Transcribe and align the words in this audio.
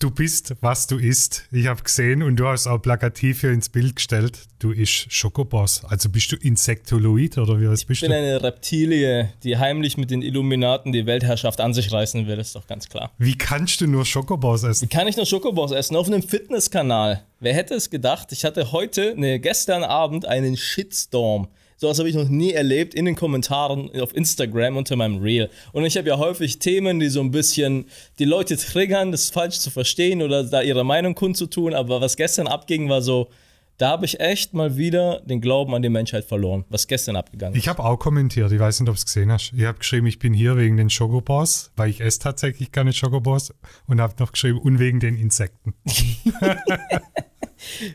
Du 0.00 0.10
bist, 0.10 0.54
was 0.62 0.86
du 0.86 0.96
isst. 0.96 1.44
Ich 1.52 1.66
habe 1.66 1.82
gesehen 1.82 2.22
und 2.22 2.36
du 2.36 2.46
hast 2.48 2.66
auch 2.66 2.78
plakativ 2.78 3.42
hier 3.42 3.50
ins 3.50 3.68
Bild 3.68 3.96
gestellt. 3.96 4.38
Du 4.58 4.70
isst 4.72 5.12
Schokoboss. 5.12 5.84
Also 5.84 6.08
bist 6.08 6.32
du 6.32 6.36
Insektoloid 6.36 7.36
oder 7.36 7.60
wie 7.60 7.68
was 7.68 7.84
bist 7.84 8.02
Ich 8.02 8.08
bin 8.08 8.10
du? 8.10 8.16
eine 8.16 8.42
Reptilie, 8.42 9.30
die 9.44 9.58
heimlich 9.58 9.98
mit 9.98 10.10
den 10.10 10.22
Illuminaten 10.22 10.92
die 10.92 11.04
Weltherrschaft 11.04 11.60
an 11.60 11.74
sich 11.74 11.92
reißen 11.92 12.26
will, 12.26 12.38
ist 12.38 12.56
doch 12.56 12.66
ganz 12.66 12.88
klar. 12.88 13.10
Wie 13.18 13.36
kannst 13.36 13.82
du 13.82 13.86
nur 13.86 14.06
Schokoboss 14.06 14.62
Wie 14.62 14.68
essen? 14.68 14.88
kann 14.88 15.06
ich 15.06 15.18
nur 15.18 15.26
Schokoboss 15.26 15.72
essen? 15.72 15.94
Auf 15.96 16.06
einem 16.06 16.22
Fitnesskanal. 16.22 17.22
Wer 17.38 17.52
hätte 17.52 17.74
es 17.74 17.90
gedacht? 17.90 18.32
Ich 18.32 18.46
hatte 18.46 18.72
heute, 18.72 19.12
ne, 19.18 19.38
gestern 19.38 19.84
Abend 19.84 20.24
einen 20.24 20.56
Shitstorm. 20.56 21.48
Sowas 21.80 21.98
habe 21.98 22.10
ich 22.10 22.14
noch 22.14 22.28
nie 22.28 22.52
erlebt 22.52 22.92
in 22.92 23.06
den 23.06 23.14
Kommentaren 23.14 23.90
auf 24.02 24.14
Instagram 24.14 24.76
unter 24.76 24.96
meinem 24.96 25.16
Reel. 25.22 25.48
Und 25.72 25.86
ich 25.86 25.96
habe 25.96 26.08
ja 26.08 26.18
häufig 26.18 26.58
Themen, 26.58 27.00
die 27.00 27.08
so 27.08 27.22
ein 27.22 27.30
bisschen 27.30 27.86
die 28.18 28.26
Leute 28.26 28.58
triggern, 28.58 29.12
das 29.12 29.30
falsch 29.30 29.60
zu 29.60 29.70
verstehen 29.70 30.20
oder 30.20 30.44
da 30.44 30.60
ihre 30.60 30.84
Meinung 30.84 31.14
kundzutun. 31.14 31.72
Aber 31.72 32.02
was 32.02 32.18
gestern 32.18 32.48
abging, 32.48 32.90
war 32.90 33.00
so, 33.00 33.30
da 33.78 33.92
habe 33.92 34.04
ich 34.04 34.20
echt 34.20 34.52
mal 34.52 34.76
wieder 34.76 35.22
den 35.24 35.40
Glauben 35.40 35.74
an 35.74 35.80
die 35.80 35.88
Menschheit 35.88 36.26
verloren, 36.26 36.66
was 36.68 36.86
gestern 36.86 37.16
abgegangen 37.16 37.54
ist. 37.54 37.62
Ich 37.62 37.68
habe 37.68 37.82
auch 37.82 37.96
kommentiert, 37.96 38.52
ich 38.52 38.60
weiß 38.60 38.80
nicht, 38.80 38.90
ob 38.90 38.96
du 38.96 38.98
es 38.98 39.06
gesehen 39.06 39.32
hast. 39.32 39.54
Ich 39.56 39.64
habe 39.64 39.78
geschrieben, 39.78 40.06
ich 40.06 40.18
bin 40.18 40.34
hier 40.34 40.58
wegen 40.58 40.76
den 40.76 40.90
Schokoboss, 40.90 41.72
weil 41.76 41.88
ich 41.88 42.02
esse 42.02 42.18
tatsächlich 42.18 42.72
keine 42.72 42.92
Schokoboss 42.92 43.54
und 43.86 44.02
habe 44.02 44.12
noch 44.18 44.32
geschrieben, 44.32 44.58
und 44.58 44.80
wegen 44.80 45.00
den 45.00 45.16
Insekten. 45.16 45.72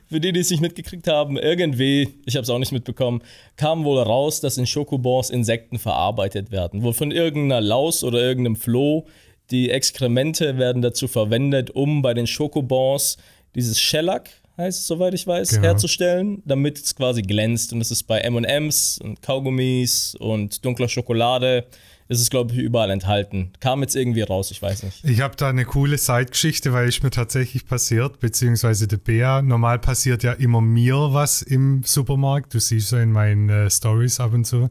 Für 0.10 0.20
die, 0.20 0.32
die 0.32 0.40
es 0.40 0.50
nicht 0.52 0.62
mitgekriegt 0.62 1.08
haben, 1.08 1.38
irgendwie, 1.38 2.10
ich 2.26 2.36
habe 2.36 2.44
es 2.44 2.50
auch 2.50 2.60
nicht 2.60 2.72
mitbekommen, 2.72 3.22
kam 3.58 3.84
wohl 3.84 4.00
raus, 4.02 4.42
dass 4.42 4.58
in 4.58 4.68
Schokobons 4.68 5.30
Insekten 5.30 5.80
verarbeitet 5.80 6.52
werden. 6.52 6.84
Wohl 6.84 6.94
von 6.94 7.12
irgendeiner 7.12 7.62
Laus 7.62 8.04
oder 8.04 8.20
irgendeinem 8.20 8.56
Floh. 8.56 9.06
Die 9.52 9.70
Exkremente 9.70 10.58
werden 10.58 10.82
dazu 10.82 11.08
verwendet, 11.08 11.72
um 11.72 12.02
bei 12.02 12.14
den 12.14 12.28
Schokobons 12.28 13.18
dieses 13.54 13.80
Shellac, 13.80 14.30
heißt 14.58 14.82
es, 14.82 14.88
soweit 14.88 15.14
ich 15.14 15.28
weiß, 15.28 15.50
Genau. 15.52 15.64
herzustellen, 15.64 16.42
damit 16.46 16.80
es 16.80 16.96
quasi 16.96 17.22
glänzt. 17.22 17.72
Und 17.74 17.80
das 17.80 17.92
ist 17.92 18.04
bei 18.04 18.20
M&M's 18.20 19.00
und 19.04 19.22
Kaugummis 19.22 20.16
und 20.20 20.64
dunkler 20.66 20.88
Schokolade, 20.88 21.66
ist 22.08 22.22
es, 22.22 22.30
glaube 22.30 22.54
ich, 22.54 22.60
überall 22.60 22.90
enthalten. 22.92 23.52
Kam 23.60 23.82
jetzt 23.82 23.96
irgendwie 23.96 24.22
raus, 24.22 24.52
ich 24.52 24.62
weiß 24.62 24.84
nicht. 24.84 25.04
Ich 25.04 25.22
habe 25.22 25.36
da 25.36 25.50
eine 25.50 25.66
coole 25.66 25.98
Zeitgeschichte, 25.98 26.72
weil 26.74 26.88
es 26.88 27.02
mir 27.02 27.10
tatsächlich 27.10 27.66
passiert, 27.66 28.20
beziehungsweise 28.20 28.88
der 28.88 28.98
Bär. 28.98 29.42
Normal 29.42 29.80
passiert 29.80 30.22
ja 30.24 30.34
immer 30.34 30.62
mir 30.62 30.96
was 31.14 31.42
im 31.42 31.82
Supermarkt. 31.84 32.54
Du 32.54 32.60
siehst 32.60 32.92
ja 32.92 33.02
in 33.02 33.12
meinen 33.12 33.50
äh, 33.50 33.70
Stories 33.70 34.20
ab 34.20 34.34
und 34.34 34.46
zu. 34.46 34.70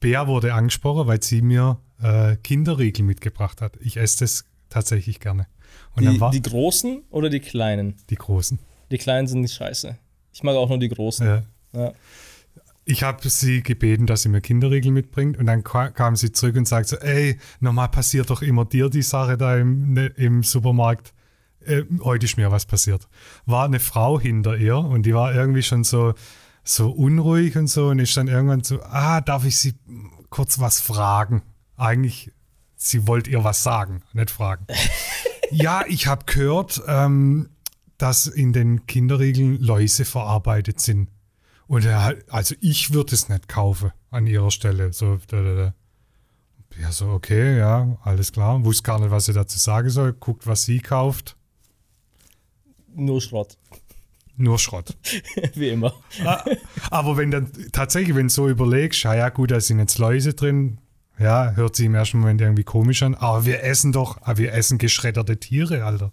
Bär 0.00 0.26
wurde 0.26 0.54
angesprochen, 0.54 1.06
weil 1.06 1.22
sie 1.22 1.42
mir 1.42 1.78
äh, 2.02 2.36
Kinderriegel 2.36 3.04
mitgebracht 3.04 3.60
hat. 3.60 3.76
Ich 3.80 3.96
esse 3.98 4.20
das 4.20 4.44
tatsächlich 4.70 5.20
gerne. 5.20 5.46
Und 5.94 6.04
dann 6.06 6.14
Die, 6.14 6.20
war 6.20 6.30
die 6.30 6.40
die, 6.40 6.50
großen 6.50 7.02
oder 7.10 7.28
die 7.28 7.40
kleinen? 7.40 7.96
großen. 8.08 8.58
Die 8.90 8.98
kleinen 8.98 9.26
sind 9.26 9.42
nicht 9.42 9.54
scheiße. 9.54 9.96
Ich 10.32 10.42
mag 10.42 10.56
auch 10.56 10.68
nur 10.68 10.78
die 10.78 10.88
großen. 10.88 11.26
Ja. 11.26 11.42
Ja. 11.74 11.92
Ich 12.92 13.02
habe 13.04 13.26
sie 13.30 13.62
gebeten, 13.62 14.06
dass 14.06 14.20
sie 14.20 14.28
mir 14.28 14.42
Kinderriegel 14.42 14.92
mitbringt 14.92 15.38
und 15.38 15.46
dann 15.46 15.64
ka- 15.64 15.88
kam 15.90 16.14
sie 16.14 16.30
zurück 16.30 16.56
und 16.56 16.68
sagte 16.68 16.88
so, 16.90 16.96
ey, 16.98 17.38
normal 17.58 17.88
passiert 17.88 18.28
doch 18.28 18.42
immer 18.42 18.66
dir 18.66 18.90
die 18.90 19.00
Sache 19.00 19.38
da 19.38 19.56
im, 19.56 19.94
ne, 19.94 20.08
im 20.16 20.42
Supermarkt. 20.42 21.14
Äh, 21.64 21.84
heute 22.02 22.26
ist 22.26 22.36
mir 22.36 22.50
was 22.50 22.66
passiert. 22.66 23.08
War 23.46 23.64
eine 23.64 23.80
Frau 23.80 24.20
hinter 24.20 24.58
ihr 24.58 24.76
und 24.76 25.06
die 25.06 25.14
war 25.14 25.34
irgendwie 25.34 25.62
schon 25.62 25.84
so, 25.84 26.12
so 26.64 26.90
unruhig 26.90 27.56
und 27.56 27.68
so 27.68 27.88
und 27.88 27.98
ist 27.98 28.14
dann 28.14 28.28
irgendwann 28.28 28.62
so, 28.62 28.82
ah, 28.82 29.22
darf 29.22 29.46
ich 29.46 29.56
sie 29.56 29.72
kurz 30.28 30.58
was 30.58 30.82
fragen? 30.82 31.40
Eigentlich, 31.78 32.30
sie 32.76 33.06
wollte 33.06 33.30
ihr 33.30 33.42
was 33.42 33.62
sagen, 33.62 34.02
nicht 34.12 34.30
fragen. 34.30 34.66
ja, 35.50 35.82
ich 35.88 36.08
habe 36.08 36.26
gehört, 36.26 36.82
ähm, 36.86 37.48
dass 37.96 38.26
in 38.26 38.52
den 38.52 38.84
Kinderriegeln 38.84 39.58
Läuse 39.62 40.04
verarbeitet 40.04 40.78
sind. 40.78 41.08
Und 41.66 41.84
er 41.84 42.04
hat, 42.04 42.16
also 42.28 42.54
ich 42.60 42.92
würde 42.92 43.14
es 43.14 43.28
nicht 43.28 43.48
kaufen 43.48 43.92
an 44.10 44.26
ihrer 44.26 44.50
Stelle. 44.50 44.92
So, 44.92 45.18
da, 45.28 45.42
da, 45.42 45.54
da. 45.54 45.74
Ja, 46.80 46.90
so, 46.90 47.08
okay, 47.08 47.58
ja, 47.58 47.98
alles 48.02 48.32
klar. 48.32 48.64
Wusste 48.64 48.82
gar 48.82 48.98
nicht, 48.98 49.10
was 49.10 49.26
sie 49.26 49.32
dazu 49.32 49.58
sagen 49.58 49.90
soll. 49.90 50.12
Guckt, 50.12 50.46
was 50.46 50.64
sie 50.64 50.80
kauft. 50.80 51.36
Nur 52.94 53.20
Schrott. 53.20 53.58
Nur 54.36 54.58
Schrott. 54.58 54.96
Wie 55.54 55.68
immer. 55.68 55.92
Ah, 56.24 56.44
Aber 56.90 57.16
wenn 57.16 57.30
dann 57.30 57.50
tatsächlich, 57.72 58.16
wenn 58.16 58.28
du 58.28 58.32
so 58.32 58.48
überlegst, 58.48 59.02
ja, 59.04 59.14
ja, 59.14 59.28
gut, 59.28 59.50
da 59.50 59.60
sind 59.60 59.78
jetzt 59.78 59.98
Läuse 59.98 60.34
drin, 60.34 60.78
ja, 61.18 61.52
hört 61.52 61.76
sich 61.76 61.86
im 61.86 61.94
ersten 61.94 62.20
Moment 62.20 62.40
irgendwie 62.40 62.64
komisch 62.64 63.02
an. 63.02 63.14
Aber 63.14 63.44
wir 63.44 63.62
essen 63.62 63.92
doch, 63.92 64.18
ah, 64.22 64.36
wir 64.36 64.52
essen 64.52 64.78
geschredderte 64.78 65.38
Tiere, 65.38 65.84
Alter. 65.84 66.12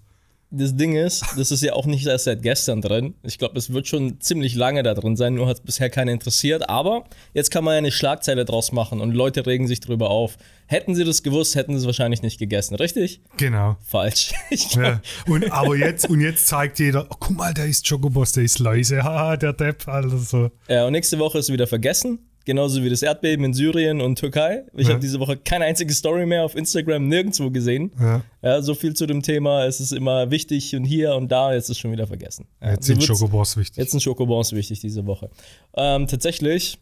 Das 0.51 0.75
Ding 0.75 0.95
ist, 0.95 1.23
das 1.37 1.51
ist 1.51 1.61
ja 1.61 1.73
auch 1.73 1.85
nicht 1.85 2.07
erst 2.07 2.25
seit 2.25 2.41
gestern 2.41 2.81
drin. 2.81 3.13
Ich 3.21 3.37
glaube, 3.37 3.57
es 3.59 3.71
wird 3.71 3.87
schon 3.87 4.19
ziemlich 4.19 4.55
lange 4.55 4.81
da 4.81 4.95
drin 4.95 5.15
sein, 5.15 5.35
nur 5.35 5.47
hat 5.47 5.57
es 5.57 5.61
bisher 5.61 5.91
keiner 5.91 6.11
interessiert. 6.11 6.69
Aber 6.69 7.05
jetzt 7.35 7.51
kann 7.51 7.63
man 7.63 7.73
ja 7.73 7.77
eine 7.77 7.91
Schlagzeile 7.91 8.45
draus 8.45 8.71
machen 8.71 8.99
und 8.99 9.13
Leute 9.13 9.45
regen 9.45 9.67
sich 9.67 9.79
drüber 9.79 10.09
auf. 10.09 10.37
Hätten 10.65 10.95
sie 10.95 11.03
das 11.03 11.21
gewusst, 11.21 11.53
hätten 11.53 11.73
sie 11.73 11.79
es 11.79 11.85
wahrscheinlich 11.85 12.23
nicht 12.23 12.39
gegessen, 12.39 12.73
richtig? 12.75 13.21
Genau. 13.37 13.77
Falsch. 13.85 14.33
Ja. 14.71 15.01
Und, 15.27 15.51
aber 15.51 15.75
jetzt, 15.75 16.09
und 16.09 16.21
jetzt 16.21 16.47
zeigt 16.47 16.79
jeder, 16.79 17.07
oh, 17.09 17.15
guck 17.19 17.35
mal, 17.35 17.53
der 17.53 17.65
ist 17.65 17.87
Chocoboss, 17.87 18.33
der 18.33 18.43
ist 18.43 18.59
Läuse, 18.59 19.03
haha, 19.03 19.35
der 19.35 19.53
Depp, 19.53 19.87
Alter, 19.87 20.17
so. 20.17 20.51
Ja, 20.67 20.85
und 20.85 20.91
nächste 20.93 21.17
Woche 21.19 21.39
ist 21.39 21.51
wieder 21.51 21.65
vergessen. 21.67 22.28
Genauso 22.49 22.83
wie 22.83 22.89
das 22.89 23.03
Erdbeben 23.03 23.45
in 23.45 23.53
Syrien 23.53 24.01
und 24.01 24.17
Türkei. 24.17 24.63
Ich 24.75 24.87
Ja. 24.87 24.93
habe 24.93 24.99
diese 24.99 25.19
Woche 25.19 25.37
keine 25.37 25.65
einzige 25.65 25.93
Story 25.93 26.25
mehr 26.25 26.43
auf 26.43 26.55
Instagram 26.55 27.07
nirgendwo 27.07 27.51
gesehen. 27.51 27.91
Ja. 27.99 28.23
Ja, 28.41 28.61
so 28.63 28.73
viel 28.73 28.95
zu 28.95 29.05
dem 29.05 29.21
Thema. 29.21 29.65
Es 29.65 29.79
ist 29.79 29.91
immer 29.91 30.31
wichtig 30.31 30.75
und 30.75 30.83
hier 30.83 31.13
und 31.13 31.31
da, 31.31 31.53
jetzt 31.53 31.69
ist 31.69 31.77
schon 31.77 31.91
wieder 31.91 32.07
vergessen. 32.07 32.47
Ja, 32.59 32.71
Jetzt 32.71 32.87
so 32.87 32.93
sind 32.95 33.05
Chocoboss 33.07 33.55
wichtig. 33.55 33.77
Jetzt 33.77 33.91
sind 33.91 33.99
Schokobons 34.01 34.51
wichtig 34.53 34.79
diese 34.79 35.05
Woche. 35.05 35.29
Ähm, 35.77 36.07
tatsächlich 36.07 36.79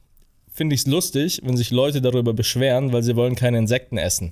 finde 0.54 0.74
ich 0.74 0.82
es 0.82 0.88
lustig, 0.88 1.42
wenn 1.44 1.58
sich 1.58 1.70
Leute 1.72 2.02
darüber 2.02 2.32
beschweren, 2.34 2.94
weil 2.94 3.04
sie 3.04 3.18
wollen 3.18 3.36
keine 3.36 3.58
Insekten 3.58 3.98
essen. 3.98 4.32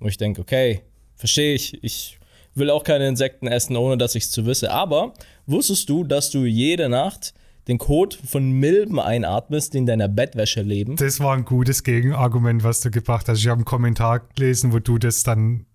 Wo 0.00 0.08
ich 0.08 0.16
denke, 0.16 0.40
okay, 0.40 0.80
verstehe 1.16 1.54
ich. 1.54 1.84
Ich 1.84 2.18
will 2.54 2.70
auch 2.70 2.82
keine 2.82 3.06
Insekten 3.08 3.46
essen, 3.46 3.76
ohne 3.76 3.98
dass 3.98 4.14
ich 4.14 4.24
es 4.24 4.30
zu 4.30 4.46
wisse. 4.46 4.70
Aber 4.70 5.12
wusstest 5.44 5.90
du, 5.90 6.02
dass 6.02 6.30
du 6.30 6.46
jede 6.46 6.88
Nacht 6.88 7.34
den 7.68 7.78
Kot 7.78 8.14
von 8.14 8.52
Milben 8.52 9.00
einatmest, 9.00 9.74
die 9.74 9.78
in 9.78 9.86
deiner 9.86 10.08
Bettwäsche 10.08 10.62
leben? 10.62 10.96
Das 10.96 11.20
war 11.20 11.34
ein 11.34 11.44
gutes 11.44 11.82
Gegenargument, 11.82 12.62
was 12.62 12.80
du 12.80 12.90
gebracht 12.90 13.28
hast. 13.28 13.40
Ich 13.40 13.48
habe 13.48 13.58
einen 13.58 13.64
Kommentar 13.64 14.20
gelesen, 14.34 14.72
wo 14.72 14.78
du 14.78 14.98
das 14.98 15.22
dann. 15.22 15.66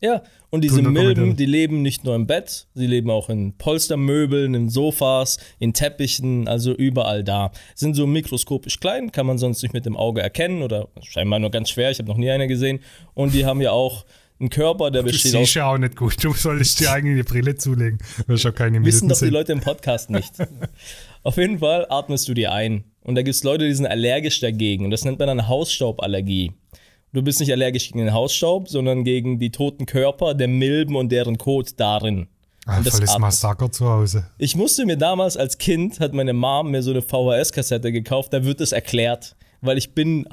Ja, 0.00 0.22
und 0.50 0.62
diese 0.62 0.82
Milben, 0.82 1.36
die 1.36 1.46
leben 1.46 1.80
nicht 1.80 2.04
nur 2.04 2.14
im 2.14 2.26
Bett, 2.26 2.66
sie 2.74 2.86
leben 2.86 3.10
auch 3.10 3.30
in 3.30 3.56
Polstermöbeln, 3.56 4.54
in 4.54 4.68
Sofas, 4.68 5.38
in 5.58 5.72
Teppichen, 5.72 6.48
also 6.48 6.72
überall 6.72 7.24
da. 7.24 7.50
Sind 7.74 7.94
so 7.94 8.06
mikroskopisch 8.06 8.78
klein, 8.78 9.10
kann 9.10 9.26
man 9.26 9.38
sonst 9.38 9.62
nicht 9.62 9.72
mit 9.72 9.86
dem 9.86 9.96
Auge 9.96 10.20
erkennen 10.20 10.62
oder 10.62 10.88
scheinbar 11.00 11.38
nur 11.38 11.50
ganz 11.50 11.70
schwer, 11.70 11.90
ich 11.90 11.98
habe 11.98 12.08
noch 12.08 12.18
nie 12.18 12.30
eine 12.30 12.46
gesehen. 12.46 12.80
Und 13.14 13.32
die 13.32 13.46
haben 13.46 13.62
ja 13.62 13.70
auch 13.70 14.04
einen 14.38 14.50
Körper, 14.50 14.90
der 14.90 15.02
Du 15.02 15.08
besteht 15.08 15.34
aus 15.34 15.40
siehst 15.40 15.54
ja 15.54 15.70
auch 15.70 15.78
nicht 15.78 15.96
gut. 15.96 16.22
Du 16.22 16.32
solltest 16.32 16.80
dir 16.80 16.92
eigentlich 16.92 17.14
eine 17.14 17.24
Brille 17.24 17.54
zulegen. 17.54 17.98
Du 18.26 18.34
hast 18.34 18.42
ja 18.42 18.52
keine 18.52 18.84
Wissen 18.84 19.06
Milben 19.06 19.08
doch 19.08 19.26
die. 19.26 19.32
Leute 19.32 19.52
im 19.52 19.60
Podcast 19.60 20.10
nicht. 20.10 20.32
Auf 21.22 21.36
jeden 21.38 21.58
Fall 21.58 21.86
atmest 21.88 22.28
du 22.28 22.34
die 22.34 22.46
ein. 22.46 22.84
Und 23.02 23.14
da 23.14 23.22
gibt 23.22 23.34
es 23.34 23.44
Leute, 23.44 23.66
die 23.66 23.74
sind 23.74 23.86
allergisch 23.86 24.40
dagegen. 24.40 24.84
Und 24.84 24.90
das 24.90 25.04
nennt 25.04 25.18
man 25.18 25.28
dann 25.28 25.48
Hausstauballergie. 25.48 26.52
Du 27.12 27.22
bist 27.22 27.40
nicht 27.40 27.52
allergisch 27.52 27.86
gegen 27.88 28.00
den 28.00 28.12
Hausstaub, 28.12 28.68
sondern 28.68 29.04
gegen 29.04 29.38
die 29.38 29.50
toten 29.50 29.86
Körper 29.86 30.34
der 30.34 30.48
Milben 30.48 30.96
und 30.96 31.10
deren 31.10 31.38
Kot 31.38 31.70
darin. 31.78 32.28
Das 32.66 32.96
volles. 32.96 33.18
Massaker 33.18 33.70
zu 33.70 33.88
Hause. 33.88 34.26
Ich 34.38 34.56
musste 34.56 34.84
mir 34.84 34.96
damals 34.96 35.36
als 35.36 35.56
Kind, 35.56 36.00
hat 36.00 36.12
meine 36.12 36.32
Mom 36.32 36.72
mir 36.72 36.82
so 36.82 36.90
eine 36.90 37.00
VHS-Kassette 37.00 37.92
gekauft, 37.92 38.32
da 38.32 38.44
wird 38.44 38.60
es 38.60 38.72
erklärt, 38.72 39.36
weil 39.60 39.78
ich 39.78 39.94
bin 39.94 40.26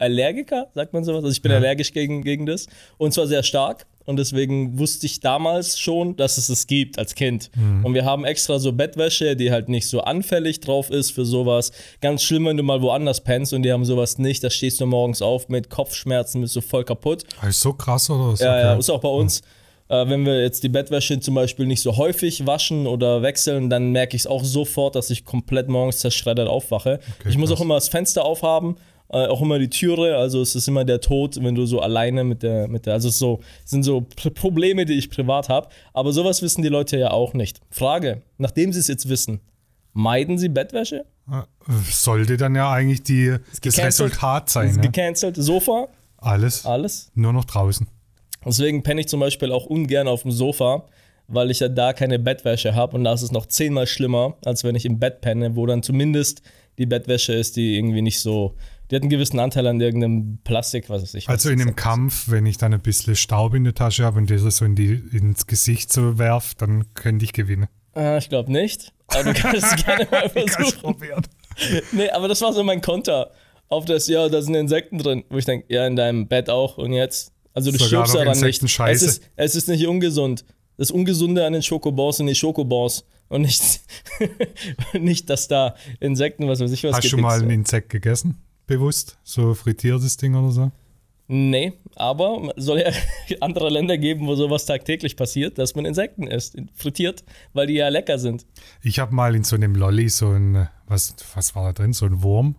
Hausstauballergiker, 0.00 0.68
sagt 0.74 0.92
man 0.92 1.04
sowas. 1.04 1.24
Also 1.24 1.32
ich 1.32 1.42
bin 1.42 1.52
Ja. 1.52 1.58
allergisch 1.58 1.92
gegen, 1.92 2.22
gegen 2.22 2.46
das. 2.46 2.66
Und 2.98 3.12
zwar 3.12 3.26
sehr 3.26 3.42
stark. 3.42 3.86
Und 4.04 4.18
deswegen 4.20 4.78
wusste 4.78 5.04
ich 5.06 5.18
damals 5.18 5.80
schon, 5.80 6.14
dass 6.14 6.38
es 6.38 6.48
es 6.48 6.68
gibt 6.68 6.96
als 6.96 7.16
Kind. 7.16 7.50
Und 7.82 7.92
wir 7.94 8.04
haben 8.04 8.24
extra 8.24 8.60
so 8.60 8.72
Bettwäsche, 8.72 9.34
die 9.34 9.50
halt 9.50 9.68
nicht 9.68 9.88
so 9.88 10.00
anfällig 10.00 10.60
drauf 10.60 10.90
ist 10.90 11.10
für 11.10 11.24
sowas. 11.24 11.72
Ganz 12.00 12.22
schlimm, 12.22 12.44
wenn 12.46 12.56
du 12.56 12.62
mal 12.62 12.80
woanders 12.82 13.20
pennst 13.24 13.52
und 13.52 13.64
die 13.64 13.72
haben 13.72 13.84
sowas 13.84 14.18
nicht. 14.18 14.44
Da 14.44 14.50
stehst 14.50 14.80
du 14.80 14.86
morgens 14.86 15.22
auf 15.22 15.48
mit 15.48 15.70
Kopfschmerzen, 15.70 16.40
bist 16.40 16.54
so 16.54 16.60
voll 16.60 16.84
kaputt. 16.84 17.24
Ah, 17.40 17.48
Ist 17.48 17.60
so 17.60 17.72
krass 17.72 18.08
oder 18.08 18.36
so? 18.36 18.44
Ja, 18.44 18.60
ja, 18.60 18.70
Okay. 18.72 18.78
ist 18.80 18.90
auch 18.90 19.00
bei 19.00 19.08
uns. 19.08 19.40
Äh, 19.88 20.08
wenn 20.08 20.24
wir 20.24 20.40
jetzt 20.40 20.62
die 20.62 20.68
Bettwäsche 20.68 21.18
zum 21.18 21.34
Beispiel 21.34 21.66
nicht 21.66 21.82
so 21.82 21.96
häufig 21.96 22.46
waschen 22.46 22.86
oder 22.86 23.22
wechseln, 23.22 23.70
dann 23.70 23.90
merke 23.90 24.14
ich 24.16 24.22
es 24.22 24.26
auch 24.28 24.44
sofort, 24.44 24.94
dass 24.94 25.10
ich 25.10 25.24
komplett 25.24 25.68
morgens 25.68 25.98
zerschreddert 25.98 26.46
aufwache. 26.48 27.00
Okay, 27.20 27.28
ich 27.28 27.38
muss 27.38 27.50
krass. 27.50 27.58
auch 27.58 27.64
immer 27.64 27.74
das 27.74 27.88
Fenster 27.88 28.24
aufhaben, 28.24 28.76
äh, 29.10 29.26
auch 29.26 29.40
immer 29.42 29.58
die 29.58 29.70
Türe, 29.70 30.16
also 30.16 30.40
es 30.42 30.54
ist 30.54 30.66
immer 30.68 30.84
der 30.84 31.00
Tod, 31.00 31.36
wenn 31.42 31.54
du 31.54 31.66
so 31.66 31.80
alleine 31.80 32.24
mit 32.24 32.42
der, 32.42 32.68
mit 32.68 32.86
der, 32.86 32.94
also 32.94 33.08
es 33.08 33.18
so, 33.18 33.40
sind 33.64 33.82
so 33.84 33.98
Pr- 34.16 34.30
Probleme, 34.30 34.84
die 34.84 34.94
ich 34.94 35.10
privat 35.10 35.48
habe. 35.48 35.68
Aber 35.92 36.12
sowas 36.12 36.42
wissen 36.42 36.62
die 36.62 36.68
Leute 36.68 36.98
ja 36.98 37.10
auch 37.10 37.32
nicht. 37.34 37.60
Frage, 37.70 38.22
nachdem 38.38 38.72
sie 38.72 38.80
es 38.80 38.88
jetzt 38.88 39.08
wissen, 39.08 39.40
meiden 39.92 40.38
sie 40.38 40.48
Bettwäsche? 40.48 41.04
Ah, 41.28 41.44
Sollte 41.90 42.36
dann 42.36 42.54
ja 42.54 42.70
eigentlich 42.70 43.02
die, 43.02 43.36
das. 43.62 43.78
Resultat 43.78 44.50
sein. 44.50 44.68
Ist 44.70 44.76
Ne? 44.76 44.82
gecancelt? 44.82 45.36
Sofa? 45.36 45.88
Alles. 46.18 46.64
Alles? 46.66 47.10
Nur 47.14 47.32
noch 47.32 47.44
draußen. 47.44 47.86
Deswegen 48.44 48.82
penne 48.82 49.00
ich 49.00 49.08
zum 49.08 49.20
Beispiel 49.20 49.50
auch 49.52 49.66
ungern 49.66 50.06
auf 50.08 50.22
dem 50.22 50.30
Sofa, 50.30 50.84
weil 51.28 51.50
ich 51.50 51.58
ja 51.60 51.68
da 51.68 51.92
keine 51.92 52.18
Bettwäsche 52.20 52.74
habe 52.76 52.96
und 52.96 53.02
da 53.04 53.12
ist 53.12 53.22
es 53.22 53.32
noch 53.32 53.46
zehnmal 53.46 53.86
schlimmer, 53.88 54.36
als 54.44 54.62
wenn 54.62 54.76
ich 54.76 54.84
im 54.84 55.00
Bett 55.00 55.20
penne, 55.20 55.56
wo 55.56 55.66
dann 55.66 55.82
zumindest 55.82 56.42
die 56.78 56.86
Bettwäsche 56.86 57.32
ist, 57.32 57.56
die 57.56 57.76
irgendwie 57.76 58.02
nicht 58.02 58.20
so, 58.20 58.54
die 58.90 58.96
hat 58.96 59.02
einen 59.02 59.10
gewissen 59.10 59.38
Anteil 59.40 59.66
an 59.66 59.80
irgendeinem 59.80 60.38
Plastik, 60.44 60.88
was 60.88 61.02
weiß 61.02 61.14
ich. 61.14 61.28
Also 61.28 61.50
in 61.50 61.60
einem 61.60 61.76
Kampf, 61.76 62.28
wenn 62.28 62.46
ich 62.46 62.58
dann 62.58 62.72
ein 62.72 62.80
bisschen 62.80 63.16
Staub 63.16 63.54
in 63.54 63.64
der 63.64 63.74
Tasche 63.74 64.04
habe 64.04 64.18
und 64.18 64.30
das 64.30 64.42
so 64.56 64.64
in 64.64 64.74
die, 64.74 65.02
ins 65.12 65.46
Gesicht 65.46 65.92
so 65.92 66.18
werf, 66.18 66.54
dann 66.54 66.92
könnte 66.94 67.24
ich 67.24 67.32
gewinnen. 67.32 67.68
Äh, 67.94 68.18
ich 68.18 68.28
glaube 68.28 68.52
nicht, 68.52 68.92
aber 69.08 69.32
du 69.32 69.34
kannst 69.34 69.66
es 69.66 69.84
gerne 69.84 70.06
mal 70.10 70.28
versuchen. 70.28 70.80
probieren. 70.80 71.22
Nee, 71.92 72.10
aber 72.10 72.28
das 72.28 72.42
war 72.42 72.52
so 72.52 72.62
mein 72.62 72.82
Konter 72.82 73.30
auf 73.68 73.86
das, 73.86 74.08
ja, 74.08 74.28
da 74.28 74.42
sind 74.42 74.54
Insekten 74.54 74.98
drin, 74.98 75.24
wo 75.30 75.38
ich 75.38 75.46
denke, 75.46 75.72
ja, 75.72 75.86
in 75.86 75.96
deinem 75.96 76.28
Bett 76.28 76.50
auch 76.50 76.78
und 76.78 76.92
jetzt. 76.92 77.32
Also 77.54 77.72
du 77.72 77.78
Sogar 77.78 78.06
stirbst 78.06 78.14
daran 78.14 78.38
nicht. 78.38 78.62
Es 78.62 79.02
ist, 79.02 79.30
es 79.36 79.54
ist 79.54 79.68
nicht 79.68 79.86
ungesund. 79.86 80.44
Das 80.76 80.90
Ungesunde 80.90 81.46
an 81.46 81.54
den 81.54 81.62
Schokobons 81.62 82.18
sind 82.18 82.26
die 82.26 82.34
Schokobons 82.34 83.06
und 83.28 83.42
nicht, 83.42 83.80
nicht, 84.92 85.30
dass 85.30 85.48
da 85.48 85.74
Insekten, 86.00 86.46
was 86.48 86.60
weiß 86.60 86.70
ich 86.70 86.84
was 86.84 86.96
Hast 86.96 87.10
du 87.10 87.16
mal 87.16 87.42
ein 87.42 87.50
Insekt 87.50 87.88
gegessen? 87.88 88.36
Bewusst? 88.66 89.18
So 89.22 89.54
frittiertes 89.54 90.16
Ding 90.16 90.34
oder 90.34 90.50
so? 90.50 90.70
Nee, 91.28 91.72
aber 91.96 92.52
es 92.56 92.64
soll 92.66 92.78
ja 92.80 92.90
andere 93.40 93.68
Länder 93.68 93.98
geben, 93.98 94.26
wo 94.28 94.36
sowas 94.36 94.64
tagtäglich 94.64 95.16
passiert, 95.16 95.58
dass 95.58 95.74
man 95.74 95.84
Insekten 95.84 96.28
isst, 96.28 96.56
frittiert, 96.74 97.24
weil 97.52 97.66
die 97.66 97.74
ja 97.74 97.88
lecker 97.88 98.18
sind. 98.18 98.46
Ich 98.82 98.98
habe 99.00 99.12
mal 99.14 99.34
in 99.34 99.42
so 99.42 99.56
einem 99.56 99.74
Lolli 99.74 100.08
so 100.08 100.30
ein, 100.30 100.68
was, 100.86 101.16
was 101.34 101.54
war 101.56 101.64
da 101.64 101.72
drin? 101.72 101.92
So 101.92 102.06
ein 102.06 102.22
Wurm. 102.22 102.54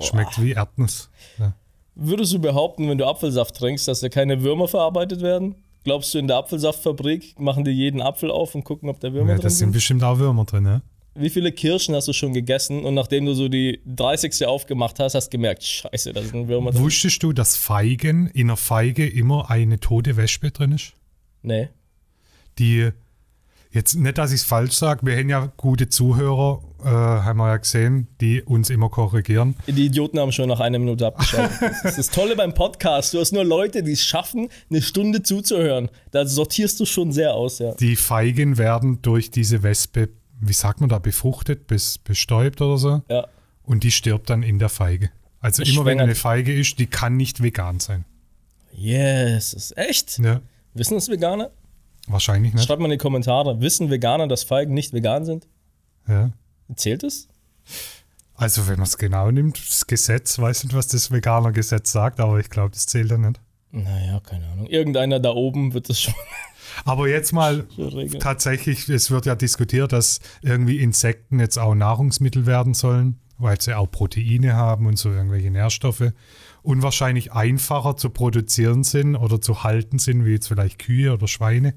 Schmeckt 0.00 0.42
wie 0.42 0.52
Erdnuss. 0.52 1.08
Ja. 1.38 1.54
Würdest 1.94 2.32
du 2.34 2.40
behaupten, 2.40 2.88
wenn 2.90 2.98
du 2.98 3.06
Apfelsaft 3.06 3.56
trinkst, 3.56 3.86
dass 3.88 4.00
da 4.00 4.08
keine 4.08 4.42
Würmer 4.42 4.68
verarbeitet 4.68 5.22
werden? 5.22 5.54
Glaubst 5.84 6.12
du, 6.12 6.18
in 6.18 6.26
der 6.26 6.38
Apfelsaftfabrik 6.38 7.38
machen 7.38 7.64
die 7.64 7.70
jeden 7.70 8.02
Apfel 8.02 8.30
auf 8.30 8.54
und 8.54 8.64
gucken, 8.64 8.88
ob 8.88 9.00
da 9.00 9.12
Würmer 9.12 9.30
Ja, 9.30 9.34
drin 9.36 9.42
da 9.44 9.50
sind 9.50 9.58
sind? 9.58 9.72
bestimmt 9.72 10.02
auch 10.02 10.18
Würmer 10.18 10.44
drin, 10.44 10.64
ne? 10.64 10.82
Wie 11.16 11.30
viele 11.30 11.52
Kirschen 11.52 11.94
hast 11.94 12.08
du 12.08 12.12
schon 12.12 12.32
gegessen 12.32 12.84
und 12.84 12.94
nachdem 12.94 13.24
du 13.26 13.34
so 13.34 13.48
die 13.48 13.80
30. 13.86 14.46
aufgemacht 14.46 14.98
hast, 14.98 15.14
hast 15.14 15.28
du 15.28 15.30
gemerkt, 15.36 15.62
scheiße, 15.62 16.12
da 16.12 16.22
sind 16.22 16.48
Würmer? 16.48 16.74
Wusstest 16.74 17.22
du, 17.22 17.32
dass 17.32 17.56
Feigen 17.56 18.26
in 18.28 18.48
einer 18.48 18.56
Feige 18.56 19.08
immer 19.08 19.48
eine 19.48 19.78
tote 19.78 20.16
Wespe 20.16 20.50
drin 20.50 20.72
ist? 20.72 20.94
Nee. 21.42 21.68
Die, 22.58 22.90
jetzt 23.70 23.94
nicht, 23.94 24.18
dass 24.18 24.32
ich 24.32 24.40
es 24.40 24.44
falsch 24.44 24.72
sage, 24.72 25.06
wir 25.06 25.16
haben 25.16 25.28
ja 25.28 25.52
gute 25.56 25.88
Zuhörer, 25.88 26.62
äh, 26.82 26.88
haben 26.88 27.38
wir 27.38 27.48
ja 27.48 27.56
gesehen, 27.58 28.08
die 28.20 28.42
uns 28.42 28.70
immer 28.70 28.88
korrigieren. 28.88 29.54
Die 29.68 29.86
Idioten 29.86 30.18
haben 30.18 30.32
schon 30.32 30.48
nach 30.48 30.60
einer 30.60 30.80
Minute 30.80 31.06
abgeschaltet. 31.06 31.58
Das 31.60 31.84
ist 31.84 31.98
das 31.98 32.10
Tolle 32.10 32.34
beim 32.34 32.54
Podcast. 32.54 33.14
Du 33.14 33.20
hast 33.20 33.30
nur 33.30 33.44
Leute, 33.44 33.84
die 33.84 33.92
es 33.92 34.04
schaffen, 34.04 34.48
eine 34.68 34.82
Stunde 34.82 35.22
zuzuhören. 35.22 35.90
Da 36.10 36.26
sortierst 36.26 36.80
du 36.80 36.86
schon 36.86 37.12
sehr 37.12 37.34
aus, 37.34 37.60
ja. 37.60 37.74
Die 37.74 37.94
Feigen 37.94 38.58
werden 38.58 39.00
durch 39.00 39.30
diese 39.30 39.62
Wespe, 39.62 40.08
wie 40.40 40.52
sagt 40.52 40.80
man 40.80 40.88
da, 40.88 40.98
befruchtet, 40.98 41.66
bis, 41.66 41.98
bestäubt 41.98 42.60
oder 42.60 42.78
so. 42.78 43.02
Ja. 43.08 43.26
Und 43.62 43.84
die 43.84 43.90
stirbt 43.90 44.30
dann 44.30 44.42
in 44.42 44.58
der 44.58 44.68
Feige. 44.68 45.10
Also 45.40 45.62
immer 45.62 45.84
wenn 45.84 46.00
eine 46.00 46.14
Feige 46.14 46.52
ist, 46.54 46.78
die 46.78 46.86
kann 46.86 47.16
nicht 47.16 47.42
vegan 47.42 47.80
sein. 47.80 48.04
Yes, 48.72 49.52
ist 49.52 49.76
echt? 49.76 50.18
Ja, 50.18 50.40
Wissen 50.74 50.96
es 50.96 51.08
Veganer? 51.08 51.50
wahrscheinlich 52.06 52.52
nicht. 52.52 52.64
Schreibt 52.64 52.80
mal 52.80 52.86
in 52.86 52.92
die 52.92 52.98
Kommentare. 52.98 53.60
Wissen 53.60 53.90
Veganer, 53.90 54.26
dass 54.26 54.42
Feigen 54.44 54.74
nicht 54.74 54.92
vegan 54.92 55.24
sind? 55.24 55.46
Ja. 56.08 56.30
Zählt 56.74 57.02
es? 57.02 57.28
Also 58.34 58.66
wenn 58.66 58.76
man 58.76 58.86
es 58.86 58.98
genau 58.98 59.30
nimmt, 59.30 59.58
das 59.58 59.86
Gesetz, 59.86 60.38
weiß 60.38 60.64
nicht, 60.64 60.74
was 60.74 60.88
das 60.88 61.10
veganer 61.10 61.52
Gesetz 61.52 61.92
sagt, 61.92 62.20
aber 62.20 62.40
ich 62.40 62.50
glaube, 62.50 62.70
das 62.72 62.86
zählt 62.86 63.10
ja 63.10 63.16
nicht. 63.18 63.40
Naja, 63.70 64.20
keine 64.20 64.46
Ahnung. 64.48 64.66
Irgendeiner 64.66 65.20
da 65.20 65.30
oben 65.30 65.72
wird 65.72 65.88
es 65.88 66.00
schon 66.00 66.14
Aber 66.84 67.08
jetzt 67.08 67.32
mal 67.32 67.66
tatsächlich, 68.20 68.88
es 68.88 69.10
wird 69.10 69.26
ja 69.26 69.34
diskutiert, 69.34 69.92
dass 69.92 70.20
irgendwie 70.42 70.78
Insekten 70.78 71.40
jetzt 71.40 71.58
auch 71.58 71.74
Nahrungsmittel 71.74 72.46
werden 72.46 72.74
sollen, 72.74 73.18
weil 73.38 73.60
sie 73.60 73.76
auch 73.76 73.90
Proteine 73.90 74.54
haben 74.54 74.86
und 74.86 74.98
so 74.98 75.10
irgendwelche 75.10 75.50
Nährstoffe 75.50 76.12
und 76.62 76.82
wahrscheinlich 76.82 77.32
einfacher 77.32 77.96
zu 77.96 78.10
produzieren 78.10 78.84
sind 78.84 79.16
oder 79.16 79.40
zu 79.40 79.64
halten 79.64 79.98
sind, 79.98 80.24
wie 80.24 80.32
jetzt 80.32 80.48
vielleicht 80.48 80.78
Kühe 80.78 81.12
oder 81.12 81.28
Schweine. 81.28 81.74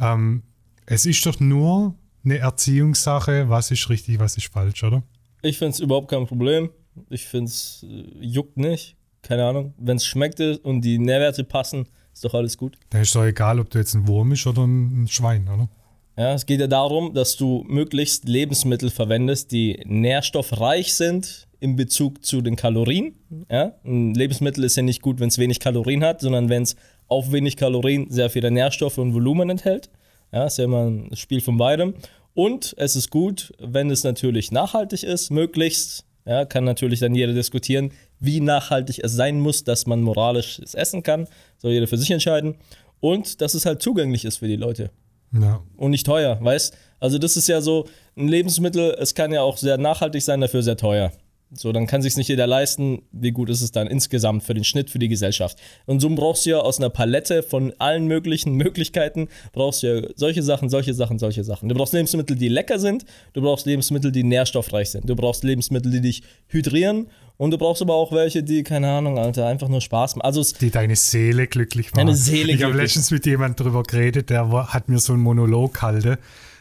Ähm, 0.00 0.42
es 0.86 1.06
ist 1.06 1.24
doch 1.26 1.38
nur 1.38 1.94
eine 2.24 2.38
Erziehungssache, 2.38 3.48
was 3.48 3.70
ist 3.70 3.88
richtig, 3.88 4.18
was 4.18 4.36
ist 4.36 4.48
falsch, 4.48 4.82
oder? 4.82 5.02
Ich 5.42 5.58
finde 5.58 5.72
es 5.72 5.80
überhaupt 5.80 6.10
kein 6.10 6.26
Problem. 6.26 6.70
Ich 7.08 7.26
finde 7.26 7.50
es 7.50 7.86
äh, 7.88 8.04
juckt 8.20 8.56
nicht. 8.56 8.96
Keine 9.22 9.44
Ahnung. 9.44 9.74
Wenn 9.78 9.96
es 9.96 10.06
schmeckt 10.06 10.40
und 10.40 10.80
die 10.80 10.98
Nährwerte 10.98 11.44
passen, 11.44 11.86
ist 12.12 12.24
doch 12.24 12.34
alles 12.34 12.56
gut. 12.56 12.76
Dann 12.90 13.02
ist 13.02 13.14
doch 13.14 13.24
egal, 13.24 13.60
ob 13.60 13.70
du 13.70 13.78
jetzt 13.78 13.94
ein 13.94 14.06
Wurm 14.06 14.30
bist 14.30 14.46
oder 14.46 14.64
ein 14.64 15.08
Schwein, 15.08 15.48
oder? 15.48 15.68
Ja, 16.16 16.34
es 16.34 16.44
geht 16.44 16.60
ja 16.60 16.66
darum, 16.66 17.14
dass 17.14 17.36
du 17.36 17.64
möglichst 17.66 18.28
Lebensmittel 18.28 18.90
verwendest, 18.90 19.52
die 19.52 19.80
nährstoffreich 19.86 20.92
sind 20.94 21.48
in 21.60 21.76
Bezug 21.76 22.24
zu 22.24 22.42
den 22.42 22.56
Kalorien. 22.56 23.14
Ja? 23.50 23.74
Ein 23.84 24.14
Lebensmittel 24.14 24.64
ist 24.64 24.76
ja 24.76 24.82
nicht 24.82 25.02
gut, 25.02 25.20
wenn 25.20 25.28
es 25.28 25.38
wenig 25.38 25.60
Kalorien 25.60 26.04
hat, 26.04 26.20
sondern 26.20 26.48
wenn 26.48 26.64
es 26.64 26.76
auf 27.06 27.32
wenig 27.32 27.56
Kalorien 27.56 28.10
sehr 28.10 28.28
viele 28.30 28.50
Nährstoffe 28.50 28.98
und 28.98 29.14
Volumen 29.14 29.50
enthält. 29.50 29.90
Ja, 30.32 30.44
ist 30.46 30.58
ja 30.58 30.64
immer 30.64 30.86
ein 30.86 31.16
Spiel 31.16 31.40
von 31.40 31.56
beidem. 31.56 31.94
Und 32.34 32.74
es 32.78 32.96
ist 32.96 33.10
gut, 33.10 33.52
wenn 33.58 33.90
es 33.90 34.04
natürlich 34.04 34.52
nachhaltig 34.52 35.02
ist, 35.02 35.30
möglichst. 35.30 36.04
Ja, 36.26 36.44
kann 36.44 36.64
natürlich 36.64 37.00
dann 37.00 37.14
jeder 37.14 37.32
diskutieren, 37.32 37.92
wie 38.20 38.40
nachhaltig 38.40 39.00
es 39.02 39.12
sein 39.12 39.40
muss, 39.40 39.64
dass 39.64 39.86
man 39.86 40.02
moralisch 40.02 40.60
es 40.62 40.74
essen 40.74 41.02
kann. 41.02 41.26
Soll 41.58 41.72
jeder 41.72 41.86
für 41.86 41.96
sich 41.98 42.10
entscheiden. 42.10 42.56
Und 43.00 43.40
dass 43.40 43.54
es 43.54 43.64
halt 43.66 43.82
zugänglich 43.82 44.24
ist 44.24 44.36
für 44.38 44.48
die 44.48 44.56
Leute 44.56 44.90
Ja. 45.32 45.62
und 45.76 45.90
nicht 45.90 46.04
teuer, 46.06 46.38
weißt? 46.40 46.76
Also 47.00 47.18
das 47.18 47.36
ist 47.36 47.48
ja 47.48 47.60
so 47.62 47.86
ein 48.16 48.28
Lebensmittel, 48.28 48.94
es 49.00 49.14
kann 49.14 49.32
ja 49.32 49.40
auch 49.40 49.56
sehr 49.56 49.78
nachhaltig 49.78 50.22
sein, 50.22 50.40
dafür 50.42 50.62
sehr 50.62 50.76
teuer. 50.76 51.12
So, 51.52 51.72
dann 51.72 51.88
kann 51.88 52.00
sich 52.00 52.16
nicht 52.16 52.28
jeder 52.28 52.46
leisten. 52.46 53.02
Wie 53.10 53.32
gut 53.32 53.50
ist 53.50 53.60
es 53.60 53.72
dann 53.72 53.88
insgesamt 53.88 54.44
für 54.44 54.54
den 54.54 54.62
Schnitt, 54.62 54.88
für 54.88 55.00
die 55.00 55.08
Gesellschaft? 55.08 55.58
Und 55.84 55.98
so 55.98 56.08
brauchst 56.10 56.46
du 56.46 56.50
ja 56.50 56.60
aus 56.60 56.78
einer 56.78 56.90
Palette 56.90 57.42
von 57.42 57.72
allen 57.78 58.06
möglichen 58.06 58.54
Möglichkeiten, 58.54 59.28
brauchst 59.52 59.82
du 59.82 59.86
ja 60.02 60.08
solche 60.14 60.44
Sachen, 60.44 60.68
solche 60.68 60.94
Sachen, 60.94 61.18
solche 61.18 61.42
Sachen. 61.42 61.68
Du 61.68 61.74
brauchst 61.74 61.92
Lebensmittel, 61.92 62.36
die 62.36 62.46
lecker 62.48 62.78
sind, 62.78 63.04
du 63.32 63.40
brauchst 63.42 63.66
Lebensmittel, 63.66 64.12
die 64.12 64.22
nährstoffreich 64.22 64.90
sind, 64.90 65.08
du 65.10 65.16
brauchst 65.16 65.42
Lebensmittel, 65.42 65.90
die 65.90 66.00
dich 66.00 66.22
hydrieren 66.46 67.08
und 67.40 67.52
du 67.52 67.56
brauchst 67.56 67.80
aber 67.80 67.94
auch 67.94 68.12
welche, 68.12 68.42
die, 68.42 68.62
keine 68.62 68.90
Ahnung, 68.90 69.18
Alter, 69.18 69.46
einfach 69.46 69.68
nur 69.68 69.80
Spaß 69.80 70.16
machen. 70.16 70.26
Also 70.26 70.42
die 70.60 70.70
deine 70.70 70.94
Seele 70.94 71.46
glücklich 71.46 71.86
machen. 71.86 72.08
Deine 72.08 72.14
Seele 72.14 72.52
ich 72.52 72.62
habe 72.62 72.74
letztens 72.74 73.10
mit 73.10 73.24
jemandem 73.24 73.64
drüber 73.64 73.82
geredet, 73.82 74.28
der 74.28 74.50
hat 74.70 74.90
mir 74.90 74.98
so 74.98 75.14
einen 75.14 75.22
Monolog 75.22 75.72
gehalten, 75.72 76.18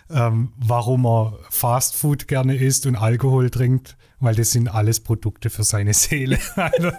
ähm, 0.09 0.53
warum 0.55 1.05
er 1.05 1.37
Fastfood 1.49 2.29
gerne 2.29 2.55
isst 2.55 2.85
und 2.85 2.95
Alkohol 2.95 3.49
trinkt, 3.49 3.97
weil 4.21 4.35
das 4.35 4.51
sind 4.51 4.69
alles 4.69 5.01
Produkte 5.01 5.49
für 5.49 5.65
seine 5.65 5.93
Seele. 5.93 6.39
Also, 6.55 6.91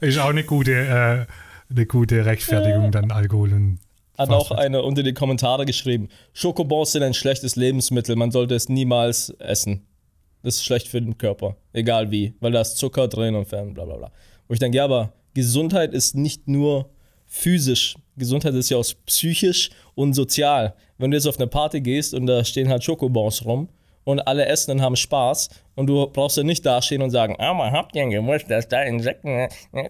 ist 0.00 0.18
auch 0.20 0.28
eine 0.28 0.44
gute, 0.44 0.74
äh, 0.74 1.26
eine 1.72 1.86
gute 1.86 2.24
Rechtfertigung, 2.24 2.92
dann 2.92 3.10
Alkohol 3.10 3.54
und 3.54 3.80
Hat 4.16 4.28
Fast 4.28 4.52
auch 4.52 4.56
einer 4.56 4.84
unter 4.84 5.02
die 5.02 5.14
Kommentare 5.14 5.66
geschrieben, 5.66 6.10
Schokobons 6.32 6.92
sind 6.92 7.02
ein 7.02 7.14
schlechtes 7.14 7.56
Lebensmittel, 7.56 8.14
man 8.14 8.30
sollte 8.30 8.54
es 8.54 8.68
niemals 8.68 9.30
essen. 9.40 9.84
Das 10.44 10.56
ist 10.56 10.64
schlecht 10.64 10.88
für 10.88 11.00
den 11.00 11.16
Körper, 11.18 11.56
egal 11.72 12.10
wie, 12.10 12.34
weil 12.40 12.52
da 12.52 12.60
ist 12.60 12.76
Zucker 12.76 13.08
drin 13.08 13.34
und 13.34 13.48
bla 13.48 13.64
bla 13.64 13.84
bla. 13.84 14.12
Wo 14.46 14.52
ich 14.52 14.60
denke, 14.60 14.76
ja, 14.76 14.84
aber 14.84 15.14
Gesundheit 15.32 15.94
ist 15.94 16.14
nicht 16.14 16.46
nur 16.46 16.90
physisch, 17.26 17.96
Gesundheit 18.16 18.54
ist 18.54 18.70
ja 18.70 18.76
auch 18.76 18.86
psychisch 19.06 19.70
und 19.94 20.12
sozial. 20.12 20.74
Wenn 20.98 21.10
du 21.10 21.16
jetzt 21.16 21.26
auf 21.26 21.38
eine 21.38 21.46
Party 21.46 21.80
gehst 21.80 22.14
und 22.14 22.26
da 22.26 22.44
stehen 22.44 22.68
halt 22.68 22.84
Schokobons 22.84 23.44
rum 23.44 23.68
und 24.04 24.20
alle 24.20 24.44
essen 24.46 24.72
und 24.72 24.82
haben 24.82 24.96
Spaß 24.96 25.48
und 25.74 25.86
du 25.86 26.06
brauchst 26.08 26.36
ja 26.36 26.42
nicht 26.42 26.64
dastehen 26.64 27.02
und 27.02 27.10
sagen, 27.10 27.36
ah, 27.38 27.54
man 27.54 27.72
habt 27.72 27.96
ihr 27.96 28.06
gewusst, 28.06 28.50
dass 28.50 28.68
da 28.68 28.82
Insekten, 28.82 29.48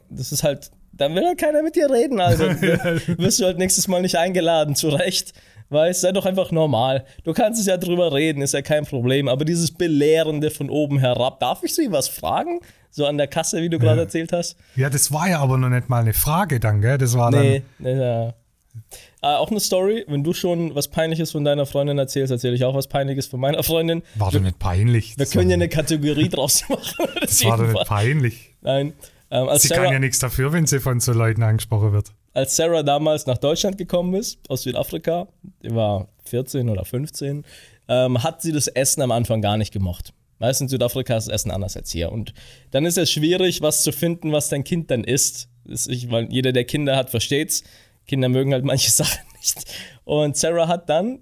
das 0.08 0.32
ist 0.32 0.44
halt, 0.44 0.70
dann 0.92 1.14
will 1.16 1.26
halt 1.26 1.38
keiner 1.38 1.62
mit 1.62 1.74
dir 1.74 1.90
reden, 1.90 2.20
also 2.20 2.44
wirst 3.18 3.40
du 3.40 3.44
halt 3.44 3.58
nächstes 3.58 3.88
Mal 3.88 4.00
nicht 4.00 4.16
eingeladen, 4.16 4.76
zu 4.76 4.88
Recht. 4.88 5.32
Weißt, 5.74 6.00
sei 6.02 6.12
doch 6.12 6.24
einfach 6.24 6.52
normal. 6.52 7.04
Du 7.24 7.32
kannst 7.32 7.60
es 7.60 7.66
ja 7.66 7.76
drüber 7.76 8.12
reden, 8.12 8.42
ist 8.42 8.54
ja 8.54 8.62
kein 8.62 8.86
Problem. 8.86 9.28
Aber 9.28 9.44
dieses 9.44 9.72
Belehrende 9.72 10.50
von 10.50 10.70
oben 10.70 10.98
herab, 10.98 11.40
darf 11.40 11.62
ich 11.64 11.74
Sie 11.74 11.90
was 11.90 12.08
fragen? 12.08 12.60
So 12.90 13.06
an 13.06 13.18
der 13.18 13.26
Kasse, 13.26 13.60
wie 13.60 13.68
du 13.68 13.80
gerade 13.80 14.02
erzählt 14.02 14.32
hast? 14.32 14.56
Ja, 14.76 14.88
das 14.88 15.12
war 15.12 15.28
ja 15.28 15.40
aber 15.40 15.58
noch 15.58 15.68
nicht 15.68 15.88
mal 15.88 16.00
eine 16.00 16.14
Frage 16.14 16.60
dann, 16.60 16.80
gell? 16.80 16.96
Das 16.96 17.18
war 17.18 17.32
Nee, 17.32 17.62
nee, 17.80 17.98
ja. 17.98 18.28
Äh, 18.28 19.26
auch 19.26 19.50
eine 19.50 19.60
Story, 19.60 20.04
wenn 20.06 20.22
du 20.22 20.32
schon 20.32 20.74
was 20.74 20.88
Peinliches 20.88 21.32
von 21.32 21.44
deiner 21.44 21.66
Freundin 21.66 21.98
erzählst, 21.98 22.30
erzähle 22.30 22.54
ich 22.54 22.64
auch 22.64 22.74
was 22.74 22.86
Peinliches 22.86 23.26
von 23.26 23.40
meiner 23.40 23.62
Freundin. 23.62 24.02
dann, 24.12 24.20
war 24.20 24.30
doch 24.30 24.40
nicht 24.40 24.58
peinlich. 24.58 25.18
Wir 25.18 25.26
können 25.26 25.50
ja 25.50 25.54
eine 25.54 25.68
Kategorie 25.68 26.28
draus 26.30 26.68
machen. 26.68 27.08
das 27.20 27.44
war 27.44 27.56
doch 27.56 27.72
nicht 27.72 27.86
peinlich. 27.86 28.54
Nein. 28.60 28.92
Ähm, 29.30 29.48
Sie 29.54 29.68
kann 29.68 29.78
Sarah, 29.78 29.92
ja 29.92 29.98
nichts 29.98 30.18
dafür, 30.18 30.52
wenn 30.52 30.66
sie 30.66 30.78
von 30.78 31.00
so 31.00 31.12
Leuten 31.12 31.42
angesprochen 31.42 31.92
wird. 31.92 32.12
Als 32.34 32.56
Sarah 32.56 32.82
damals 32.82 33.26
nach 33.26 33.38
Deutschland 33.38 33.78
gekommen 33.78 34.14
ist, 34.14 34.38
aus 34.48 34.62
Südafrika, 34.62 35.28
die 35.62 35.74
war 35.74 36.08
14 36.24 36.68
oder 36.68 36.84
15, 36.84 37.44
ähm, 37.88 38.22
hat 38.22 38.42
sie 38.42 38.52
das 38.52 38.66
Essen 38.66 39.02
am 39.02 39.12
Anfang 39.12 39.40
gar 39.40 39.56
nicht 39.56 39.72
gemocht. 39.72 40.12
Weißt 40.40 40.60
du, 40.60 40.64
in 40.64 40.68
Südafrika 40.68 41.16
ist 41.16 41.28
das 41.28 41.34
Essen 41.34 41.52
anders 41.52 41.76
als 41.76 41.92
hier. 41.92 42.10
Und 42.10 42.34
dann 42.72 42.84
ist 42.84 42.98
es 42.98 43.10
schwierig, 43.10 43.62
was 43.62 43.82
zu 43.82 43.92
finden, 43.92 44.32
was 44.32 44.48
dein 44.48 44.64
Kind 44.64 44.90
dann 44.90 45.04
isst. 45.04 45.48
Das 45.64 45.86
ich, 45.86 46.10
weil 46.10 46.30
jeder, 46.30 46.52
der 46.52 46.64
Kinder 46.64 46.96
hat, 46.96 47.10
versteht's. 47.10 47.62
Kinder 48.06 48.28
mögen 48.28 48.52
halt 48.52 48.64
manche 48.64 48.90
Sachen 48.90 49.20
nicht. 49.38 49.64
Und 50.04 50.36
Sarah 50.36 50.68
hat 50.68 50.88
dann 50.90 51.20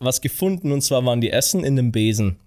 was 0.00 0.20
gefunden 0.20 0.72
und 0.72 0.80
zwar 0.82 1.04
waren 1.04 1.20
die 1.20 1.30
Essen 1.30 1.62
in 1.62 1.78
einem 1.78 1.92
Besen. 1.92 2.40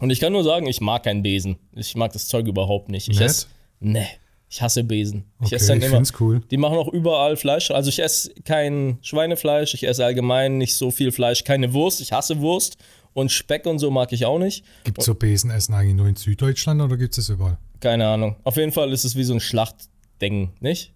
Und 0.00 0.10
ich 0.10 0.20
kann 0.20 0.32
nur 0.32 0.44
sagen, 0.44 0.66
ich 0.66 0.80
mag 0.80 1.04
keinen 1.04 1.22
Besen. 1.22 1.56
Ich 1.74 1.94
mag 1.94 2.12
das 2.12 2.26
Zeug 2.26 2.46
überhaupt 2.46 2.88
nicht. 2.88 3.08
Ich 3.08 3.20
esse. 3.20 3.46
Nee, 3.78 4.08
ich 4.52 4.60
hasse 4.60 4.84
Besen. 4.84 5.24
Ich 5.40 5.46
Okay, 5.46 5.54
esse 5.54 5.68
dann 5.68 5.80
immer. 5.80 6.02
cool. 6.20 6.42
Die 6.50 6.58
machen 6.58 6.76
auch 6.76 6.88
überall 6.92 7.36
Fleisch. 7.38 7.70
Also 7.70 7.88
ich 7.88 8.00
esse 8.02 8.34
kein 8.44 8.98
Schweinefleisch, 9.00 9.72
ich 9.72 9.84
esse 9.88 10.04
allgemein 10.04 10.58
nicht 10.58 10.74
so 10.74 10.90
viel 10.90 11.10
Fleisch, 11.10 11.44
keine 11.44 11.72
Wurst. 11.72 12.02
Ich 12.02 12.12
hasse 12.12 12.38
Wurst 12.40 12.76
und 13.14 13.32
Speck 13.32 13.64
und 13.64 13.78
so 13.78 13.90
mag 13.90 14.12
ich 14.12 14.26
auch 14.26 14.38
nicht. 14.38 14.62
Gibt 14.84 14.98
es 14.98 15.06
so 15.06 15.14
Besenessen 15.14 15.72
eigentlich 15.74 15.94
nur 15.94 16.06
in 16.06 16.16
Süddeutschland 16.16 16.82
oder 16.82 16.98
gibt 16.98 17.16
es 17.16 17.24
das 17.26 17.34
überall? 17.34 17.56
Keine 17.80 18.06
Ahnung. 18.06 18.36
Auf 18.44 18.56
jeden 18.56 18.72
Fall 18.72 18.92
ist 18.92 19.04
es 19.04 19.16
wie 19.16 19.24
so 19.24 19.32
ein 19.32 19.40
Schlachtding, 19.40 20.50
nicht? 20.60 20.92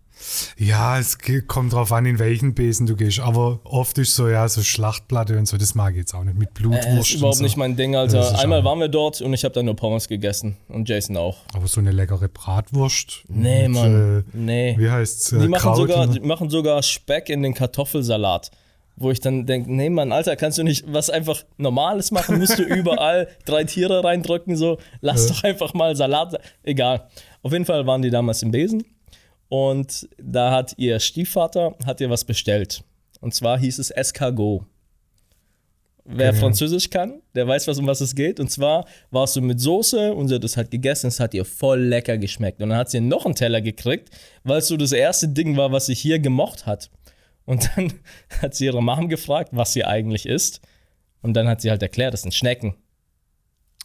Ja, 0.57 0.99
es 0.99 1.19
kommt 1.47 1.73
drauf 1.73 1.93
an, 1.93 2.07
in 2.07 2.19
welchen 2.19 2.55
Besen 2.55 2.87
du 2.87 2.97
gehst. 2.97 3.21
Aber 3.21 3.61
oft 3.65 3.99
ist 3.99 4.15
so, 4.17 4.29
ja, 4.29 4.49
so 4.49 4.63
Schlachtplatte 4.63 5.39
und 5.39 5.47
so, 5.47 5.57
das 5.57 5.75
mag 5.75 5.93
ich 5.93 5.99
jetzt 5.99 6.15
auch 6.15 6.25
nicht. 6.25 6.39
Mit 6.39 6.55
Blutwurst. 6.55 6.87
Das 6.87 7.09
ist 7.11 7.15
überhaupt 7.17 7.37
so. 7.37 7.43
nicht 7.45 7.57
mein 7.57 7.77
Ding, 7.77 7.95
Alter. 7.97 8.39
Einmal 8.39 8.65
waren 8.65 8.79
wir 8.81 8.89
dort 8.89 9.21
und 9.21 9.33
ich 9.35 9.45
habe 9.45 9.55
dann 9.55 9.67
nur 9.67 9.77
Pommes 9.77 10.09
gegessen. 10.09 10.57
Und 10.69 10.89
Jason 10.89 11.17
auch. 11.17 11.39
Aber 11.55 11.67
so 11.69 11.81
eine 11.81 11.93
leckere 11.93 12.29
Bratwurst. 12.29 13.25
Nee, 13.29 13.69
mit, 13.69 13.77
Mann. 13.77 14.19
Äh, 14.33 14.37
Nee. 14.37 14.75
wie 14.79 14.91
heißt's? 14.91 15.33
Äh, 15.33 15.41
Die 15.41 15.49
machen, 15.49 15.61
Kraut 15.63 15.77
sogar, 15.77 16.07
die 16.07 16.21
machen 16.21 16.51
sogar 16.51 16.83
Speck 16.83 17.29
in 17.29 17.43
den 17.43 17.55
Kartoffelsalat. 17.55 18.51
Wo 18.99 19.11
ich 19.11 19.21
dann 19.21 19.45
denke, 19.45 19.71
nee, 19.71 19.91
Mann, 19.91 20.11
Alter, 20.11 20.37
kannst 20.37 20.57
du 20.57 20.63
nicht 20.63 20.91
was 20.91 21.11
einfach 21.11 21.45
Normales 21.59 22.11
machen? 22.13 22.39
Musst 22.39 22.59
du 22.59 22.63
überall 22.63 23.29
drei 23.45 23.65
Tiere 23.65 24.03
reindrücken? 24.03 24.57
So, 24.57 24.79
lass 25.03 25.29
Ja. 25.29 25.35
doch 25.35 25.45
einfach 25.45 25.75
mal 25.75 25.95
Salat. 25.95 26.35
Egal. 26.63 27.07
Auf 27.43 27.53
jeden 27.53 27.67
Fall 27.67 27.87
waren 27.87 28.01
die 28.01 28.09
damals 28.09 28.43
im 28.43 28.51
Besen. 28.53 28.83
Und 29.49 30.09
da 30.19 30.51
hat 30.51 30.75
ihr 30.77 30.99
Stiefvater 31.01 31.77
hat 31.85 32.01
ihr 32.01 32.11
was 32.11 32.25
bestellt. 32.25 32.83
Und 33.21 33.35
zwar 33.35 33.59
hieß 33.59 33.79
es 33.79 33.91
Escargot. 33.91 34.65
Wer 36.09 36.31
Okay. 36.31 36.39
Französisch 36.39 36.89
kann, 36.91 37.21
der 37.35 37.49
weiß, 37.49 37.67
was, 37.67 37.79
um 37.79 37.87
was 37.87 38.01
es 38.01 38.15
geht. 38.15 38.39
Und 38.39 38.49
zwar 38.49 38.87
war 39.11 39.25
es 39.25 39.33
so 39.33 39.41
mit 39.41 39.61
Soße 39.61 40.15
und 40.15 40.29
sie 40.29 40.37
hat 40.37 40.45
das 40.45 40.57
halt 40.57 40.71
gegessen. 40.71 41.09
Es 41.09 41.19
hat 41.19 41.35
ihr 41.35 41.45
voll 41.45 41.81
lecker 41.81 42.17
geschmeckt. 42.17 42.63
Und 42.63 42.69
dann 42.69 42.79
hat 42.79 42.91
sie 42.91 43.01
noch 43.01 43.25
einen 43.25 43.35
Teller 43.35 43.61
gekriegt, 43.61 44.11
weil 44.45 44.59
es 44.59 44.69
so 44.69 44.77
das 44.77 44.93
erste 44.93 45.29
Ding 45.29 45.57
war, 45.57 45.73
was 45.73 45.87
sie 45.87 45.95
hier 45.95 46.21
gemocht 46.21 46.67
hat. 46.67 46.91
Und 47.45 47.69
dann 47.77 47.93
hat 48.41 48.55
sie 48.55 48.67
ihre 48.67 48.83
Mom 48.83 49.09
gefragt, 49.09 49.51
was 49.53 49.73
sie 49.73 49.85
eigentlich 49.85 50.27
isst. 50.27 50.61
Und 51.23 51.35
dann 51.35 51.49
hat 51.49 51.61
sie 51.61 51.71
halt 51.71 51.83
erklärt, 51.83 52.15
das 52.15 52.23
sind 52.23 52.35
Schnecken. 52.35 52.77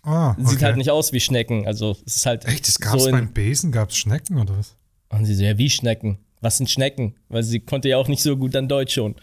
Ah, 0.04 0.32
okay. 0.32 0.46
Sieht 0.46 0.64
halt 0.64 0.78
nicht 0.78 0.92
aus 0.92 1.14
wie 1.14 1.20
Schnecken. 1.20 1.66
Also 1.66 1.96
es 2.06 2.18
ist 2.18 2.26
halt 2.28 2.46
Echt, 2.46 2.68
das 2.68 2.80
gab's 2.80 3.04
so 3.04 3.10
in, 3.10 3.16
beim 3.16 3.34
Besen, 3.34 3.72
gab's 3.72 3.98
Schnecken 3.98 4.38
oder 4.38 4.58
was? 4.58 4.76
Und 5.12 5.26
sie 5.26 5.36
so, 5.36 5.44
ja, 5.44 5.58
wie 5.58 5.70
Schnecken? 5.70 6.20
Was 6.42 6.58
sind 6.58 6.70
Schnecken? 6.70 7.16
Weil 7.30 7.44
sie 7.44 7.60
konnte 7.60 7.90
ja 7.90 7.98
auch 7.98 8.08
nicht 8.08 8.24
so 8.24 8.36
gut 8.38 8.56
an 8.56 8.68
Deutsch 8.68 8.94
schon. 8.94 9.16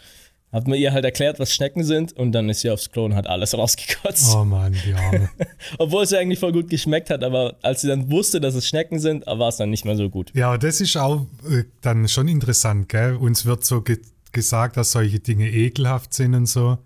Hat 0.51 0.67
mir 0.67 0.77
ihr 0.77 0.93
halt 0.93 1.05
erklärt, 1.05 1.39
was 1.39 1.53
Schnecken 1.53 1.83
sind 1.83 2.13
und 2.13 2.31
dann 2.31 2.49
ist 2.49 2.61
sie 2.61 2.71
aufs 2.71 2.89
Klo 2.89 3.05
und 3.05 3.15
hat 3.15 3.27
alles 3.27 3.53
rausgekotzt. 3.57 4.35
Oh 4.35 4.45
Mann, 4.45 4.75
die 4.85 4.93
Arme. 4.93 5.29
Obwohl 5.77 6.03
es 6.03 6.11
ja 6.11 6.19
eigentlich 6.19 6.39
voll 6.39 6.53
gut 6.53 6.69
geschmeckt 6.69 7.09
hat, 7.09 7.23
aber 7.23 7.57
als 7.61 7.81
sie 7.81 7.87
dann 7.87 8.09
wusste, 8.09 8.41
dass 8.41 8.55
es 8.55 8.67
Schnecken 8.67 8.99
sind, 8.99 9.25
war 9.27 9.49
es 9.49 9.57
dann 9.57 9.69
nicht 9.69 9.85
mehr 9.85 9.95
so 9.95 10.09
gut. 10.09 10.31
ja, 10.33 10.47
aber 10.47 10.57
das 10.57 10.81
ist 10.81 10.97
auch 10.97 11.27
äh, 11.47 11.65
dann 11.81 12.07
schon 12.07 12.27
interessant, 12.27 12.89
gell? 12.89 13.15
Uns 13.15 13.45
wird 13.45 13.63
so 13.65 13.81
ge 13.81 13.99
gesagt, 14.31 14.77
dass 14.77 14.91
solche 14.91 15.19
Dinge 15.19 15.49
ekelhaft 15.49 16.13
sind 16.13 16.35
und 16.35 16.45
so. 16.45 16.77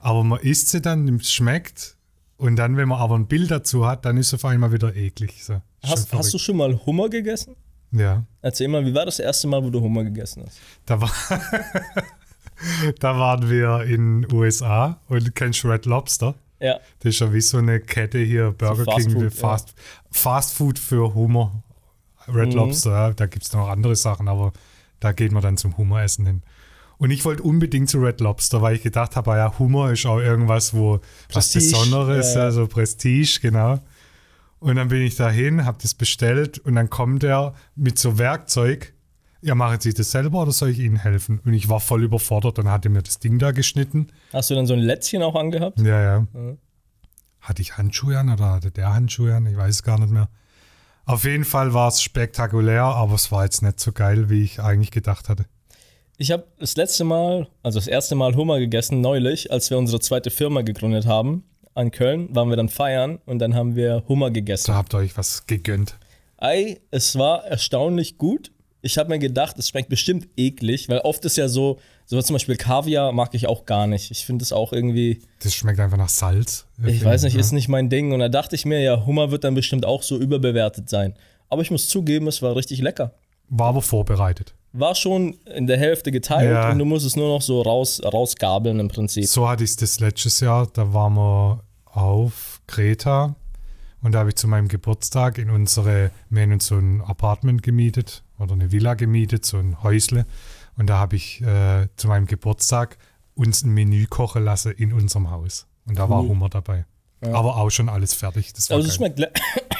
Aber 0.00 0.24
man 0.24 0.40
isst 0.40 0.70
sie 0.70 0.80
dann, 0.80 1.08
es 1.16 1.32
schmeckt. 1.32 1.96
Und 2.36 2.56
dann, 2.56 2.76
wenn 2.76 2.88
man 2.88 2.98
aber 2.98 3.16
ein 3.16 3.28
Bild 3.28 3.50
dazu 3.50 3.86
hat, 3.86 4.04
dann 4.04 4.16
ist 4.16 4.28
es 4.28 4.34
auf 4.34 4.44
einmal 4.44 4.72
wieder 4.72 4.96
eklig. 4.96 5.44
So. 5.44 5.60
Hast, 5.84 6.12
hast 6.12 6.34
du 6.34 6.38
schon 6.38 6.56
mal 6.56 6.80
Hummer 6.86 7.08
gegessen? 7.08 7.54
Ja. 7.92 8.24
Erzähl 8.42 8.68
mal, 8.68 8.84
wie 8.84 8.94
war 8.94 9.04
das 9.04 9.18
erste 9.18 9.48
Mal, 9.48 9.62
wo 9.62 9.70
du 9.70 9.80
Hummer 9.80 10.04
gegessen 10.04 10.44
hast? 10.46 10.58
Da, 10.86 11.00
war 11.00 11.10
da 13.00 13.18
waren 13.18 13.48
wir 13.48 13.82
in 13.84 14.26
USA 14.32 14.98
und 15.08 15.34
kennst 15.34 15.64
Red 15.64 15.86
Lobster? 15.86 16.34
Ja, 16.60 16.78
Das 17.00 17.14
ist 17.14 17.20
ja 17.20 17.32
wie 17.32 17.40
so 17.40 17.58
eine 17.58 17.80
Kette 17.80 18.18
hier, 18.18 18.52
Burger 18.52 18.84
Fast 18.84 18.98
King, 18.98 19.10
Food, 19.10 19.32
Fast, 19.32 19.74
Fast 20.10 20.54
Food 20.54 20.78
für 20.78 21.14
Hummer. 21.14 21.62
Red 22.28 22.50
Mhm. 22.50 22.56
Lobster, 22.56 22.90
ja, 22.90 23.12
da 23.12 23.26
gibt 23.26 23.44
es 23.44 23.52
noch 23.52 23.68
andere 23.68 23.96
Sachen, 23.96 24.28
aber 24.28 24.52
da 25.00 25.12
geht 25.12 25.32
man 25.32 25.42
dann 25.42 25.56
zum 25.56 25.76
Hummeressen 25.76 26.26
hin. 26.26 26.42
Und 26.98 27.10
ich 27.10 27.24
wollte 27.24 27.42
unbedingt 27.42 27.88
zu 27.88 27.98
Red 27.98 28.20
Lobster, 28.20 28.60
weil 28.60 28.76
ich 28.76 28.82
gedacht 28.82 29.16
habe, 29.16 29.32
ah 29.32 29.36
ja, 29.38 29.58
Hummer 29.58 29.90
ist 29.90 30.04
auch 30.04 30.18
irgendwas, 30.18 30.74
wo 30.74 31.00
was 31.32 31.50
Prestige, 31.50 31.64
Besonderes, 31.64 32.34
ja, 32.34 32.40
ja. 32.40 32.44
ja, 32.46 32.50
so 32.52 32.66
Prestige, 32.66 33.38
genau. 33.40 33.80
Und 34.60 34.76
dann 34.76 34.88
bin 34.88 35.02
ich 35.02 35.16
dahin, 35.16 35.64
habe 35.64 35.78
das 35.80 35.94
bestellt 35.94 36.58
und 36.58 36.74
dann 36.74 36.90
kommt 36.90 37.24
er 37.24 37.54
mit 37.74 37.98
so 37.98 38.18
Werkzeug. 38.18 38.94
Ja, 39.42 39.54
machen 39.54 39.80
Sie 39.80 39.94
das 39.94 40.10
selber 40.10 40.42
oder 40.42 40.52
soll 40.52 40.68
ich 40.68 40.78
Ihnen 40.78 40.96
helfen? 40.96 41.40
Und 41.44 41.54
ich 41.54 41.70
war 41.70 41.80
voll 41.80 42.04
überfordert, 42.04 42.58
dann 42.58 42.68
hat 42.68 42.84
er 42.84 42.90
mir 42.90 43.02
das 43.02 43.18
Ding 43.18 43.38
da 43.38 43.52
geschnitten. 43.52 44.08
hast 44.34 44.50
du 44.50 44.54
dann 44.54 44.66
so 44.66 44.74
ein 44.74 44.80
Lätzchen 44.80 45.22
auch 45.22 45.34
angehabt? 45.34 45.80
Ja, 45.80 46.02
ja. 46.02 46.20
Mhm. 46.20 46.58
Hatte 47.40 47.62
ich 47.62 47.78
Handschuhe 47.78 48.18
an 48.18 48.28
oder 48.28 48.52
hatte 48.52 48.70
der 48.70 48.92
Handschuhe 48.92 49.34
an? 49.34 49.46
Ich 49.46 49.56
weiß 49.56 49.76
es 49.76 49.82
gar 49.82 49.98
nicht 49.98 50.10
mehr. 50.10 50.28
Auf 51.06 51.24
jeden 51.24 51.44
Fall 51.44 51.72
war 51.72 51.88
es 51.88 52.02
spektakulär, 52.02 52.84
aber 52.84 53.14
es 53.14 53.32
war 53.32 53.44
jetzt 53.44 53.62
nicht 53.62 53.80
so 53.80 53.92
geil, 53.92 54.28
wie 54.28 54.42
ich 54.42 54.60
eigentlich 54.60 54.90
gedacht 54.90 55.30
hatte. 55.30 55.46
Ich 56.18 56.30
habe 56.30 56.44
das 56.58 56.76
letzte 56.76 57.04
Mal, 57.04 57.48
also 57.62 57.78
das 57.78 57.86
erste 57.88 58.14
Mal 58.14 58.36
Hummer 58.36 58.58
gegessen, 58.58 59.00
neulich, 59.00 59.50
als 59.50 59.70
wir 59.70 59.78
unsere 59.78 60.00
zweite 60.00 60.30
Firma 60.30 60.60
gegründet 60.60 61.06
haben. 61.06 61.44
An 61.74 61.90
Köln 61.90 62.34
waren 62.34 62.48
wir 62.48 62.56
dann 62.56 62.68
feiern 62.68 63.18
und 63.26 63.38
dann 63.38 63.54
haben 63.54 63.76
wir 63.76 64.02
Hummer 64.08 64.30
gegessen. 64.30 64.68
Da 64.68 64.74
habt 64.76 64.94
ihr 64.94 64.98
euch 64.98 65.16
was 65.16 65.46
gegönnt. 65.46 65.96
Ei, 66.36 66.80
es 66.90 67.16
war 67.16 67.44
erstaunlich 67.44 68.18
gut. 68.18 68.50
Ich 68.82 68.96
habe 68.96 69.10
mir 69.10 69.18
gedacht, 69.18 69.58
es 69.58 69.68
schmeckt 69.68 69.90
bestimmt 69.90 70.26
eklig, 70.36 70.88
weil 70.88 71.00
oft 71.00 71.24
ist 71.26 71.36
ja 71.36 71.48
so, 71.48 71.78
so 72.06 72.20
zum 72.22 72.34
Beispiel 72.34 72.56
Kaviar 72.56 73.12
mag 73.12 73.34
ich 73.34 73.46
auch 73.46 73.66
gar 73.66 73.86
nicht. 73.86 74.10
Ich 74.10 74.24
finde 74.24 74.42
es 74.42 74.52
auch 74.52 74.72
irgendwie, 74.72 75.20
Das 75.42 75.54
schmeckt 75.54 75.78
einfach 75.80 75.98
nach 75.98 76.08
Salz. 76.08 76.66
ich 76.84 77.04
weiß 77.04 77.24
nicht, 77.24 77.34
ja. 77.34 77.40
ist 77.40 77.52
nicht 77.52 77.68
mein 77.68 77.90
Ding. 77.90 78.12
Und 78.12 78.20
da 78.20 78.30
dachte 78.30 78.56
ich 78.56 78.64
mir, 78.64 78.80
ja, 78.80 79.04
Hummer 79.04 79.30
wird 79.30 79.44
dann 79.44 79.54
bestimmt 79.54 79.84
auch 79.84 80.02
so 80.02 80.16
überbewertet 80.16 80.88
sein. 80.88 81.14
Aber 81.50 81.60
ich 81.62 81.70
muss 81.70 81.88
zugeben, 81.88 82.26
es 82.26 82.40
war 82.40 82.56
richtig 82.56 82.80
lecker. 82.80 83.12
War 83.50 83.68
aber 83.68 83.82
vorbereitet. 83.82 84.54
War 84.72 84.94
schon 84.94 85.34
in 85.54 85.66
der 85.66 85.78
Hälfte 85.78 86.12
geteilt 86.12 86.50
Ja. 86.52 86.70
und 86.70 86.78
du 86.78 86.84
musst 86.84 87.04
es 87.04 87.16
nur 87.16 87.28
noch 87.28 87.42
so 87.42 87.60
raus, 87.62 88.00
rausgabeln 88.04 88.78
im 88.78 88.88
Prinzip. 88.88 89.26
So 89.26 89.48
hatte 89.48 89.64
ich 89.64 89.70
es 89.70 89.76
das 89.76 89.98
letztes 90.00 90.40
Jahr. 90.40 90.68
Da 90.72 90.92
waren 90.94 91.14
wir 91.14 91.64
auf 91.86 92.60
Kreta 92.68 93.34
und 94.02 94.12
da 94.12 94.20
habe 94.20 94.28
ich 94.30 94.36
zu 94.36 94.46
meinem 94.46 94.68
Geburtstag 94.68 95.38
in 95.38 95.50
unsere, 95.50 96.12
wir 96.28 96.42
haben 96.42 96.52
uns 96.52 96.66
so 96.66 96.76
ein 96.76 97.00
Apartment 97.02 97.62
gemietet 97.64 98.22
oder 98.38 98.52
eine 98.52 98.70
Villa 98.70 98.94
gemietet, 98.94 99.44
so 99.44 99.56
ein 99.58 99.82
Häusle. 99.82 100.24
Und 100.78 100.86
da 100.88 100.98
habe 100.98 101.16
ich 101.16 101.42
äh, 101.42 101.88
zu 101.96 102.06
meinem 102.08 102.26
Geburtstag 102.26 102.96
uns 103.34 103.62
ein 103.64 103.70
Menü 103.70 104.06
kochen 104.06 104.44
lassen 104.44 104.72
in 104.72 104.92
unserem 104.92 105.30
Haus. 105.30 105.66
Und 105.86 105.98
da 105.98 106.08
war 106.08 106.22
Cool. 106.22 106.28
Hummer 106.28 106.48
dabei. 106.48 106.84
Aber 107.22 107.56
auch 107.56 107.70
schon 107.70 107.88
alles 107.90 108.14
fertig. 108.14 108.52
Das 108.54 108.70
war 108.70 108.76
Also 108.76 108.88
es 108.88 108.98
geil. 108.98 109.12
schmeckt, 109.14 109.18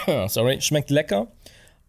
le 0.06 0.28
Sorry, 0.28 0.60
schmeckt 0.60 0.90
lecker, 0.90 1.28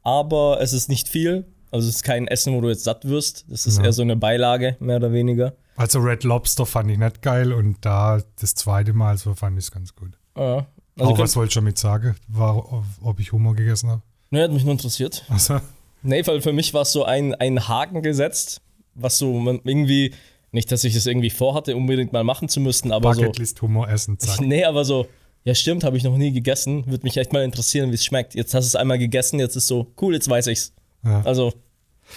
aber 0.03 0.59
es 0.61 0.71
ist 0.73 0.87
nicht 0.87 1.09
viel. 1.09 1.45
Also 1.71 1.87
es 1.89 1.95
ist 1.95 2.03
kein 2.03 2.27
Essen, 2.27 2.53
wo 2.53 2.61
du 2.61 2.69
jetzt 2.69 2.83
satt 2.83 3.07
wirst. 3.07 3.45
Das 3.49 3.65
ist 3.65 3.77
Ja. 3.77 3.85
eher 3.85 3.93
so 3.93 4.01
eine 4.01 4.15
Beilage, 4.15 4.75
mehr 4.79 4.97
oder 4.97 5.11
weniger. 5.13 5.53
Also 5.77 5.99
Red 5.99 6.23
Lobster 6.23 6.65
fand 6.65 6.91
ich 6.91 6.97
nicht 6.97 7.21
geil 7.21 7.53
und 7.53 7.77
da 7.81 8.21
das 8.39 8.53
zweite 8.55 8.93
Mal 8.93 9.17
so 9.17 9.33
fand 9.33 9.57
ich 9.57 9.65
es 9.65 9.71
ganz 9.71 9.95
gut. 9.95 10.11
Ja. 10.37 10.67
Also 10.99 11.13
auch 11.13 11.17
was 11.17 11.35
wollte 11.35 11.49
ich 11.49 11.55
damit 11.55 11.77
sagen? 11.77 12.15
War, 12.27 12.57
ob- 13.01 13.19
ich 13.19 13.31
Hummer 13.31 13.53
gegessen 13.55 13.89
habe? 13.89 14.01
ne, 14.29 14.43
hat 14.43 14.51
mich 14.51 14.63
nur 14.63 14.73
interessiert. 14.73 15.25
Also, 15.29 15.59
Nee, 16.03 16.25
weil 16.25 16.41
für 16.41 16.51
mich 16.53 16.73
war 16.73 16.81
es 16.81 16.91
so 16.91 17.03
ein, 17.05 17.35
ein 17.35 17.67
Haken 17.67 18.01
gesetzt, 18.01 18.61
was 18.95 19.17
so 19.17 19.33
man 19.33 19.59
irgendwie, 19.63 20.13
nicht, 20.51 20.71
dass 20.71 20.83
ich 20.83 20.95
es 20.95 21.05
irgendwie 21.05 21.29
vorhatte, 21.29 21.75
unbedingt 21.75 22.11
mal 22.11 22.23
machen 22.23 22.49
zu 22.49 22.59
müssen, 22.59 22.91
aber 22.91 23.13
so. 23.13 23.21
Bucketlist 23.21 23.61
Hummer 23.61 23.87
essen, 23.89 24.17
zack. 24.19 24.39
Nee, 24.41 24.63
aber 24.65 24.83
so, 24.83 25.07
ja 25.43 25.53
stimmt, 25.55 25.83
habe 25.83 25.97
ich 25.97 26.03
noch 26.03 26.17
nie 26.17 26.31
gegessen. 26.33 26.85
Würde 26.87 27.03
mich 27.03 27.17
echt 27.17 27.33
mal 27.33 27.43
interessieren, 27.43 27.91
wie 27.91 27.95
es 27.95 28.03
schmeckt. 28.05 28.35
Jetzt 28.35 28.53
hast 28.53 28.65
du 28.65 28.67
es 28.69 28.75
einmal 28.75 28.97
gegessen, 28.99 29.39
jetzt 29.39 29.55
ist 29.55 29.67
so, 29.67 29.91
cool, 30.01 30.13
jetzt 30.13 30.27
weiß 30.29 30.47
ich's. 30.47 30.73
Ja. 31.03 31.21
Also, 31.23 31.53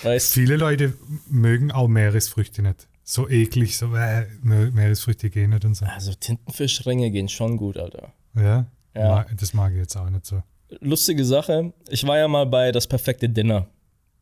weißt 0.02 0.32
Viele 0.34 0.56
Leute 0.56 0.94
mögen 1.28 1.70
auch 1.72 1.88
Meeresfrüchte 1.88 2.62
nicht. 2.62 2.86
So 3.02 3.28
eklig, 3.28 3.76
so 3.76 3.94
äh, 3.94 4.26
Me- 4.42 4.70
Meeresfrüchte 4.72 5.28
gehen 5.30 5.50
nicht 5.50 5.64
und 5.64 5.74
so. 5.74 5.84
Also 5.84 6.12
Tintenfischringe 6.14 7.10
gehen 7.10 7.28
schon 7.28 7.56
gut, 7.56 7.76
Alter. 7.76 8.12
Ja? 8.34 8.66
Ja. 8.96 9.26
Das 9.38 9.52
mag 9.54 9.72
ich 9.72 9.78
jetzt 9.78 9.96
auch 9.96 10.08
nicht 10.08 10.24
so. 10.24 10.42
Lustige 10.80 11.24
Sache, 11.24 11.72
ich 11.88 12.06
war 12.06 12.16
ja 12.18 12.26
mal 12.28 12.46
bei 12.46 12.72
das 12.72 12.86
perfekte 12.86 13.28
Dinner. 13.28 13.66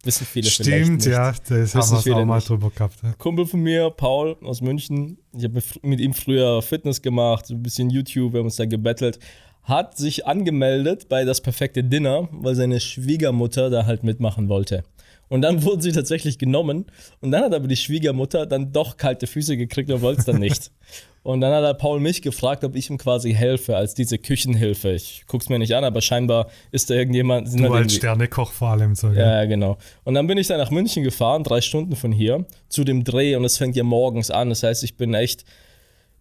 Wissen 0.05 0.27
viele 0.27 0.51
vielleicht 0.51 0.69
Stimmt, 0.85 0.97
nicht. 1.05 1.13
ja, 1.13 1.31
das 1.31 1.49
Wissen 1.77 1.81
haben 1.81 2.05
wir 2.05 2.17
auch 2.17 2.25
mal 2.25 2.37
nicht. 2.37 2.49
drüber 2.49 2.71
gehabt. 2.71 2.97
Ja. 3.05 3.13
Kumpel 3.19 3.47
von 3.47 3.61
mir, 3.61 3.89
Paul 3.91 4.37
aus 4.43 4.61
München, 4.61 5.17
ich 5.33 5.45
habe 5.45 5.63
mit 5.83 6.01
ihm 6.01 6.13
früher 6.13 6.61
Fitness 6.61 7.01
gemacht, 7.01 7.49
ein 7.51 7.63
bisschen 7.63 7.89
YouTube, 7.89 8.33
wir 8.33 8.41
haben 8.41 8.47
uns 8.47 8.57
da 8.57 8.67
gebettelt, 8.67 9.21
hat 9.63 9.97
sich 9.97 10.27
angemeldet 10.27 11.09
bei 11.09 11.25
das 11.25 11.41
perfekte 11.41 11.85
Dinner, 11.85 12.29
weil 12.33 12.55
seine 12.55 12.81
Schwiegermutter 12.81 13.71
da 13.71 13.87
halt 13.87 14.03
mitmachen 14.03 14.49
wollte. 14.49 14.83
Und 15.29 15.43
dann 15.43 15.63
wurden 15.65 15.81
sie 15.81 15.93
tatsächlich 15.93 16.39
genommen. 16.39 16.87
Und 17.21 17.31
dann 17.31 17.45
hat 17.45 17.55
aber 17.55 17.69
die 17.69 17.77
Schwiegermutter 17.77 18.47
dann 18.47 18.73
doch 18.73 18.97
kalte 18.97 19.27
Füße 19.27 19.57
gekriegt 19.57 19.91
und 19.91 20.03
wollte 20.03 20.21
es 20.21 20.27
dann 20.27 20.39
nicht. 20.39 20.71
Und 21.25 21.41
dann 21.41 21.53
hat 21.53 21.63
er 21.63 21.75
Paul 21.75 22.01
mich 22.01 22.21
gefragt, 22.21 22.65
ob 22.65 22.75
ich 22.75 22.91
ihm 22.91 22.99
quasi 22.99 23.33
helfe, 23.33 23.77
als 23.77 23.95
diese 23.95 24.19
Küchenhilfe. 24.19 24.91
Ich 24.91 25.23
guck's 25.29 25.49
mir 25.49 25.61
nicht 25.61 25.73
an, 25.73 25.85
aber 25.85 26.01
scheinbar 26.01 26.49
ist 26.73 26.91
da 26.91 26.95
irgendjemand. 26.95 27.49
sind 27.49 27.63
Du 27.63 27.73
halt 27.73 27.85
als 27.85 27.95
Sternekoch 27.95 28.51
vor 28.51 28.71
allem 28.71 28.97
so. 28.97 29.07
ja, 29.07 29.41
ja, 29.41 29.45
genau. 29.45 29.79
Und 30.03 30.15
dann 30.15 30.27
bin 30.27 30.37
ich 30.37 30.49
dann 30.49 30.59
nach 30.59 30.73
München 30.73 31.05
gefahren, 31.05 31.45
drei 31.45 31.61
Stunden 31.61 31.95
von 31.95 32.11
hier, 32.11 32.45
zu 32.69 32.83
dem 32.83 33.05
Dreh 33.05 33.37
und 33.37 33.45
es 33.45 33.57
fängt 33.57 33.77
ja 33.77 33.85
morgens 33.85 34.33
an. 34.33 34.49
Das 34.49 34.65
heißt, 34.65 34.83
ich 34.83 34.97
bin 34.97 35.15
echt 35.15 35.45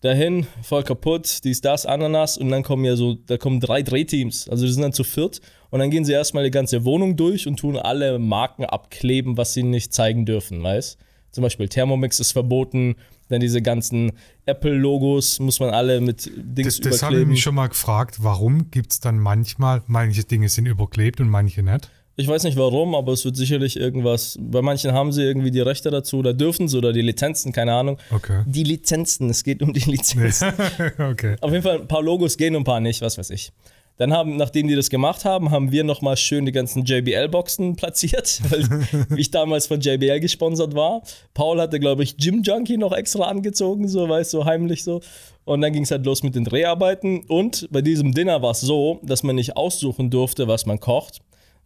dahin, 0.02 0.48
voll 0.64 0.84
kaputt, 0.84 1.44
dies, 1.44 1.62
das, 1.62 1.86
Ananas 1.86 2.38
und 2.38 2.50
dann 2.50 2.64
kommen 2.64 2.84
ja 2.86 2.96
so, 2.96 3.14
da 3.14 3.38
kommen 3.38 3.60
drei 3.60 3.82
Drehteams. 3.84 4.50
Also 4.50 4.66
die 4.66 4.72
sind 4.72 4.82
dann 4.82 4.94
zu 4.94 5.04
viert 5.04 5.42
und 5.70 5.80
dann 5.80 5.90
gehen 5.90 6.06
sie 6.06 6.12
erstmal 6.12 6.44
die 6.44 6.52
ganze 6.52 6.84
Wohnung 6.84 7.16
durch 7.16 7.48
und 7.48 7.58
tun 7.58 7.78
alle 7.78 8.20
Marken 8.20 8.66
abkleben, 8.66 9.38
was 9.38 9.54
sie 9.54 9.64
nicht 9.64 9.94
zeigen 9.94 10.26
dürfen, 10.26 10.62
weißt? 10.62 10.98
Zum 11.32 11.44
Beispiel 11.44 11.70
Thermomix 11.70 12.20
ist 12.20 12.34
verboten, 12.34 12.96
dann 13.30 13.40
diese 13.40 13.62
ganzen 13.62 14.12
Apple-Logos 14.46 15.40
muss 15.40 15.62
man 15.62 15.70
alle 15.70 16.02
mit 16.02 16.30
Dings 16.36 16.80
Das, 16.80 16.92
das 16.92 17.04
habe 17.04 17.14
ich 17.14 17.20
überkleben. 17.20 17.32
mich 17.32 17.42
schon 17.42 17.56
mal 17.56 17.68
gefragt, 17.68 18.18
warum 18.20 18.70
gibt 18.70 18.92
es 18.92 19.00
dann 19.00 19.18
manchmal, 19.18 19.82
manche 19.88 20.26
Dinge 20.26 20.50
sind 20.50 20.66
überklebt 20.66 21.22
und 21.22 21.30
manche 21.30 21.64
nicht? 21.64 21.90
Ich 22.18 22.28
weiß 22.28 22.44
nicht 22.44 22.58
warum, 22.58 22.94
aber 22.94 23.14
es 23.14 23.24
wird 23.24 23.38
sicherlich 23.38 23.78
irgendwas. 23.78 24.38
Bei 24.40 24.62
manchen 24.62 24.92
haben 24.92 25.12
sie 25.12 25.24
irgendwie 25.24 25.52
die 25.52 25.62
Rechte 25.62 25.90
dazu 25.90 26.18
oder 26.18 26.34
dürfen 26.34 26.68
sie 26.68 26.78
oder 26.78 26.92
die 26.92 27.02
Lizenzen, 27.02 27.52
keine 27.52 27.74
Ahnung. 27.74 27.98
Okay. 28.12 28.44
Die 28.46 28.64
Lizenzen, 28.64 29.30
es 29.30 29.44
geht 29.44 29.62
um 29.62 29.74
die 29.74 29.90
Lizenzen. 29.90 30.50
okay. 31.00 31.38
Auf 31.42 31.52
jeden 31.52 31.64
Fall 31.64 31.80
ein 31.80 31.88
paar 31.88 32.04
Logos 32.04 32.38
gehen 32.38 32.56
und 32.56 32.62
ein 32.62 32.66
paar 32.66 32.82
nicht, 32.82 33.02
was 33.02 33.18
weiß 33.18 33.30
ich. 33.30 33.52
Dann 33.98 34.14
haben, 34.14 34.36
nachdem 34.36 34.68
die 34.68 34.76
das 34.76 34.90
gemacht 34.90 35.26
haben, 35.26 35.52
haben 35.52 35.72
wir 35.72 35.84
nochmal 35.84 36.18
schön 36.18 36.46
die 36.46 36.52
ganzen 36.52 36.86
JBL-Boxen 36.86 37.76
platziert, 37.76 38.42
weil 38.50 38.68
ich 39.16 39.30
damals 39.30 39.68
von 39.68 39.80
JBL 39.80 40.20
gesponsert 40.20 40.74
war. 40.74 41.04
Paul 41.34 41.62
hatte, 41.62 41.80
glaube 41.80 42.04
ich, 42.04 42.18
Gym 42.18 42.42
Junkie 42.42 42.78
noch 42.78 42.94
extra 42.94 43.26
angezogen, 43.26 43.88
so, 43.88 44.10
weißt 44.10 44.34
du, 44.34 44.40
so 44.40 44.46
heimlich 44.46 44.84
so. 44.84 45.02
Und 45.44 45.62
dann 45.62 45.72
ging 45.72 45.84
es 45.84 45.92
halt 45.92 46.06
los 46.06 46.24
mit 46.24 46.36
den 46.36 46.46
Dreharbeiten. 46.46 47.26
Und 47.28 47.68
bei 47.72 47.82
diesem 47.82 48.14
Dinner 48.14 48.42
war 48.42 48.52
es 48.52 48.62
so, 48.62 49.00
dass 49.04 49.24
man 49.24 49.36
nicht 49.36 49.56
aussuchen 49.56 50.10
durfte, 50.10 50.48
was 50.48 50.66
man 50.66 50.80
kocht, 50.80 51.20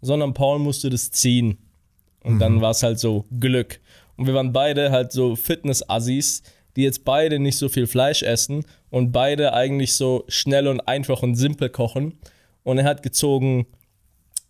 sondern 0.06 0.34
Paul 0.34 0.60
musste 0.60 0.90
das 0.90 1.12
ziehen. 1.12 1.58
Und 2.24 2.40
dann 2.40 2.62
war 2.62 2.72
es 2.72 2.82
halt 2.82 3.00
so 3.00 3.26
Glück. 3.40 3.80
Und 4.18 4.26
wir 4.28 4.34
waren 4.34 4.52
beide 4.52 4.92
halt 4.92 5.12
so 5.12 5.36
Fitness-Assis, 5.36 6.42
die 6.76 6.84
jetzt 6.84 7.06
beide 7.06 7.40
nicht 7.40 7.58
so 7.58 7.70
viel 7.70 7.88
Fleisch 7.88 8.24
essen 8.24 8.66
und 8.90 9.12
beide 9.12 9.54
eigentlich 9.54 9.94
so 9.94 10.26
schnell 10.28 10.68
und 10.68 10.82
einfach 10.82 11.22
und 11.22 11.36
simpel 11.36 11.70
kochen. 11.70 12.18
Und 12.64 12.80
er 12.80 12.86
hat 12.86 13.04
gezogen 13.04 13.68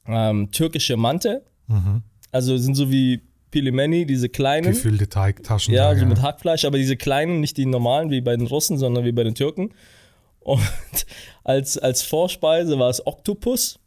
ähm, 0.08 0.52
türkische 0.52 0.98
Mante. 0.98 1.44
Also 2.32 2.58
sind 2.58 2.76
so 2.76 2.92
wie 2.92 3.22
Pilimeni, 3.52 4.06
diese 4.06 4.30
kleinen. 4.30 4.74
Gefüllte 4.74 5.08
Teigtaschen. 5.08 5.74
Ja, 5.74 5.96
so 5.96 6.06
mit 6.06 6.22
Hackfleisch, 6.22 6.66
aber 6.66 6.78
diese 6.78 6.98
kleinen, 6.98 7.40
nicht 7.40 7.58
die 7.58 7.66
normalen 7.66 8.10
wie 8.10 8.22
bei 8.22 8.36
den 8.36 8.48
Russen, 8.48 8.78
sondern 8.78 9.06
wie 9.06 9.12
bei 9.12 9.24
den 9.24 9.36
Türken. 9.36 9.74
Und 10.40 10.62
als, 11.44 11.78
als 11.78 12.02
Vorspeise 12.04 12.78
war 12.80 12.90
es 12.90 13.06
Oktopus. 13.06 13.80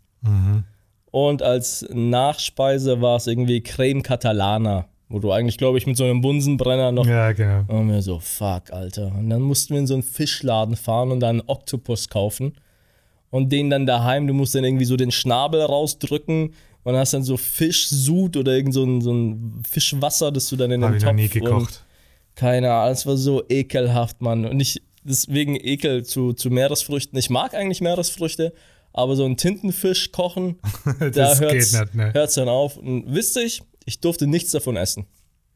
Und 1.11 1.43
als 1.43 1.87
Nachspeise 1.91 3.01
war 3.01 3.17
es 3.17 3.27
irgendwie 3.27 3.63
Creme 3.63 4.03
Catalana, 4.03 4.87
wo 5.09 5.19
du 5.19 5.33
eigentlich, 5.33 5.57
glaube 5.57 5.79
ich, 5.79 5.87
mit 5.87 5.97
so 5.97 6.05
einem 6.05 6.21
Bunsenbrenner 6.21 6.93
noch. 6.93 7.07
Ja, 7.07 7.33
genau. 7.33 7.65
Und 7.69 7.91
wir 7.91 8.03
so, 8.03 8.19
fuck, 8.19 8.71
Alter. 8.73 9.13
Und 9.19 9.31
dann 9.31 9.41
mussten 9.41 9.75
wir 9.75 9.81
in 9.81 9.87
so 9.87 9.95
einen 9.95 10.03
Fischladen 10.03 10.77
fahren 10.77 11.11
und 11.11 11.21
dann 11.21 11.41
einen 11.41 11.49
Oktopus 11.49 12.09
kaufen. 12.09 12.53
Und 13.31 13.53
den 13.53 13.71
dann 13.71 13.87
daheim, 13.87 14.27
du 14.27 14.35
musst 14.35 14.55
dann 14.55 14.65
irgendwie 14.65 14.85
so 14.87 14.97
den 14.97 15.11
Schnabel 15.11 15.63
rausdrücken 15.63 16.55
und 16.85 16.97
hast 16.97 17.13
dann 17.13 17.23
so 17.23 17.37
Fischsud 17.37 18.37
oder 18.37 18.55
irgend 18.55 18.75
so 18.75 18.85
ein, 18.85 19.01
so 19.03 19.13
ein 19.13 19.63
Fischwasser, 19.69 20.33
das 20.33 20.49
du 20.49 20.57
dann 20.57 20.71
in 20.71 20.81
den 20.81 20.87
Habe 20.89 20.97
ich 20.97 21.05
noch 21.05 21.13
nie 21.13 21.29
Topf 21.29 21.33
gekocht. 21.33 21.85
keine 22.35 22.73
Ahnung, 22.73 22.93
es 22.93 23.05
war 23.05 23.17
so 23.17 23.43
ekelhaft, 23.49 24.23
Mann. 24.23 24.47
Und 24.47 24.61
ich, 24.61 24.83
deswegen 25.03 25.57
Ekel 25.57 26.05
zu, 26.05 26.33
zu 26.33 26.51
Meeresfrüchten. 26.51 27.19
Ich 27.19 27.29
mag 27.29 27.55
eigentlich 27.55 27.81
Meeresfrüchte, 27.83 28.55
aber 28.99 29.17
so 29.17 29.25
einen 29.25 29.37
Tintenfisch 29.37 30.13
kochen, 30.13 30.59
da 30.99 31.11
Das 31.11 31.39
geht 31.41 31.53
hört's, 31.53 31.73
nicht, 31.73 31.95
ne? 31.95 32.13
dann 32.13 32.49
auf. 32.49 32.77
Und 32.77 33.05
wisst 33.07 33.37
ihr, 33.37 33.45
ich, 33.87 34.01
durfte 34.01 34.27
nichts 34.27 34.51
davon 34.51 34.77
essen. 34.77 35.07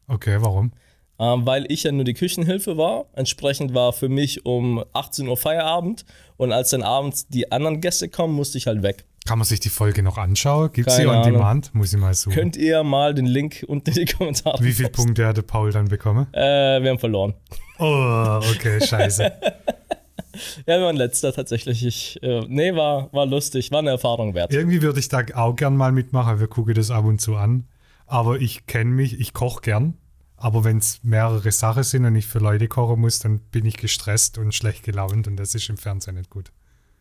Okay, 0.07 0.37
warum? 0.39 0.71
Ähm, 1.19 1.45
weil 1.45 1.71
ich 1.71 1.83
ja 1.83 1.91
nur 1.91 2.05
die 2.05 2.13
Küchenhilfe 2.13 2.77
war. 2.77 3.05
Entsprechend 3.13 3.73
war 3.73 3.93
für 3.93 4.09
mich 4.09 4.45
um 4.45 4.83
18 4.93 5.27
Uhr 5.27 5.37
Feierabend. 5.37 6.05
Und 6.37 6.51
als 6.51 6.71
dann 6.71 6.83
abends 6.83 7.27
die 7.27 7.51
anderen 7.51 7.81
Gäste 7.81 8.09
kommen, 8.09 8.33
musste 8.33 8.57
ich 8.57 8.65
halt 8.67 8.81
weg. 8.81 9.05
Kann 9.25 9.37
man 9.37 9.45
sich 9.45 9.59
die 9.59 9.69
Folge 9.69 10.03
noch 10.03 10.17
anschauen? 10.17 10.71
Gibt 10.73 10.89
es 10.89 10.97
sie 10.97 11.05
on 11.05 11.23
demand? 11.23 11.73
Muss 11.73 11.93
ich 11.93 11.99
mal 11.99 12.13
suchen. 12.13 12.33
Könnt 12.33 12.57
ihr 12.57 12.83
mal 12.83 13.13
den 13.13 13.25
Link 13.25 13.63
unten 13.67 13.89
in 13.91 14.05
die 14.05 14.13
Kommentare 14.13 14.61
Wie 14.63 14.73
viele? 14.73 14.89
Punkte 14.89 15.25
hatte 15.25 15.43
Paul 15.43 15.71
dann 15.71 15.87
bekommen? 15.87 16.27
Äh, 16.33 16.81
wir 16.81 16.89
haben 16.89 16.99
verloren. 16.99 17.33
Oh, 17.79 18.39
okay, 18.51 18.85
scheiße. 18.85 19.31
Ja, 20.65 20.79
wir 20.79 20.85
waren 20.85 20.95
letzter 20.95 21.33
tatsächlich. 21.33 21.85
Ich, 21.85 22.21
äh, 22.23 22.45
nee, 22.47 22.75
war, 22.75 23.11
war 23.13 23.25
lustig, 23.25 23.71
war 23.71 23.79
eine 23.79 23.91
Erfahrung 23.91 24.33
wert. 24.33 24.53
Irgendwie 24.53 24.81
würde 24.81 24.99
ich 24.99 25.09
da 25.09 25.23
auch 25.35 25.55
gern 25.55 25.75
mal 25.75 25.91
mitmachen. 25.91 26.39
Wir 26.39 26.47
gucken 26.47 26.73
das 26.73 26.91
ab 26.91 27.05
und 27.05 27.21
zu 27.21 27.35
an. 27.35 27.67
Aber 28.05 28.39
ich 28.39 28.65
kenne 28.65 28.91
mich, 28.91 29.19
ich 29.19 29.33
koche 29.33 29.61
gern. 29.61 29.97
Aber 30.35 30.63
wenn 30.63 30.77
es 30.77 31.03
mehrere 31.03 31.51
Sachen 31.51 31.83
sind 31.83 32.05
und 32.05 32.15
ich 32.15 32.25
für 32.25 32.39
Leute 32.39 32.67
kochen 32.67 32.99
muss, 32.99 33.19
dann 33.19 33.39
bin 33.51 33.65
ich 33.65 33.77
gestresst 33.77 34.37
und 34.37 34.53
schlecht 34.53 34.83
gelaunt 34.83 35.27
und 35.27 35.37
das 35.37 35.55
ist 35.55 35.69
im 35.69 35.77
Fernsehen 35.77 36.15
nicht 36.15 36.29
gut. 36.29 36.51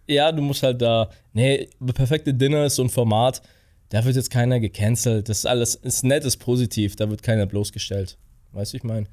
Ja, 0.06 0.30
du 0.30 0.42
musst 0.42 0.62
halt 0.62 0.80
da. 0.80 1.10
Nee, 1.32 1.68
perfekte 1.94 2.34
Dinner 2.34 2.66
ist 2.66 2.76
so 2.76 2.82
ein 2.82 2.88
Format, 2.88 3.42
da 3.88 4.04
wird 4.04 4.16
jetzt 4.16 4.30
keiner 4.30 4.60
gecancelt. 4.60 5.28
Das 5.28 5.38
ist 5.38 5.46
alles, 5.46 5.74
ist 5.74 6.04
nett, 6.04 6.24
ist 6.24 6.36
positiv, 6.36 6.94
da 6.96 7.10
wird 7.10 7.22
keiner 7.22 7.46
bloßgestellt. 7.46 8.16
Weißt 8.52 8.72
du, 8.72 8.76
ich 8.76 8.84
meine? 8.84 9.06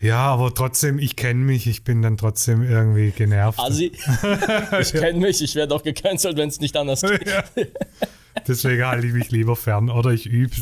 Ja, 0.00 0.26
aber 0.26 0.52
trotzdem, 0.52 0.98
ich 0.98 1.16
kenne 1.16 1.40
mich, 1.40 1.66
ich 1.66 1.84
bin 1.84 2.02
dann 2.02 2.16
trotzdem 2.16 2.62
irgendwie 2.62 3.10
genervt. 3.10 3.58
Asi, 3.58 3.92
ich 4.80 4.92
kenne 4.92 5.20
mich, 5.20 5.42
ich 5.42 5.54
werde 5.54 5.74
auch 5.74 5.82
gecancelt, 5.82 6.36
wenn 6.36 6.48
es 6.48 6.60
nicht 6.60 6.76
anders 6.76 7.02
geht. 7.02 7.26
Ja. 7.26 7.44
Deswegen 8.46 8.84
halte 8.84 9.06
ich 9.06 9.12
mich 9.12 9.30
lieber 9.30 9.56
fern. 9.56 9.88
Oder 9.88 10.10
ich 10.10 10.26
übe. 10.26 10.54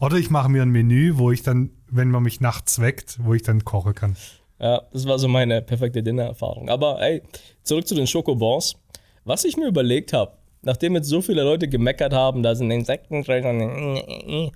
Oder 0.00 0.16
ich 0.16 0.30
mache 0.30 0.48
mir 0.48 0.62
ein 0.62 0.70
Menü, 0.70 1.18
wo 1.18 1.30
ich 1.30 1.42
dann, 1.42 1.70
wenn 1.88 2.10
man 2.10 2.22
mich 2.22 2.40
nachts 2.40 2.80
weckt, 2.80 3.18
wo 3.22 3.34
ich 3.34 3.42
dann 3.42 3.64
kochen 3.64 3.94
kann. 3.94 4.16
Ja, 4.58 4.82
das 4.92 5.06
war 5.06 5.18
so 5.18 5.28
meine 5.28 5.62
perfekte 5.62 6.02
Dinner-Erfahrung. 6.02 6.68
Aber 6.68 7.00
ey, 7.00 7.22
zurück 7.62 7.86
zu 7.86 7.94
den 7.94 8.06
Schokobons. 8.06 8.76
Was 9.24 9.44
ich 9.44 9.56
mir 9.56 9.68
überlegt 9.68 10.12
habe, 10.12 10.32
nachdem 10.62 10.94
jetzt 10.94 11.08
so 11.08 11.22
viele 11.22 11.42
Leute 11.42 11.68
gemeckert 11.68 12.12
haben, 12.12 12.42
da 12.42 12.54
sind 12.54 12.70
Insekten 12.70 13.22
drin, 13.22 13.44
und 13.44 14.52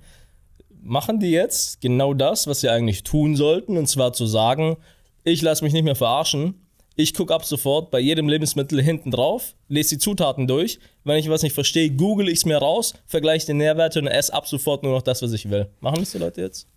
machen 0.83 1.19
die 1.19 1.31
jetzt 1.31 1.81
genau 1.81 2.13
das, 2.13 2.47
was 2.47 2.61
sie 2.61 2.69
eigentlich 2.69 3.03
tun 3.03 3.35
sollten, 3.35 3.77
und 3.77 3.87
zwar 3.87 4.13
zu 4.13 4.25
sagen, 4.25 4.77
ich 5.23 5.41
lasse 5.41 5.63
mich 5.63 5.73
nicht 5.73 5.83
mehr 5.83 5.95
verarschen. 5.95 6.55
Ich 6.95 7.15
gucke 7.15 7.33
ab 7.33 7.43
sofort 7.43 7.89
bei 7.89 7.99
jedem 7.99 8.27
Lebensmittel 8.29 8.79
hinten 8.81 9.09
drauf, 9.09 9.55
lese 9.67 9.95
die 9.95 9.97
Zutaten 9.99 10.45
durch. 10.45 10.79
Wenn 11.03 11.17
ich 11.17 11.27
was 11.29 11.41
nicht 11.41 11.53
verstehe, 11.53 11.89
google 11.89 12.27
ich 12.29 12.39
es 12.39 12.45
mir 12.45 12.57
raus, 12.57 12.93
vergleiche 13.07 13.47
die 13.47 13.53
Nährwerte 13.53 13.99
und 13.99 14.07
esse 14.07 14.31
ab 14.33 14.47
sofort 14.47 14.83
nur 14.83 14.93
noch 14.93 15.01
das, 15.01 15.21
was 15.23 15.31
ich 15.31 15.49
will. 15.49 15.69
Machen 15.79 15.99
das 16.01 16.11
die 16.11 16.19
Leute 16.19 16.41
jetzt? 16.41 16.67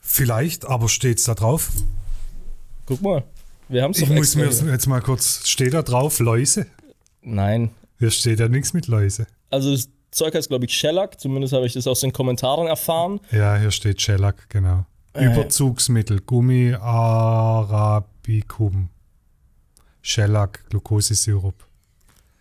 Vielleicht, 0.00 0.66
aber 0.66 0.88
steht 0.90 1.18
es 1.18 1.24
da 1.24 1.34
drauf? 1.34 1.70
Guck 2.84 3.00
mal. 3.00 3.22
Wir 3.68 3.82
haben 3.82 3.92
es 3.92 4.00
Ich 4.02 4.10
muss 4.10 4.34
mir 4.36 4.50
jetzt 4.70 4.86
mal 4.86 5.00
kurz, 5.00 5.48
steht 5.48 5.72
da 5.72 5.82
drauf 5.82 6.18
Läuse? 6.18 6.66
Nein, 7.22 7.70
Hier 7.98 8.10
steht 8.10 8.40
ja 8.40 8.48
nichts 8.48 8.74
mit 8.74 8.88
Läuse. 8.88 9.26
also 9.48 9.74
Zeug 10.12 10.34
heißt, 10.34 10.48
glaube 10.48 10.66
ich, 10.66 10.74
Shellac. 10.74 11.20
Zumindest 11.20 11.52
habe 11.52 11.66
ich 11.66 11.72
das 11.72 11.88
aus 11.88 12.00
den 12.00 12.12
Kommentaren 12.12 12.68
erfahren. 12.68 13.20
Ja, 13.32 13.56
hier 13.56 13.70
steht 13.70 14.00
Shellac, 14.00 14.48
genau. 14.48 14.86
Überzugsmittel, 15.14 16.20
Gummi 16.20 16.74
Arabicum. 16.80 18.88
Shellac, 20.00 20.64
Glukosesirup. 20.70 21.54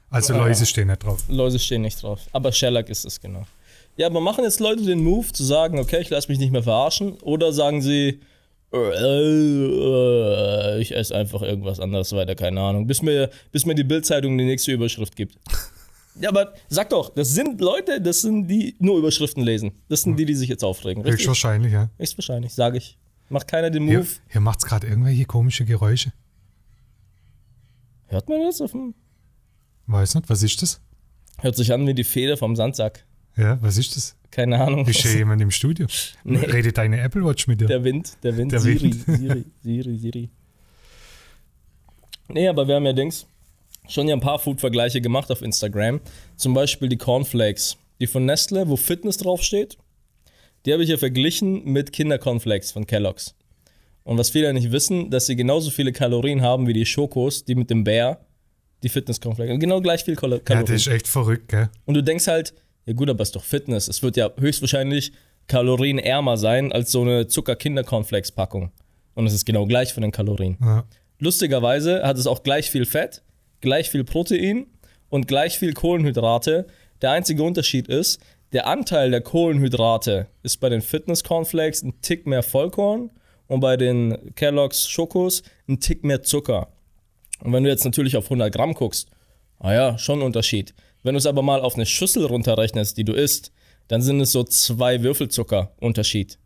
Also 0.09 0.33
Läuse 0.33 0.65
stehen 0.65 0.87
nicht 0.87 1.03
drauf. 1.03 1.23
Läuse 1.29 1.59
stehen 1.59 1.83
nicht 1.83 2.01
drauf. 2.03 2.21
Aber 2.33 2.51
Shellac 2.51 2.89
ist 2.89 3.05
es, 3.05 3.21
genau. 3.21 3.45
Ja, 3.95 4.07
aber 4.07 4.19
machen 4.19 4.43
jetzt 4.43 4.59
Leute 4.59 4.83
den 4.83 5.03
Move 5.03 5.31
zu 5.31 5.43
sagen, 5.43 5.79
okay, 5.79 6.01
ich 6.01 6.09
lasse 6.09 6.29
mich 6.29 6.39
nicht 6.39 6.51
mehr 6.51 6.63
verarschen? 6.63 7.13
Oder 7.21 7.53
sagen 7.53 7.81
sie, 7.81 8.19
äh, 8.73 8.77
äh, 8.77 10.81
ich 10.81 10.95
esse 10.95 11.15
einfach 11.15 11.41
irgendwas 11.41 11.79
anderes 11.79 12.11
weiter, 12.13 12.35
keine 12.35 12.61
Ahnung. 12.61 12.87
Bis 12.87 13.01
mir, 13.01 13.29
bis 13.51 13.65
mir 13.65 13.75
die 13.75 13.83
Bildzeitung 13.83 14.37
die 14.37 14.45
nächste 14.45 14.71
Überschrift 14.71 15.15
gibt. 15.15 15.37
Ja, 16.19 16.29
aber 16.29 16.53
sag 16.67 16.89
doch, 16.89 17.09
das 17.13 17.33
sind 17.33 17.61
Leute, 17.61 18.01
das 18.01 18.21
sind 18.21 18.47
die 18.47 18.75
nur 18.79 18.97
Überschriften 18.99 19.43
lesen. 19.43 19.71
Das 19.87 20.01
sind 20.01 20.17
die, 20.17 20.25
die 20.25 20.35
sich 20.35 20.49
jetzt 20.49 20.63
aufregen. 20.63 21.01
Richtig? 21.03 21.19
Höchstwahrscheinlich, 21.19 21.71
ja. 21.71 21.89
Höchstwahrscheinlich, 21.97 22.53
sage 22.53 22.77
ich. 22.77 22.97
Macht 23.29 23.47
keiner 23.47 23.69
den 23.69 23.87
Hier, 23.87 23.99
Move. 23.99 24.09
hier 24.29 24.41
macht 24.41 24.59
es 24.59 24.65
gerade 24.65 24.87
irgendwelche 24.87 25.25
komische 25.25 25.63
Geräusche. 25.63 26.11
Hört 28.07 28.27
man 28.27 28.41
das 28.41 28.59
auf 28.61 28.71
dem 28.71 28.93
Weiß 29.87 30.15
nicht, 30.15 30.29
was 30.29 30.43
ist 30.43 30.61
das? 30.61 30.81
Hört 31.39 31.55
sich 31.55 31.71
an 31.73 31.87
wie 31.87 31.93
die 31.93 32.03
Feder 32.03 32.35
vom 32.37 32.55
Sandsack. 32.55 33.05
Ja, 33.37 33.57
was 33.61 33.77
ist 33.77 33.95
das? 33.95 34.15
Keine 34.31 34.61
Ahnung. 34.61 34.85
Ist 34.85 34.99
hier 34.99 35.15
jemand 35.15 35.41
im 35.41 35.51
Studio? 35.51 35.87
Nee. 36.23 36.37
Redet 36.39 36.77
deine 36.77 36.99
Apple 37.01 37.23
Watch 37.25 37.47
mit 37.47 37.61
dir? 37.61 37.67
Der 37.67 37.83
Wind, 37.83 38.17
der 38.23 38.35
Wind, 38.37 38.51
Der 38.51 38.59
Siri, 38.59 38.81
Wind. 38.83 39.05
Siri, 39.05 39.45
Siri, 39.63 39.97
Siri. 39.97 40.29
Nee, 42.27 42.47
aber 42.47 42.67
wir 42.67 42.75
haben 42.75 42.85
ja 42.85 42.93
Dings 42.93 43.25
schon 43.91 44.07
ja 44.07 44.15
ein 44.15 44.21
paar 44.21 44.39
Food-Vergleiche 44.39 45.01
gemacht 45.01 45.31
auf 45.31 45.41
Instagram. 45.41 45.99
Zum 46.35 46.53
Beispiel 46.53 46.89
die 46.89 46.97
Cornflakes, 46.97 47.77
die 47.99 48.07
von 48.07 48.25
Nestle, 48.25 48.67
wo 48.67 48.77
Fitness 48.77 49.17
draufsteht. 49.17 49.77
Die 50.65 50.73
habe 50.73 50.83
ich 50.83 50.89
ja 50.89 50.97
verglichen 50.97 51.63
mit 51.65 51.91
Kindercornflakes 51.91 52.71
von 52.71 52.85
Kellogg's. 52.85 53.35
Und 54.03 54.17
was 54.17 54.29
viele 54.29 54.53
nicht 54.53 54.71
wissen, 54.71 55.09
dass 55.09 55.25
sie 55.25 55.35
genauso 55.35 55.69
viele 55.69 55.91
Kalorien 55.91 56.41
haben 56.41 56.67
wie 56.67 56.73
die 56.73 56.85
Schokos, 56.85 57.45
die 57.45 57.55
mit 57.55 57.69
dem 57.69 57.83
Bär, 57.83 58.19
die 58.83 58.89
Fitness-Cornflakes. 58.89 59.59
Genau 59.59 59.81
gleich 59.81 60.03
viel 60.03 60.15
Kalorien. 60.15 60.43
Ja, 60.49 60.61
das 60.61 60.71
ist 60.71 60.87
echt 60.87 61.07
verrückt, 61.07 61.49
gell? 61.49 61.69
Und 61.85 61.93
du 61.95 62.03
denkst 62.03 62.27
halt, 62.27 62.53
ja 62.85 62.93
gut, 62.93 63.09
aber 63.09 63.21
es 63.21 63.29
ist 63.29 63.35
doch 63.35 63.43
Fitness. 63.43 63.87
Es 63.87 64.01
wird 64.01 64.17
ja 64.17 64.31
höchstwahrscheinlich 64.39 65.11
kalorienärmer 65.47 66.37
sein 66.37 66.71
als 66.71 66.91
so 66.91 67.01
eine 67.01 67.27
Zucker-Kinder-Cornflakes-Packung. 67.27 68.71
Und 69.13 69.27
es 69.27 69.33
ist 69.33 69.45
genau 69.45 69.65
gleich 69.65 69.93
von 69.93 70.01
den 70.01 70.11
Kalorien. 70.11 70.57
Ja. 70.61 70.85
Lustigerweise 71.19 72.01
hat 72.03 72.17
es 72.17 72.25
auch 72.25 72.41
gleich 72.41 72.71
viel 72.71 72.85
Fett, 72.85 73.21
gleich 73.61 73.89
viel 73.89 74.03
Protein 74.03 74.67
und 75.09 75.27
gleich 75.27 75.57
viel 75.57 75.73
Kohlenhydrate. 75.73 76.67
Der 77.01 77.11
einzige 77.11 77.43
Unterschied 77.43 77.87
ist, 77.87 78.19
der 78.53 78.67
Anteil 78.67 79.11
der 79.11 79.21
Kohlenhydrate 79.21 80.27
ist 80.43 80.57
bei 80.57 80.69
den 80.69 80.81
Fitness 80.81 81.23
Cornflakes 81.23 81.83
ein 81.83 82.01
Tick 82.01 82.27
mehr 82.27 82.43
Vollkorn 82.43 83.11
und 83.47 83.59
bei 83.59 83.77
den 83.77 84.33
Kellogg's 84.35 84.89
Schokos 84.89 85.43
ein 85.69 85.79
Tick 85.79 86.03
mehr 86.03 86.21
Zucker. 86.21 86.67
Und 87.43 87.53
wenn 87.53 87.63
du 87.63 87.69
jetzt 87.69 87.85
natürlich 87.85 88.17
auf 88.17 88.25
100 88.25 88.53
Gramm 88.53 88.73
guckst, 88.73 89.09
ah 89.59 89.73
ja, 89.73 89.97
schon 89.97 90.19
ein 90.19 90.25
Unterschied. 90.25 90.73
Wenn 91.03 91.13
du 91.13 91.17
es 91.17 91.25
aber 91.25 91.41
mal 91.41 91.61
auf 91.61 91.75
eine 91.75 91.85
Schüssel 91.85 92.25
runterrechnest, 92.25 92.97
die 92.97 93.03
du 93.03 93.13
isst, 93.13 93.51
dann 93.87 94.01
sind 94.01 94.19
es 94.21 94.31
so 94.31 94.43
zwei 94.43 95.01
Würfelzucker 95.01 95.71
Unterschied. 95.79 96.37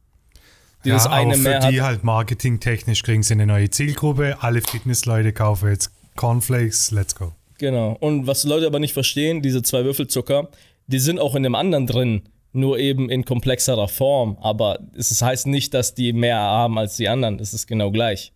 Die 0.84 0.89
Ja, 0.89 0.95
das 0.95 1.08
eine 1.08 1.34
auch 1.34 1.38
für 1.38 1.41
mehr 1.41 1.69
die 1.71 1.82
halt 1.82 2.04
marketingtechnisch 2.04 3.04
kriegen 3.04 3.23
sie 3.23 3.34
eine 3.34 3.47
neue 3.47 3.69
Zielgruppe. 3.69 4.38
Alle 4.41 4.62
Fitnessleute 4.62 5.34
kaufen 5.34 5.69
jetzt 5.69 5.91
Cornflakes, 6.15 6.91
let's 6.91 7.15
go. 7.15 7.34
Genau. 7.58 7.97
Und 7.99 8.28
was 8.28 8.43
Leute 8.43 8.65
aber 8.65 8.80
nicht 8.80 8.93
verstehen, 8.93 9.41
diese 9.41 9.62
zwei 9.62 9.86
Würfelzucker, 9.86 10.49
die 10.88 10.99
sind 10.99 11.19
auch 11.19 11.36
in 11.36 11.43
dem 11.43 11.56
anderen 11.56 11.88
drin, 11.88 12.23
nur 12.51 12.80
eben 12.80 13.10
in 13.10 13.25
komplexerer 13.25 13.88
Form. 13.88 14.38
Aber 14.41 14.80
es 14.95 15.21
heißt 15.21 15.47
nicht, 15.47 15.73
dass 15.73 15.93
die 15.93 16.13
mehr 16.13 16.38
haben 16.38 16.78
als 16.78 16.97
die 16.97 17.10
anderen. 17.10 17.39
Es 17.39 17.54
ist 17.54 17.67
genau 17.67 17.91
gleich. 17.91 18.34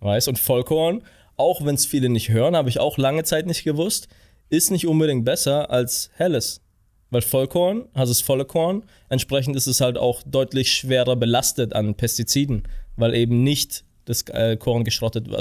Weißt? 0.00 0.28
Und 0.28 0.38
Vollkorn, 0.38 1.02
auch 1.36 1.64
wenn 1.64 1.74
es 1.74 1.86
viele 1.86 2.08
nicht 2.08 2.28
hören, 2.28 2.56
habe 2.56 2.68
ich 2.68 2.78
auch 2.80 2.98
lange 2.98 3.24
Zeit 3.24 3.46
nicht 3.46 3.64
gewusst, 3.64 4.08
ist 4.48 4.70
nicht 4.70 4.86
unbedingt 4.86 5.24
besser 5.24 5.70
als 5.70 6.10
helles. 6.14 6.60
Weil 7.10 7.22
Vollkorn, 7.22 7.86
also 7.94 8.10
das 8.10 8.20
volle 8.20 8.44
Korn, 8.44 8.84
entsprechend 9.08 9.56
ist 9.56 9.66
es 9.66 9.80
halt 9.80 9.96
auch 9.96 10.22
deutlich 10.26 10.72
schwerer 10.72 11.16
belastet 11.16 11.72
an 11.72 11.94
Pestiziden, 11.94 12.64
weil 12.96 13.14
eben 13.14 13.44
nicht 13.44 13.84
das 14.06 14.22
äh, 14.22 14.56
Korn 14.56 14.84
geschrottet 14.84 15.28
wird. 15.28 15.38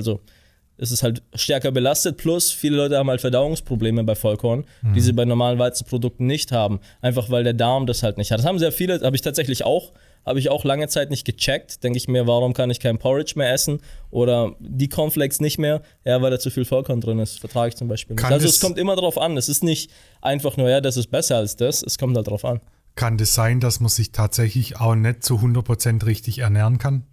Also 0.77 0.93
es 0.93 0.99
ist 0.99 1.03
halt 1.03 1.23
stärker 1.33 1.71
belastet, 1.71 2.17
plus 2.17 2.51
viele 2.51 2.75
Leute 2.77 2.97
haben 2.97 3.09
halt 3.09 3.21
Verdauungsprobleme 3.21 4.03
bei 4.03 4.15
Vollkorn, 4.15 4.65
die 4.93 4.99
sie 4.99 5.13
bei 5.13 5.23
normalen 5.23 5.57
Weizenprodukten 5.57 6.27
nicht 6.27 6.51
haben. 6.51 6.79
Einfach 7.01 7.29
weil 7.29 7.43
der 7.45 7.53
Darm 7.53 7.85
das 7.85 8.03
halt 8.03 8.17
nicht 8.17 8.31
hat. 8.31 8.39
Das 8.39 8.45
haben 8.45 8.59
sehr 8.59 8.73
viele, 8.73 8.99
habe 9.01 9.15
ich 9.15 9.21
tatsächlich 9.21 9.63
auch, 9.63 9.93
habe 10.25 10.39
ich 10.39 10.49
auch 10.49 10.65
lange 10.65 10.88
Zeit 10.89 11.11
nicht 11.11 11.23
gecheckt. 11.23 11.83
Denke 11.83 11.97
ich 11.97 12.09
mir, 12.09 12.27
warum 12.27 12.53
kann 12.53 12.69
ich 12.71 12.81
kein 12.81 12.97
Porridge 12.97 13.33
mehr 13.38 13.53
essen 13.53 13.79
oder 14.09 14.55
die 14.59 14.89
Cornflakes 14.89 15.39
nicht 15.39 15.59
mehr? 15.59 15.81
Ja, 16.03 16.21
weil 16.21 16.31
da 16.31 16.39
zu 16.39 16.49
viel 16.49 16.65
Vollkorn 16.65 16.99
drin 16.99 17.19
ist. 17.19 17.39
Vertrage 17.39 17.69
ich 17.69 17.75
zum 17.75 17.88
Beispiel 17.88 18.15
nicht. 18.15 18.23
Kann 18.23 18.33
Also 18.33 18.47
es 18.47 18.59
kommt 18.59 18.77
immer 18.77 18.97
drauf 18.97 19.17
an. 19.17 19.38
Es 19.38 19.47
ist 19.47 19.63
nicht 19.63 19.91
einfach 20.21 20.57
nur, 20.57 20.69
ja, 20.69 20.81
das 20.81 20.97
ist 20.97 21.07
besser 21.07 21.38
als 21.38 21.55
das. 21.55 21.83
Es 21.83 21.97
kommt 21.97 22.17
halt 22.17 22.27
drauf 22.27 22.43
an. 22.43 22.59
Kann 22.95 23.17
das 23.17 23.33
sein, 23.33 23.59
dass 23.59 23.79
man 23.79 23.89
sich 23.89 24.11
tatsächlich 24.11 24.77
auch 24.79 24.95
nicht 24.95 25.23
zu 25.23 25.35
100% 25.35 26.05
richtig 26.05 26.39
ernähren 26.39 26.79
kann? 26.79 27.03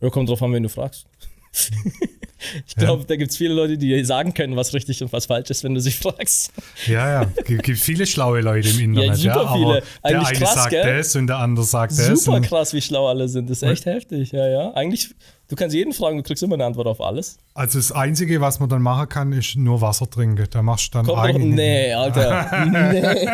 Ja, 0.00 0.10
kommt 0.10 0.28
drauf 0.28 0.42
an, 0.42 0.52
wen 0.52 0.62
du 0.62 0.68
fragst. 0.68 1.06
ich 2.66 2.76
glaube, 2.76 3.04
da 3.06 3.16
gibt 3.16 3.30
es 3.30 3.36
viele 3.36 3.54
Leute, 3.54 3.78
die 3.78 4.04
sagen 4.04 4.34
können, 4.34 4.56
was 4.56 4.74
richtig 4.74 5.02
und 5.02 5.12
was 5.12 5.26
falsch 5.26 5.50
ist, 5.50 5.64
wenn 5.64 5.74
du 5.74 5.80
sie 5.80 5.90
fragst. 5.92 6.52
Ja, 6.86 7.22
ja. 7.22 7.30
Es 7.36 7.62
gibt 7.62 7.78
viele 7.78 8.06
schlaue 8.06 8.40
Leute 8.40 8.68
im 8.68 8.78
Internet, 8.80 9.18
ja. 9.18 9.34
super 9.34 9.48
aber 9.48 9.56
viele. 9.56 9.72
der 9.72 9.82
Eigentlich 10.02 10.28
eine 10.28 10.38
krass, 10.38 10.54
sagt 10.54 10.70
gell? 10.70 10.96
das 10.98 11.16
und 11.16 11.26
der 11.26 11.38
andere 11.38 11.64
sagt 11.64 11.92
das. 11.92 12.24
Super 12.24 12.40
krass, 12.40 12.74
wie 12.74 12.82
schlau 12.82 13.08
alle 13.08 13.28
sind. 13.28 13.48
Das 13.48 13.62
ist 13.62 13.68
echt 13.68 13.86
heftig, 13.86 14.32
ja, 14.32 14.46
ja. 14.46 14.74
Eigentlich, 14.74 15.14
du 15.48 15.56
kannst 15.56 15.74
jeden 15.74 15.92
fragen, 15.92 16.18
du 16.18 16.22
kriegst 16.22 16.42
immer 16.42 16.54
eine 16.54 16.66
Antwort 16.66 16.86
auf 16.86 17.00
alles. 17.00 17.38
Also 17.54 17.78
das 17.78 17.92
Einzige, 17.92 18.40
was 18.40 18.60
man 18.60 18.68
dann 18.68 18.82
machen 18.82 19.08
kann, 19.08 19.32
ist 19.32 19.56
nur 19.56 19.80
Wasser 19.80 20.08
trinken. 20.08 20.46
Da 20.50 20.62
machst 20.62 20.94
du 20.94 20.98
dann 20.98 21.06
doch, 21.06 21.18
eigentlich... 21.18 21.54
nee, 21.54 21.92
Alter. 21.92 22.66
nee. 22.92 23.28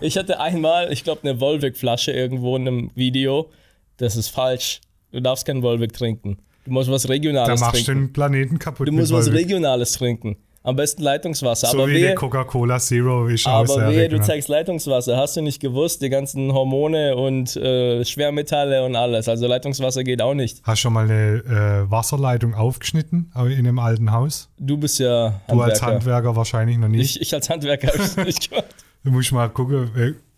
Ich 0.00 0.16
hatte 0.16 0.40
einmal, 0.40 0.92
ich 0.92 1.04
glaube, 1.04 1.22
eine 1.22 1.40
Volvic-Flasche 1.40 2.12
irgendwo 2.12 2.56
in 2.56 2.66
einem 2.66 2.90
Video. 2.94 3.50
Das 3.96 4.16
ist 4.16 4.28
falsch. 4.28 4.80
Du 5.12 5.20
darfst 5.20 5.44
kein 5.44 5.62
Volvic 5.62 5.92
trinken. 5.92 6.38
Du 6.64 6.72
musst 6.72 6.90
was 6.90 7.02
Da 7.04 7.08
Regionales 7.08 7.60
machst 7.60 7.80
du 7.80 7.84
trinken. 7.84 8.06
den 8.06 8.12
Planeten 8.12 8.58
kaputt. 8.58 8.88
Du 8.88 8.92
musst 8.92 9.12
was. 9.12 9.32
Regionales 9.32 9.92
trinken. 9.92 10.36
Am 10.62 10.76
besten 10.76 11.02
Leitungswasser. 11.02 11.68
So 11.68 11.78
aber 11.78 11.88
wie 11.88 11.94
wehe, 11.94 12.00
der 12.08 12.14
Coca-Cola 12.16 12.78
Zero 12.78 13.28
ist 13.28 13.46
aber 13.46 13.88
wehe, 13.88 14.10
du 14.10 14.20
zeigst 14.20 14.50
Leitungswasser. 14.50 15.16
Hast 15.16 15.38
du 15.38 15.40
nicht 15.40 15.58
gewusst, 15.58 16.02
die 16.02 16.10
ganzen 16.10 16.52
Hormone 16.52 17.16
und 17.16 17.56
äh, 17.56 18.04
Schwermetalle 18.04 18.84
und 18.84 18.94
alles. 18.94 19.26
Also 19.26 19.46
Leitungswasser 19.46 20.04
geht 20.04 20.20
auch 20.20 20.34
nicht. 20.34 20.58
Hast 20.62 20.80
du 20.80 20.82
schon 20.82 20.92
mal 20.92 21.04
eine 21.10 21.86
äh, 21.86 21.90
Wasserleitung 21.90 22.52
aufgeschnitten 22.52 23.32
in 23.36 23.42
einem 23.66 23.78
alten 23.78 24.12
Haus? 24.12 24.50
Du 24.58 24.76
bist 24.76 24.98
ja 24.98 25.40
Du 25.48 25.62
als 25.62 25.80
Handwerker. 25.80 25.86
Handwerker 25.94 26.36
wahrscheinlich 26.36 26.76
noch 26.76 26.88
nicht. 26.88 27.16
Ich, 27.16 27.22
ich 27.22 27.32
als 27.32 27.48
Handwerker 27.48 27.88
habe 27.88 28.02
es 28.02 28.16
nicht 28.18 28.50
gemacht. 28.50 28.66
Du 29.02 29.12
musst 29.12 29.32
mal 29.32 29.48
gucken. 29.48 29.90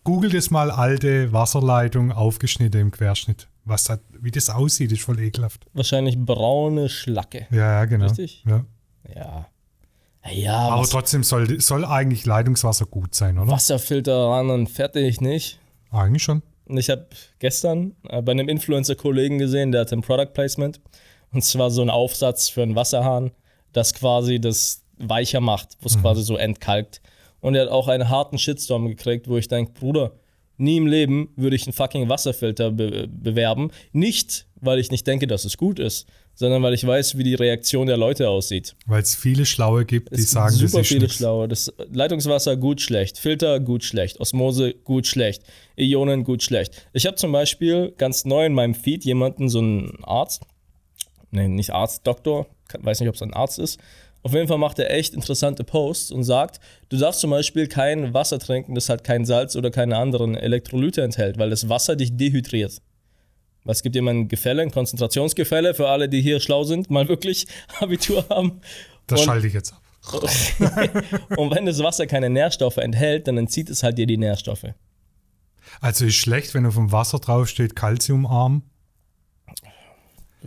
Google 0.05 0.31
das 0.31 0.51
mal 0.51 0.71
alte 0.71 1.33
Wasserleitung 1.33 2.13
aufgeschnitten 2.13 2.81
im 2.81 2.91
Querschnitt. 2.91 3.49
Was 3.65 3.85
das, 3.85 4.01
wie 4.21 4.31
das 4.31 4.51
aussieht, 4.51 4.91
ist 4.91 5.03
voll 5.03 5.21
ekelhaft. 5.21 5.67
Wahrscheinlich 5.73 6.19
braune 6.19 6.89
Schlacke. 6.89 7.47
Ja, 7.51 7.59
ja, 7.59 7.85
genau. 7.85 8.07
Richtig? 8.07 8.45
Ja. 8.47 8.65
Ja. 9.15 9.47
Ja, 10.31 10.57
Aber 10.69 10.85
trotzdem 10.87 11.25
soll, 11.25 11.61
soll 11.61 11.85
eigentlich 11.85 12.27
Leitungswasser 12.27 12.87
gut 12.87 13.15
sein, 13.15 13.39
oder? 13.39 13.51
Wasserfilter 13.51 14.29
ran 14.29 14.51
und 14.51 14.69
fertig, 14.69 15.21
nicht? 15.21 15.59
Eigentlich 15.91 16.23
schon. 16.23 16.43
Ich 16.69 16.91
habe 16.91 17.07
gestern 17.41 17.97
äh, 18.09 18.23
bei 18.23 18.33
einem 18.33 18.49
Influencer-Kollegen 18.49 19.39
gesehen, 19.39 19.73
der 19.73 19.83
hat 19.83 19.93
ein 19.93 20.03
Product 20.03 20.33
Placement. 20.33 20.81
Und 21.33 21.43
zwar 21.43 21.71
so 21.71 21.83
ein 21.83 21.91
Aufsatz 21.91 22.49
für 22.49 22.63
einen 22.63 22.77
Wasserhahn, 22.77 23.33
das 23.73 23.95
quasi 23.95 24.41
das 24.41 24.83
weicher 24.99 25.41
macht, 25.41 25.77
wo 25.81 25.87
es 25.87 26.01
quasi 26.01 26.23
so 26.23 26.37
entkalkt. 26.37 27.01
Und 27.43 27.55
er 27.55 27.63
hat 27.63 27.71
auch 27.71 27.89
einen 27.89 28.09
harten 28.09 28.39
Shitstorm 28.39 28.89
gekriegt, 28.89 29.29
wo 29.29 29.37
ich 29.37 29.49
denke, 29.49 29.73
Bruder, 29.73 30.13
nie 30.57 30.77
im 30.77 30.87
Leben 30.87 31.29
würde 31.37 31.57
ich 31.57 31.67
einen 31.67 31.73
fucking 31.73 32.09
Wasserfilter 32.09 32.71
be 32.71 33.09
bewerben. 33.09 33.71
Nicht, 33.93 34.47
weil 34.61 34.79
ich 34.79 34.91
nicht 34.91 35.07
denke, 35.07 35.27
dass 35.27 35.45
es 35.45 35.57
gut 35.57 35.79
ist, 35.79 36.07
sondern 36.35 36.63
weil 36.63 36.73
ich 36.73 36.87
weiß, 36.87 37.19
wie 37.19 37.25
die 37.25 37.35
Reaktion 37.35 37.89
der 37.89 37.97
Leute 37.97 38.29
aussieht. 38.29 38.77
Weil 38.87 39.03
es 39.03 39.17
viele 39.17 39.45
Schlaue 39.45 39.85
gibt, 39.85 40.17
die 40.17 40.21
Es 40.21 40.31
sagen, 40.31 40.53
gibt 40.53 40.63
das 40.63 40.71
super 40.71 40.83
ist 40.83 40.89
viele. 40.89 41.09
Schlaue. 41.11 41.49
Das 41.49 41.73
Leitungswasser 41.91 42.57
gut, 42.57 42.81
schlecht. 42.81 43.19
Filter 43.19 43.59
gut, 43.61 43.83
schlecht. 43.83 44.21
Osmose 44.21 44.73
gut, 44.73 45.07
schlecht. 45.07 45.43
Ionen 45.77 46.25
gut, 46.25 46.43
schlecht. 46.43 46.87
Ich 46.93 47.07
habe 47.07 47.17
zum 47.17 47.33
Beispiel 47.33 47.93
ganz 47.99 48.25
neu 48.25 48.47
in 48.47 48.55
meinem 48.55 48.75
Feed 48.75 49.05
jemanden, 49.05 49.49
so 49.49 49.59
einen 49.59 49.99
Arzt, 50.05 50.43
nee, 51.33 51.49
nicht 51.49 51.71
Arzt, 51.71 52.07
Doktor, 52.07 52.47
weiß 52.79 53.01
nicht, 53.01 53.09
ob 53.09 53.17
es 53.17 53.23
ein 53.23 53.35
Arzt 53.35 53.59
ist. 53.59 53.81
Auf 54.25 54.35
jeden 54.35 54.47
Fall 54.47 54.59
macht 54.59 54.79
er 54.79 54.91
echt 54.91 55.15
interessante 55.15 55.65
Posts 55.65 56.13
und 56.13 56.23
sagt, 56.23 56.61
du 56.89 56.97
darfst 56.97 57.21
zum 57.21 57.31
Beispiel 57.31 57.67
kein 57.67 58.15
Wasser 58.15 58.39
trinken, 58.39 58.75
das 58.75 58.89
halt 58.89 59.03
kein 59.03 59.25
Salz 59.25 59.57
oder 59.57 59.71
keine 59.71 59.97
anderen 59.97 60.37
Elektrolyte 60.37 61.03
enthält, 61.03 61.39
weil 61.39 61.51
das 61.51 61.69
Wasser 61.69 61.97
dich 61.97 62.17
dehydriert. 62.17 62.81
Es 63.65 63.83
gibt 63.83 63.95
immer 63.97 64.11
ein 64.13 64.29
Gefälle, 64.29 64.63
ein 64.63 64.71
Konzentrationsgefälle 64.71 65.75
für 65.75 65.89
alle, 65.89 66.09
die 66.09 66.21
hier 66.21 66.41
schlau 66.41 66.65
sind, 66.65 66.91
mal 66.91 67.09
wirklich 67.09 67.47
Abitur 67.81 68.25
haben. 68.29 68.61
Das 69.07 69.21
Und- 69.21 69.27
schalte 69.27 69.47
ich 69.47 69.55
jetzt 69.55 69.73
ab. 69.73 69.81
und 71.37 71.55
wenn 71.55 71.65
das 71.65 71.79
Wasser 71.79 72.09
keine 72.09 72.29
Nährstoffe 72.29 72.79
enthält, 72.79 73.29
dann 73.29 73.39
entzieht 73.39 73.71
es 73.71 73.85
halt 73.85 73.99
dir 73.99 74.07
die 74.07 74.17
Nährstoffe. 74.17 74.67
Also 75.81 76.07
ist 76.07 76.17
schlecht, 76.17 76.55
wenn 76.55 76.67
auf 76.67 76.75
dem 76.75 76.91
Wasser 76.91 77.21
draufsteht, 77.21 77.77
Calciumarm. 77.77 78.63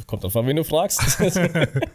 Kommt 0.08 0.24
drauf 0.24 0.36
an, 0.36 0.48
wen 0.48 0.58
du 0.58 0.64
fragst. 0.64 1.02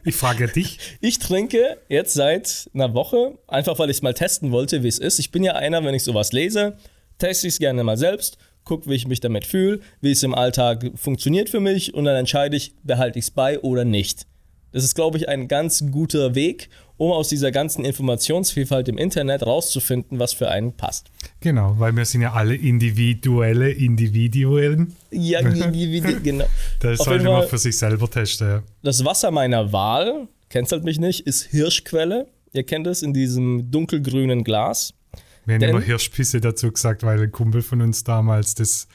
Ich 0.04 0.16
frage 0.16 0.48
dich. 0.48 0.78
ich 1.00 1.18
trinke 1.18 1.78
jetzt 1.88 2.14
seit 2.14 2.70
einer 2.74 2.94
Woche, 2.94 3.38
einfach 3.46 3.78
weil 3.78 3.90
ich 3.90 3.98
es 3.98 4.02
mal 4.02 4.14
testen 4.14 4.50
wollte, 4.50 4.82
wie 4.82 4.88
es 4.88 4.98
ist. 4.98 5.18
Ich 5.18 5.30
bin 5.30 5.42
ja 5.42 5.52
einer, 5.52 5.84
wenn 5.84 5.94
ich 5.94 6.04
sowas 6.04 6.32
lese, 6.32 6.76
teste 7.18 7.46
ich 7.46 7.54
es 7.54 7.58
gerne 7.58 7.84
mal 7.84 7.96
selbst, 7.96 8.38
gucke, 8.64 8.88
wie 8.88 8.94
ich 8.94 9.06
mich 9.06 9.20
damit 9.20 9.44
fühle, 9.44 9.80
wie 10.00 10.10
es 10.10 10.22
im 10.22 10.34
Alltag 10.34 10.90
funktioniert 10.94 11.50
für 11.50 11.60
mich 11.60 11.94
und 11.94 12.04
dann 12.04 12.16
entscheide 12.16 12.56
ich, 12.56 12.74
behalte 12.82 13.18
ich 13.18 13.26
es 13.26 13.30
bei 13.30 13.60
oder 13.60 13.84
nicht. 13.84 14.26
Das 14.72 14.84
ist, 14.84 14.94
glaube 14.94 15.18
ich, 15.18 15.28
ein 15.28 15.48
ganz 15.48 15.84
guter 15.90 16.34
Weg, 16.34 16.70
um 17.00 17.12
aus 17.12 17.30
dieser 17.30 17.50
ganzen 17.50 17.82
Informationsvielfalt 17.86 18.86
im 18.88 18.98
Internet 18.98 19.46
rauszufinden, 19.46 20.18
was 20.18 20.34
für 20.34 20.50
einen 20.50 20.74
passt. 20.74 21.10
Genau, 21.40 21.74
weil 21.78 21.96
wir 21.96 22.04
sind 22.04 22.20
ja 22.20 22.34
alle 22.34 22.54
individuelle 22.54 23.70
Individuen. 23.70 24.94
Ja, 25.10 25.40
wie, 25.72 25.98
genau. 26.22 26.44
Das 26.80 27.00
Auf 27.00 27.06
sollte 27.06 27.24
man 27.24 27.48
für 27.48 27.56
sich 27.56 27.78
selber 27.78 28.10
testen. 28.10 28.48
Ja. 28.48 28.62
Das 28.82 29.02
Wasser 29.02 29.30
meiner 29.30 29.72
Wahl, 29.72 30.28
cancelt 30.50 30.84
mich 30.84 31.00
nicht, 31.00 31.20
ist 31.20 31.44
Hirschquelle. 31.44 32.26
Ihr 32.52 32.64
kennt 32.64 32.86
es 32.86 33.00
in 33.00 33.14
diesem 33.14 33.70
dunkelgrünen 33.70 34.44
Glas. 34.44 34.92
Wir 35.46 35.54
haben 35.54 35.62
immer 35.62 35.80
Hirschpisse 35.80 36.42
dazu 36.42 36.70
gesagt, 36.70 37.02
weil 37.02 37.18
ein 37.18 37.32
Kumpel 37.32 37.62
von 37.62 37.80
uns 37.80 38.04
damals 38.04 38.54
das 38.54 38.88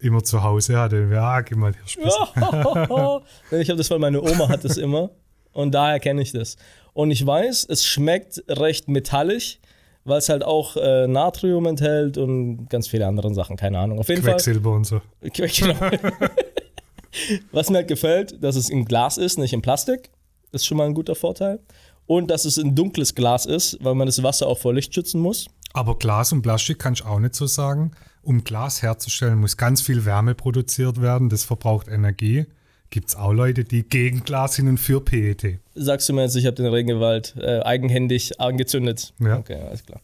immer 0.00 0.24
zu 0.24 0.42
Hause 0.42 0.78
hatte. 0.78 1.08
Ja, 1.12 1.42
gib 1.42 1.58
mal 1.58 1.72
Hirschpisse. 1.72 2.18
ich 3.60 3.70
habe 3.70 3.78
das, 3.78 3.88
weil 3.88 4.00
meine 4.00 4.20
Oma 4.20 4.48
hat 4.48 4.64
das 4.64 4.78
immer. 4.78 5.10
Und 5.52 5.72
daher 5.72 6.00
kenne 6.00 6.22
ich 6.22 6.32
das. 6.32 6.56
Und 6.96 7.10
ich 7.10 7.26
weiß, 7.26 7.66
es 7.68 7.84
schmeckt 7.84 8.42
recht 8.48 8.88
metallig, 8.88 9.60
weil 10.04 10.16
es 10.16 10.30
halt 10.30 10.42
auch 10.42 10.78
äh, 10.78 11.06
Natrium 11.06 11.66
enthält 11.66 12.16
und 12.16 12.68
ganz 12.70 12.88
viele 12.88 13.06
andere 13.06 13.34
Sachen, 13.34 13.58
keine 13.58 13.78
Ahnung. 13.78 13.98
Auf 13.98 14.08
jeden 14.08 14.22
Quecksilber 14.22 14.72
und 14.72 14.84
so. 14.84 15.02
Fall. 15.20 15.30
Genau. 15.30 15.76
Was 17.52 17.68
mir 17.68 17.76
halt 17.76 17.88
gefällt, 17.88 18.42
dass 18.42 18.56
es 18.56 18.70
in 18.70 18.86
Glas 18.86 19.18
ist, 19.18 19.36
nicht 19.38 19.52
in 19.52 19.60
Plastik. 19.60 20.08
Das 20.52 20.62
ist 20.62 20.66
schon 20.66 20.78
mal 20.78 20.86
ein 20.86 20.94
guter 20.94 21.14
Vorteil. 21.14 21.60
Und 22.06 22.30
dass 22.30 22.46
es 22.46 22.56
ein 22.56 22.74
dunkles 22.74 23.14
Glas 23.14 23.44
ist, 23.44 23.76
weil 23.84 23.94
man 23.94 24.06
das 24.06 24.22
Wasser 24.22 24.46
auch 24.46 24.56
vor 24.56 24.72
Licht 24.72 24.94
schützen 24.94 25.20
muss. 25.20 25.48
Aber 25.74 25.98
Glas 25.98 26.32
und 26.32 26.40
Plastik 26.40 26.78
kann 26.78 26.94
ich 26.94 27.04
auch 27.04 27.18
nicht 27.18 27.34
so 27.34 27.46
sagen. 27.46 27.90
Um 28.22 28.42
Glas 28.42 28.80
herzustellen, 28.80 29.38
muss 29.38 29.58
ganz 29.58 29.82
viel 29.82 30.06
Wärme 30.06 30.34
produziert 30.34 31.02
werden. 31.02 31.28
Das 31.28 31.44
verbraucht 31.44 31.88
Energie. 31.88 32.46
Gibt 32.90 33.08
es 33.08 33.16
auch 33.16 33.32
Leute, 33.32 33.64
die 33.64 33.82
gegen 33.82 34.22
Glas 34.22 34.54
sind 34.54 34.68
und 34.68 34.78
für 34.78 35.00
PET. 35.00 35.58
Sagst 35.74 36.08
du 36.08 36.12
mir 36.12 36.22
jetzt, 36.22 36.36
ich 36.36 36.46
habe 36.46 36.54
den 36.54 36.66
Regenwald 36.66 37.34
äh, 37.36 37.60
eigenhändig 37.60 38.40
angezündet? 38.40 39.12
Ja. 39.18 39.38
Okay, 39.38 39.60
alles 39.60 39.84
klar. 39.84 40.00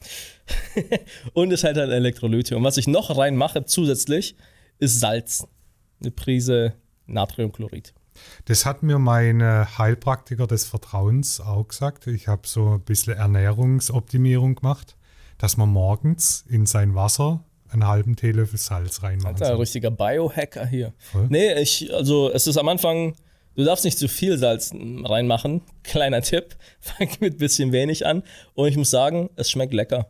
und 1.32 1.52
es 1.52 1.62
hat 1.64 1.76
halt 1.76 1.90
Elektrolyte. 1.90 2.56
Und 2.56 2.64
was 2.64 2.76
ich 2.76 2.88
noch 2.88 3.16
reinmache 3.16 3.64
zusätzlich, 3.64 4.36
ist 4.78 5.00
Salz. 5.00 5.46
Eine 6.00 6.10
Prise 6.10 6.74
Natriumchlorid. 7.06 7.94
Das 8.46 8.66
hat 8.66 8.82
mir 8.82 8.98
mein 8.98 9.40
äh, 9.40 9.64
Heilpraktiker 9.78 10.46
des 10.46 10.64
Vertrauens 10.64 11.40
auch 11.40 11.68
gesagt. 11.68 12.06
Ich 12.08 12.28
habe 12.28 12.46
so 12.46 12.74
ein 12.74 12.80
bisschen 12.80 13.14
Ernährungsoptimierung 13.14 14.56
gemacht, 14.56 14.96
dass 15.38 15.56
man 15.56 15.68
morgens 15.68 16.44
in 16.48 16.66
sein 16.66 16.94
Wasser 16.94 17.44
einen 17.72 17.86
halben 17.86 18.16
Teelöffel 18.16 18.58
Salz 18.58 19.02
reinmachen 19.02 19.34
Alter, 19.34 19.52
ein 19.52 19.56
richtiger 19.56 19.90
Biohacker 19.90 20.66
hier. 20.66 20.92
Voll. 20.98 21.26
Nee, 21.28 21.54
ich, 21.60 21.92
also 21.92 22.30
es 22.30 22.46
ist 22.46 22.56
am 22.56 22.68
Anfang, 22.68 23.14
du 23.56 23.64
darfst 23.64 23.84
nicht 23.84 23.98
zu 23.98 24.08
viel 24.08 24.38
Salz 24.38 24.72
reinmachen. 24.74 25.62
Kleiner 25.82 26.22
Tipp, 26.22 26.56
fang 26.80 27.08
mit 27.20 27.38
bisschen 27.38 27.72
wenig 27.72 28.06
an. 28.06 28.22
Und 28.54 28.68
ich 28.68 28.76
muss 28.76 28.90
sagen, 28.90 29.30
es 29.36 29.50
schmeckt 29.50 29.72
lecker. 29.72 30.06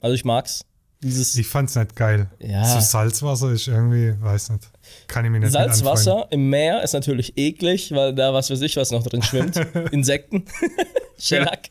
Also 0.00 0.14
ich 0.14 0.24
mag's. 0.24 0.64
Dieses 1.02 1.34
Ich 1.36 1.46
fand's 1.46 1.76
nicht 1.76 1.96
geil. 1.96 2.28
Ja. 2.40 2.62
So 2.62 2.78
Salzwasser 2.78 3.52
ist 3.52 3.68
irgendwie, 3.68 4.14
weiß 4.20 4.50
nicht, 4.50 4.68
kann 5.06 5.24
ich 5.24 5.30
mir 5.30 5.40
nicht. 5.40 5.52
Salzwasser 5.52 6.26
im 6.30 6.50
Meer 6.50 6.82
ist 6.82 6.92
natürlich 6.92 7.38
eklig, 7.38 7.92
weil 7.92 8.14
da 8.14 8.34
was 8.34 8.50
weiß 8.50 8.60
ich, 8.60 8.76
was 8.76 8.90
noch 8.90 9.02
drin 9.02 9.22
schwimmt. 9.22 9.56
Insekten. 9.92 10.44
Schellack. 11.18 11.70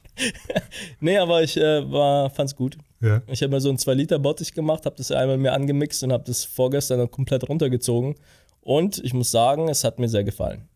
nee, 0.99 1.17
aber 1.17 1.43
ich 1.43 1.57
äh, 1.57 1.91
war, 1.91 2.31
fand's 2.31 2.55
gut. 2.55 2.77
Ja. 3.01 3.21
Ich 3.27 3.41
habe 3.41 3.51
mir 3.53 3.61
so 3.61 3.69
einen 3.69 3.77
2-Liter-Bottich 3.77 4.53
gemacht, 4.53 4.85
habe 4.85 4.95
das 4.97 5.11
einmal 5.11 5.37
mir 5.37 5.53
angemixt 5.53 6.03
und 6.03 6.11
habe 6.11 6.23
das 6.25 6.43
vorgestern 6.43 6.99
dann 6.99 7.09
komplett 7.11 7.47
runtergezogen. 7.47 8.15
Und 8.61 8.97
ich 9.03 9.13
muss 9.13 9.31
sagen, 9.31 9.69
es 9.69 9.83
hat 9.83 9.99
mir 9.99 10.09
sehr 10.09 10.23
gefallen. 10.23 10.67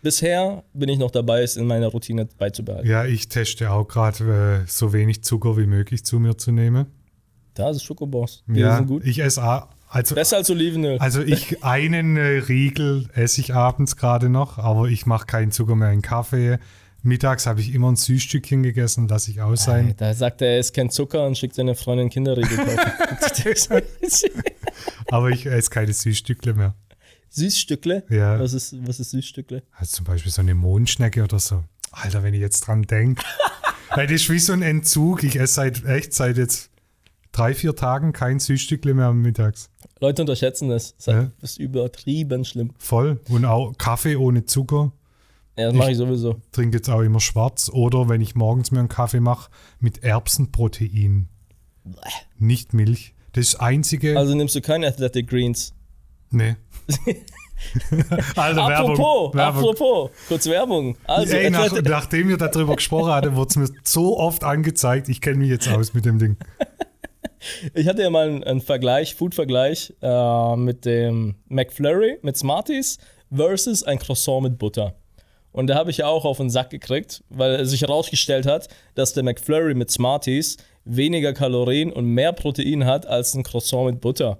Bisher 0.00 0.62
bin 0.72 0.88
ich 0.88 0.98
noch 0.98 1.10
dabei, 1.10 1.42
es 1.42 1.56
in 1.56 1.66
meiner 1.66 1.88
Routine 1.88 2.26
beizubehalten. 2.38 2.88
ja, 2.88 3.04
ich 3.04 3.28
teste 3.28 3.70
auch 3.72 3.86
gerade, 3.88 4.62
äh, 4.64 4.68
so 4.70 4.92
wenig 4.92 5.24
Zucker 5.24 5.56
wie 5.56 5.66
möglich 5.66 6.04
zu 6.04 6.20
mir 6.20 6.38
zu 6.38 6.52
nehmen. 6.52 6.86
Da 7.54 7.70
ist 7.70 7.82
Schokobons. 7.82 8.44
Die 8.46 8.60
Ja, 8.60 8.76
sind 8.76 8.86
gut. 8.86 9.04
ich 9.04 9.18
esse 9.18 9.42
also, 9.90 10.14
Besser 10.14 10.36
als 10.36 10.50
Olivenöl. 10.50 10.98
also 10.98 11.20
ich 11.22 11.64
einen 11.64 12.16
äh, 12.16 12.38
Riegel 12.48 13.08
esse 13.14 13.40
ich 13.40 13.54
abends 13.54 13.96
gerade 13.96 14.28
noch, 14.28 14.58
aber 14.58 14.86
ich 14.88 15.06
mache 15.06 15.26
keinen 15.26 15.50
Zucker 15.50 15.74
mehr 15.74 15.90
in 15.90 16.02
Kaffee. 16.02 16.58
Mittags 17.02 17.46
habe 17.46 17.60
ich 17.60 17.72
immer 17.74 17.90
ein 17.92 17.96
Süßstückchen 17.96 18.62
gegessen, 18.62 19.06
lasse 19.08 19.30
ich 19.30 19.40
aus 19.40 19.64
sein. 19.64 19.94
da 19.96 20.12
sagt 20.14 20.42
er, 20.42 20.48
er 20.54 20.58
ist 20.58 20.74
kein 20.74 20.90
Zucker 20.90 21.26
und 21.26 21.38
schickt 21.38 21.54
seine 21.54 21.74
Freundin 21.74 22.10
Kinderriegel 22.10 22.56
kaufen. 22.56 22.78
Aber 25.10 25.30
ich 25.30 25.46
esse 25.46 25.70
keine 25.70 25.92
Süßstückle 25.92 26.54
mehr. 26.54 26.74
Süßstückle? 27.30 28.04
Ja. 28.10 28.40
Was 28.40 28.52
ist, 28.52 28.74
was 28.86 29.00
ist 29.00 29.10
Süßstückle? 29.10 29.62
Also 29.72 29.96
zum 29.98 30.04
Beispiel 30.06 30.32
so 30.32 30.40
eine 30.40 30.54
Mondschnecke 30.54 31.22
oder 31.22 31.38
so. 31.38 31.64
Alter, 31.92 32.22
wenn 32.22 32.34
ich 32.34 32.40
jetzt 32.40 32.60
dran 32.60 32.82
denke. 32.82 33.22
Weil 33.94 34.06
das 34.06 34.22
ist 34.22 34.30
wie 34.30 34.38
so 34.38 34.52
ein 34.52 34.62
Entzug. 34.62 35.22
Ich 35.24 35.36
esse 35.38 35.54
seit 35.54 35.84
echt 35.84 36.12
seit 36.14 36.36
jetzt 36.36 36.70
drei, 37.32 37.54
vier 37.54 37.74
Tagen 37.76 38.12
kein 38.12 38.38
Süßstückle 38.40 38.92
mehr 38.94 39.12
mittags. 39.12 39.70
Leute 40.00 40.22
unterschätzen 40.22 40.68
das. 40.68 40.94
Das 40.96 41.06
ist, 41.06 41.12
Ja. 41.14 41.30
das 41.40 41.50
ist 41.52 41.58
übertrieben 41.58 42.44
schlimm. 42.44 42.72
Voll. 42.78 43.20
Und 43.28 43.44
auch 43.44 43.76
Kaffee 43.78 44.16
ohne 44.16 44.44
Zucker. 44.44 44.92
Ja, 45.58 45.66
das 45.66 45.74
mache 45.74 45.90
ich 45.90 45.96
sowieso. 45.96 46.36
Trinke 46.52 46.76
jetzt 46.76 46.88
auch 46.88 47.00
immer 47.00 47.18
schwarz. 47.18 47.68
Oder 47.72 48.08
wenn 48.08 48.20
ich 48.20 48.36
morgens 48.36 48.70
mir 48.70 48.78
einen 48.78 48.88
Kaffee 48.88 49.18
mache, 49.18 49.50
mit 49.80 50.04
Erbsenprotein. 50.04 51.28
Nicht 52.38 52.74
Milch. 52.74 53.14
Das 53.32 53.56
einzige. 53.56 54.16
Also 54.16 54.34
nimmst 54.36 54.54
du 54.54 54.60
keine 54.60 54.86
Athletic 54.86 55.28
Greens. 55.28 55.74
nee. 56.30 56.56
Alter, 58.36 58.62
apropos, 58.62 58.68
Werbung. 58.68 59.34
Werbung. 59.34 59.34
apropos, 59.34 60.10
kurz 60.28 60.46
Werbung. 60.46 60.96
Also, 61.04 61.34
Ey, 61.34 61.50
nach, 61.50 61.72
nachdem 61.82 62.28
wir 62.28 62.36
darüber 62.36 62.76
gesprochen 62.76 63.10
hatten, 63.10 63.34
wurde 63.34 63.48
es 63.48 63.56
mir 63.56 63.68
so 63.82 64.16
oft 64.16 64.44
angezeigt. 64.44 65.08
Ich 65.08 65.20
kenne 65.20 65.38
mich 65.38 65.50
jetzt 65.50 65.68
aus 65.68 65.92
mit 65.92 66.04
dem 66.04 66.20
Ding. 66.20 66.36
ich 67.74 67.88
hatte 67.88 68.02
ja 68.02 68.10
mal 68.10 68.28
einen, 68.28 68.44
einen 68.44 68.60
Vergleich, 68.60 69.16
Food-Vergleich 69.16 69.92
äh, 70.00 70.56
mit 70.56 70.84
dem 70.84 71.34
McFlurry 71.48 72.18
mit 72.22 72.36
Smarties 72.36 72.98
versus 73.34 73.82
ein 73.82 73.98
Croissant 73.98 74.44
mit 74.44 74.58
Butter. 74.58 74.94
Und 75.58 75.66
da 75.66 75.74
habe 75.74 75.90
ich 75.90 75.96
ja 75.96 76.06
auch 76.06 76.24
auf 76.24 76.36
den 76.36 76.50
Sack 76.50 76.70
gekriegt, 76.70 77.24
weil 77.30 77.64
sich 77.66 77.82
herausgestellt 77.82 78.46
hat, 78.46 78.68
dass 78.94 79.12
der 79.12 79.24
McFlurry 79.24 79.74
mit 79.74 79.90
Smarties 79.90 80.56
weniger 80.84 81.32
Kalorien 81.32 81.92
und 81.92 82.04
mehr 82.04 82.32
Protein 82.32 82.84
hat 82.84 83.06
als 83.06 83.34
ein 83.34 83.42
Croissant 83.42 83.86
mit 83.86 84.00
Butter. 84.00 84.38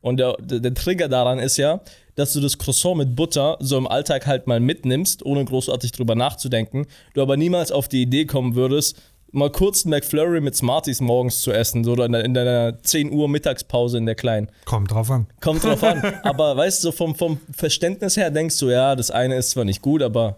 Und 0.00 0.16
der, 0.16 0.38
der, 0.40 0.72
Trigger 0.72 1.08
daran 1.08 1.38
ist 1.38 1.58
ja, 1.58 1.82
dass 2.14 2.32
du 2.32 2.40
das 2.40 2.56
Croissant 2.56 2.96
mit 2.96 3.14
Butter 3.14 3.58
so 3.60 3.76
im 3.76 3.86
Alltag 3.86 4.26
halt 4.26 4.46
mal 4.46 4.58
mitnimmst, 4.58 5.22
ohne 5.26 5.44
großartig 5.44 5.92
drüber 5.92 6.14
nachzudenken, 6.14 6.86
du 7.12 7.20
aber 7.20 7.36
niemals 7.36 7.70
auf 7.70 7.86
die 7.86 8.00
Idee 8.00 8.24
kommen 8.24 8.54
würdest, 8.54 8.96
mal 9.32 9.50
kurz 9.50 9.84
einen 9.84 9.90
McFlurry 9.90 10.40
mit 10.40 10.56
Smarties 10.56 11.02
morgens 11.02 11.42
zu 11.42 11.52
essen, 11.52 11.84
so 11.84 11.92
oder 11.92 12.06
in 12.06 12.12
deiner- 12.12 12.24
in 12.24 12.32
deiner 12.34 12.82
10 12.82 13.12
Uhr 13.12 13.28
Mittagspause 13.28 13.98
in 13.98 14.06
der 14.06 14.14
Kleinen. 14.14 14.48
Kommt 14.64 14.90
drauf 14.92 15.10
an. 15.10 15.26
Kommt 15.42 15.62
drauf 15.62 15.82
an. 15.82 16.02
Aber 16.22 16.56
weißt 16.56 16.82
du, 16.82 16.88
so 16.88 16.92
vom, 16.92 17.14
vom 17.14 17.38
Verständnis 17.52 18.16
her 18.16 18.30
denkst 18.30 18.58
du, 18.58 18.70
ja, 18.70 18.96
das 18.96 19.10
eine 19.10 19.34
ist 19.36 19.50
zwar 19.50 19.64
nicht 19.64 19.82
gut, 19.82 20.02
aber 20.02 20.36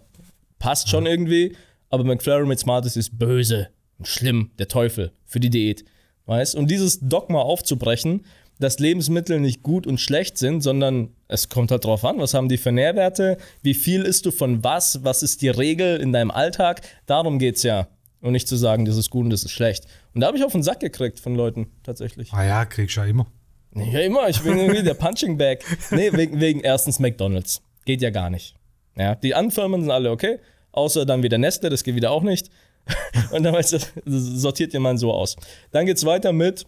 passt 0.59 0.89
schon 0.89 1.07
irgendwie. 1.07 1.57
Aber 1.89 2.05
McFlurry 2.05 2.47
mit 2.47 2.59
Smarties 2.59 2.97
ist 2.97 3.19
böse 3.19 3.69
und 3.99 4.09
schlimm, 4.09 4.51
der 4.59 4.69
Teufel 4.69 5.13
für 5.25 5.41
die 5.41 5.51
Diät. 5.51 5.85
Weißt 6.27 6.55
Und 6.57 6.71
dieses 6.71 7.01
Dogma 7.01 7.41
aufzubrechen, 7.41 8.25
dass 8.59 8.79
Lebensmittel 8.79 9.39
nicht 9.39 9.63
gut 9.63 9.87
und 9.87 10.01
schlecht 10.01 10.39
sind, 10.39 10.63
sondern 10.63 11.11
es 11.29 11.49
kommt 11.49 11.71
halt 11.71 11.85
drauf 11.85 12.05
an, 12.05 12.19
was 12.19 12.35
haben 12.35 12.49
die 12.49 12.57
für 12.57 12.73
Nährwerte, 12.73 13.37
wie 13.63 13.75
viel 13.75 14.03
isst 14.03 14.27
du 14.27 14.31
von 14.31 14.65
was, 14.65 15.05
was 15.05 15.23
ist 15.23 15.43
die 15.43 15.49
Regel 15.49 16.01
in 16.01 16.13
deinem 16.13 16.31
Alltag. 16.31 16.83
Darum 17.07 17.39
geht's 17.39 17.63
ja. 17.63 17.89
Und 18.23 18.33
nicht 18.33 18.49
zu 18.49 18.57
sagen, 18.57 18.87
das 18.87 18.97
ist 18.97 19.11
gut 19.11 19.25
und 19.25 19.31
das 19.31 19.45
ist 19.45 19.53
schlecht. 19.53 19.87
Und 20.15 20.23
da 20.23 20.29
habe 20.29 20.39
ich 20.39 20.45
auf 20.45 20.53
den 20.53 20.63
Sack 20.63 20.81
gekriegt 20.81 21.21
von 21.21 21.35
Leuten, 21.35 21.69
tatsächlich. 21.83 22.33
Ah 22.33 22.45
ja, 22.45 22.65
kriegst 22.65 22.97
du 22.97 23.03
ja 23.03 23.07
immer. 23.07 23.27
Ja, 23.75 24.01
immer. 24.01 24.29
Ich 24.29 24.41
bin 24.41 24.59
irgendwie 24.59 24.83
der 24.83 24.95
Punching 24.95 25.37
Bag. 25.37 25.63
Nee, 25.91 26.11
wegen, 26.13 26.41
wegen 26.41 26.61
erstens 26.61 26.99
McDonalds. 26.99 27.61
Geht 27.85 28.01
ja 28.01 28.11
gar 28.11 28.31
nicht. 28.31 28.57
Ja, 28.97 29.15
die 29.15 29.35
Anfirmen 29.35 29.83
sind 29.83 29.91
alle 29.91 30.11
okay. 30.11 30.39
Außer 30.73 31.07
dann 31.07 31.23
wieder 31.23 31.39
Nestle, 31.39 31.71
das 31.71 31.85
geht 31.85 31.95
wieder 31.95 32.11
auch 32.11 32.23
nicht. 32.23 32.51
Und 33.31 33.43
dann 33.43 33.55
weißt 33.55 33.73
du, 33.73 33.79
sortiert 34.07 34.73
jemand 34.73 35.01
so 35.01 35.13
aus. 35.13 35.37
Dann 35.71 35.87
geht's 35.87 36.05
weiter 36.05 36.33
mit, 36.33 36.67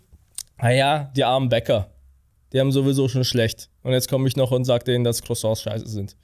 naja, 0.61 1.12
die 1.14 1.25
armen 1.25 1.49
Bäcker. 1.49 1.91
Die 2.53 2.61
haben 2.61 2.73
sowieso 2.73 3.09
schon 3.09 3.25
schlecht. 3.25 3.69
Und 3.83 3.93
jetzt 3.93 4.09
komme 4.09 4.27
ich 4.27 4.37
noch 4.37 4.51
und 4.51 4.64
sage 4.64 4.85
denen, 4.85 5.05
dass 5.05 5.23
Croissants 5.23 5.62
scheiße 5.62 5.87
sind. 5.87 6.17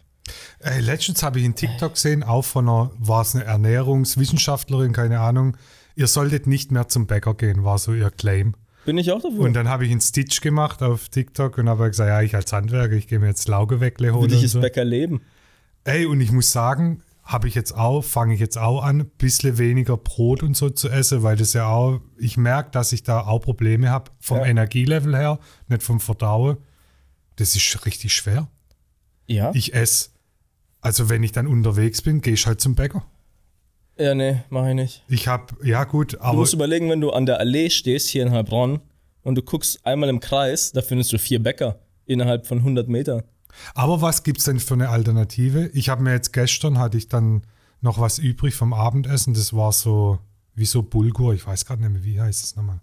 Ey, 0.61 0.81
letztens 0.81 1.23
habe 1.23 1.39
ich 1.39 1.45
einen 1.45 1.55
TikTok 1.55 1.95
gesehen, 1.95 2.23
auch 2.23 2.45
von 2.45 2.69
einer, 2.69 2.91
war 2.97 3.21
es 3.21 3.35
eine 3.35 3.45
Ernährungswissenschaftlerin, 3.45 4.93
keine 4.93 5.21
Ahnung. 5.21 5.57
Ihr 5.97 6.07
solltet 6.07 6.47
nicht 6.47 6.73
mehr 6.73 6.89
zum 6.89 7.07
Bäcker 7.07 7.35
gehen, 7.35 7.63
war 7.63 7.79
so 7.79 7.93
ihr 7.93 8.11
Claim. 8.11 8.55
Bin 8.87 8.99
ich 8.99 9.13
auch 9.13 9.21
dafür. 9.21 9.41
Und 9.41 9.55
dann 9.55 9.69
habe 9.69 9.85
ich 9.85 9.91
einen 9.91 10.01
Stitch 10.01 10.41
gemacht 10.41 10.83
auf 10.83 11.09
TikTok 11.09 11.59
und 11.59 11.69
habe 11.69 11.89
gesagt, 11.89 12.09
ja, 12.09 12.23
ich 12.23 12.35
als 12.35 12.53
Handwerker, 12.53 12.95
ich 12.95 13.07
gehe 13.07 13.19
mir 13.19 13.29
jetzt 13.29 13.49
Laugeweckle 13.49 14.13
holen. 14.15 14.31
Will 14.31 14.37
ich 14.37 14.43
das 14.43 14.53
so. 14.53 14.61
Bäckerleben. 14.61 15.21
Ey, 15.85 16.07
und 16.07 16.21
ich 16.21 16.33
muss 16.33 16.51
sagen, 16.53 17.03
habe 17.23 17.49
ich 17.49 17.55
jetzt 17.55 17.75
auch, 17.75 18.03
fange 18.03 18.35
ich 18.35 18.41
jetzt 18.41 18.59
auch 18.59 18.83
an, 18.83 19.01
ein 19.01 19.07
bisschen 19.19 19.57
weniger 19.59 19.97
Brot 19.97 20.43
und 20.43 20.57
so 20.57 20.69
zu 20.71 20.89
essen, 20.89 21.23
weil 21.23 21.37
das 21.37 21.53
ja 21.55 21.67
auch, 21.69 22.01
ich 22.19 22.37
merke, 22.37 22.71
dass 22.71 22.93
ich 22.93 23.03
da 23.03 23.21
auch 23.21 23.41
Probleme 23.41 23.91
habe, 23.91 24.11
vom 24.19 24.39
Ja. 24.39 24.47
Energielevel 24.47 25.17
her, 25.17 25.39
nicht 25.69 25.83
vom 25.83 26.01
Verdauen. 26.01 26.59
Das 27.37 27.55
ist 27.57 27.87
richtig 27.87 28.15
schwer. 28.15 28.49
Ja? 29.27 29.53
Ich 29.55 29.75
esse, 29.75 30.11
also 30.81 31.09
wenn 31.09 31.23
ich 31.23 31.33
dann 31.33 31.47
unterwegs 31.47 32.03
bin, 32.03 32.21
gehe 32.21 32.35
ich 32.35 32.47
halt 32.47 32.61
zum 32.61 32.75
Bäcker. 32.75 33.05
ja, 33.99 34.15
nee, 34.15 34.43
mache 34.51 34.71
ich 34.71 34.75
nicht. 34.75 35.05
Ich 35.09 35.29
habe, 35.29 35.55
ja 35.67 35.85
gut, 35.85 36.15
Du 36.15 36.21
aber 36.21 36.39
musst 36.39 36.53
überlegen, 36.55 36.91
wenn 36.91 37.01
du 37.01 37.11
an 37.11 37.25
der 37.27 37.39
Allee 37.41 37.71
stehst, 37.71 38.09
hier 38.09 38.23
in 38.23 38.31
Heilbronn, 38.33 38.81
und 39.23 39.37
du 39.37 39.43
guckst 39.43 39.85
einmal 39.87 40.11
im 40.11 40.21
Kreis, 40.21 40.73
da 40.73 40.83
findest 40.83 41.11
du 41.15 41.19
vier 41.19 41.43
Bäcker 41.43 41.79
innerhalb 42.05 42.47
von 42.47 42.59
100 42.59 42.89
Metern. 42.89 43.23
Aber 43.75 44.01
was 44.03 44.23
gibt 44.23 44.39
es 44.39 44.45
denn 44.45 44.61
für 44.61 44.75
eine 44.75 44.89
Alternative? 44.89 45.69
Ich 45.75 45.89
habe 45.89 46.03
mir 46.03 46.13
jetzt 46.13 46.33
gestern, 46.33 46.79
hatte 46.79 46.99
ich 46.99 47.09
dann 47.09 47.43
noch 47.81 47.99
was 47.99 48.19
übrig 48.19 48.55
vom 48.55 48.73
Abendessen. 48.73 49.35
Das 49.35 49.55
war 49.55 49.73
so, 49.73 50.19
wie 50.55 50.65
so 50.65 50.83
Bulgur, 50.83 51.35
ich 51.35 51.47
weiß 51.47 51.65
gerade 51.67 51.83
nicht 51.83 51.93
mehr, 51.93 52.05
wie 52.05 52.21
heißt 52.21 52.45
es 52.45 52.57
nochmal. 52.57 52.81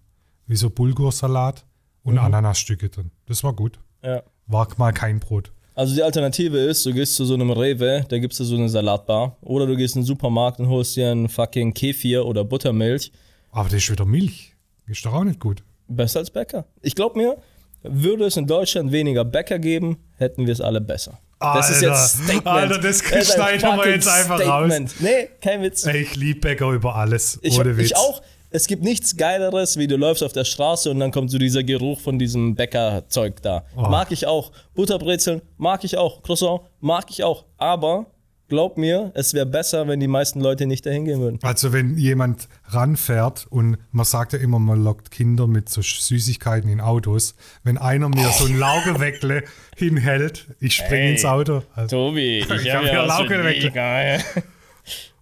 Wie 0.48 0.56
so 0.56 0.70
Bulgursalat 0.70 1.66
und 2.04 2.18
Ananasstücke 2.18 2.90
drin. 2.90 3.12
Das 3.26 3.44
war 3.44 3.54
gut. 3.54 3.80
Ja. 4.04 4.24
War 4.48 4.68
mal 4.78 4.92
kein 4.92 5.20
Brot. 5.20 5.52
Also 5.74 5.96
die 5.96 6.04
Alternative 6.04 6.58
ist, 6.58 6.86
du 6.86 6.94
gehst 6.94 7.16
zu 7.16 7.26
so 7.26 7.34
einem 7.34 7.50
Rewe, 7.50 8.06
da 8.08 8.20
gibt's 8.20 8.38
da 8.38 8.44
so 8.44 8.56
eine 8.56 8.68
Salatbar. 8.70 9.38
Oder 9.42 9.66
du 9.66 9.78
gehst 9.78 9.96
in 9.96 10.02
den 10.02 10.06
Supermarkt 10.06 10.60
und 10.60 10.68
holst 10.68 10.96
dir 10.96 11.12
einen 11.12 11.30
fucking 11.30 11.74
Kefir 11.74 12.26
oder 12.26 12.44
Buttermilch. 12.44 13.12
Aber 13.52 13.70
das 13.70 13.80
ist 13.80 13.92
wieder 13.92 14.06
Milch. 14.06 14.56
Ist 14.88 15.06
doch 15.06 15.14
auch 15.14 15.24
nicht 15.24 15.40
gut. 15.40 15.64
Besser 15.88 16.20
als 16.20 16.30
Bäcker. 16.30 16.66
Ich 16.82 16.96
glaube 16.96 17.18
mir, 17.18 17.38
würde 17.84 18.26
es 18.26 18.38
in 18.38 18.48
Deutschland 18.48 18.92
weniger 18.92 19.26
Bäcker 19.26 19.60
geben, 19.60 19.98
hätten 20.18 20.46
wir 20.46 20.54
es 20.54 20.62
alle 20.62 20.82
besser. 20.82 21.20
Das 21.40 21.70
ist 21.72 21.78
Alter, 21.78 21.88
jetzt 21.88 22.24
Statement. 22.24 22.48
Alter, 22.48 22.78
das 22.78 23.12
ein 23.12 23.24
schneiden 23.24 23.78
wir 23.78 23.90
jetzt 23.90 24.08
einfach 24.08 24.40
Statement. 24.40 25.02
Nee, 25.02 25.30
kein 25.42 25.64
Witz. 25.64 25.86
Ey, 25.86 26.02
ich 26.02 26.16
liebe 26.16 26.40
Bäcker 26.40 26.70
über 26.70 26.96
alles. 26.96 27.40
Ich, 27.42 27.58
ohne 27.58 27.78
Witz. 27.78 27.88
ich 27.88 27.98
auch. 27.98 28.22
Es 28.54 28.68
gibt 28.68 28.84
nichts 28.84 29.16
Geileres, 29.16 29.78
wie 29.78 29.88
du 29.88 29.96
läufst 29.96 30.24
auf 30.24 30.34
der 30.34 30.44
Straße 30.44 30.92
und 30.92 31.00
dann 31.00 31.12
kommt 31.12 31.32
so 31.32 31.38
dieser 31.38 31.64
Geruch 31.64 32.02
von 32.02 32.20
diesem 32.20 32.54
Bäckerzeug 32.54 33.42
da. 33.42 33.64
Oh. 33.78 33.84
Mag 33.84 34.12
ich 34.12 34.28
auch. 34.28 34.52
Butterbrezeln 34.76 35.42
mag 35.58 35.84
ich 35.86 35.98
auch. 35.98 36.22
Croissant 36.22 36.62
mag 36.82 37.06
ich 37.10 37.24
auch. 37.24 37.46
Aber 37.58 38.08
glaub 38.52 38.78
mir, 38.78 39.12
es 39.16 39.34
wäre 39.34 39.46
besser, 39.46 39.88
wenn 39.88 40.02
die 40.02 40.10
meisten 40.10 40.42
Leute 40.42 40.66
nicht 40.66 40.86
dahin 40.86 41.06
gehen 41.06 41.22
würden. 41.22 41.40
Also 41.42 41.72
wenn 41.72 41.98
jemand 41.98 42.50
ranfährt 42.66 43.48
und 43.50 43.78
man 43.92 44.06
sagt 44.06 44.34
ja 44.34 44.40
immer, 44.40 44.60
man 44.60 44.84
lockt 44.84 45.10
Kinder 45.10 45.48
mit 45.48 45.70
so 45.70 45.82
Süßigkeiten 45.82 46.70
in 46.70 46.82
Autos. 46.82 47.34
Wenn 47.64 47.78
einer 47.78 48.10
mir 48.10 48.30
so 48.32 48.46
ein 48.46 48.60
Laugeweckle 48.60 49.44
hinhält, 49.78 50.48
ich 50.60 50.76
springe 50.76 51.12
ins 51.12 51.24
Auto. 51.24 51.64
Also, 51.74 51.96
Tobi, 52.10 52.40
ich, 52.40 52.50
Ich 52.50 52.70
hab 52.70 52.80
hab 52.80 52.84
ja 52.84 52.90
hier 52.92 53.00
was 53.08 53.18
für 53.18 53.24
Lauge 53.36 53.50
dich, 53.54 53.64
weg. 53.64 53.74
geil. 53.74 54.22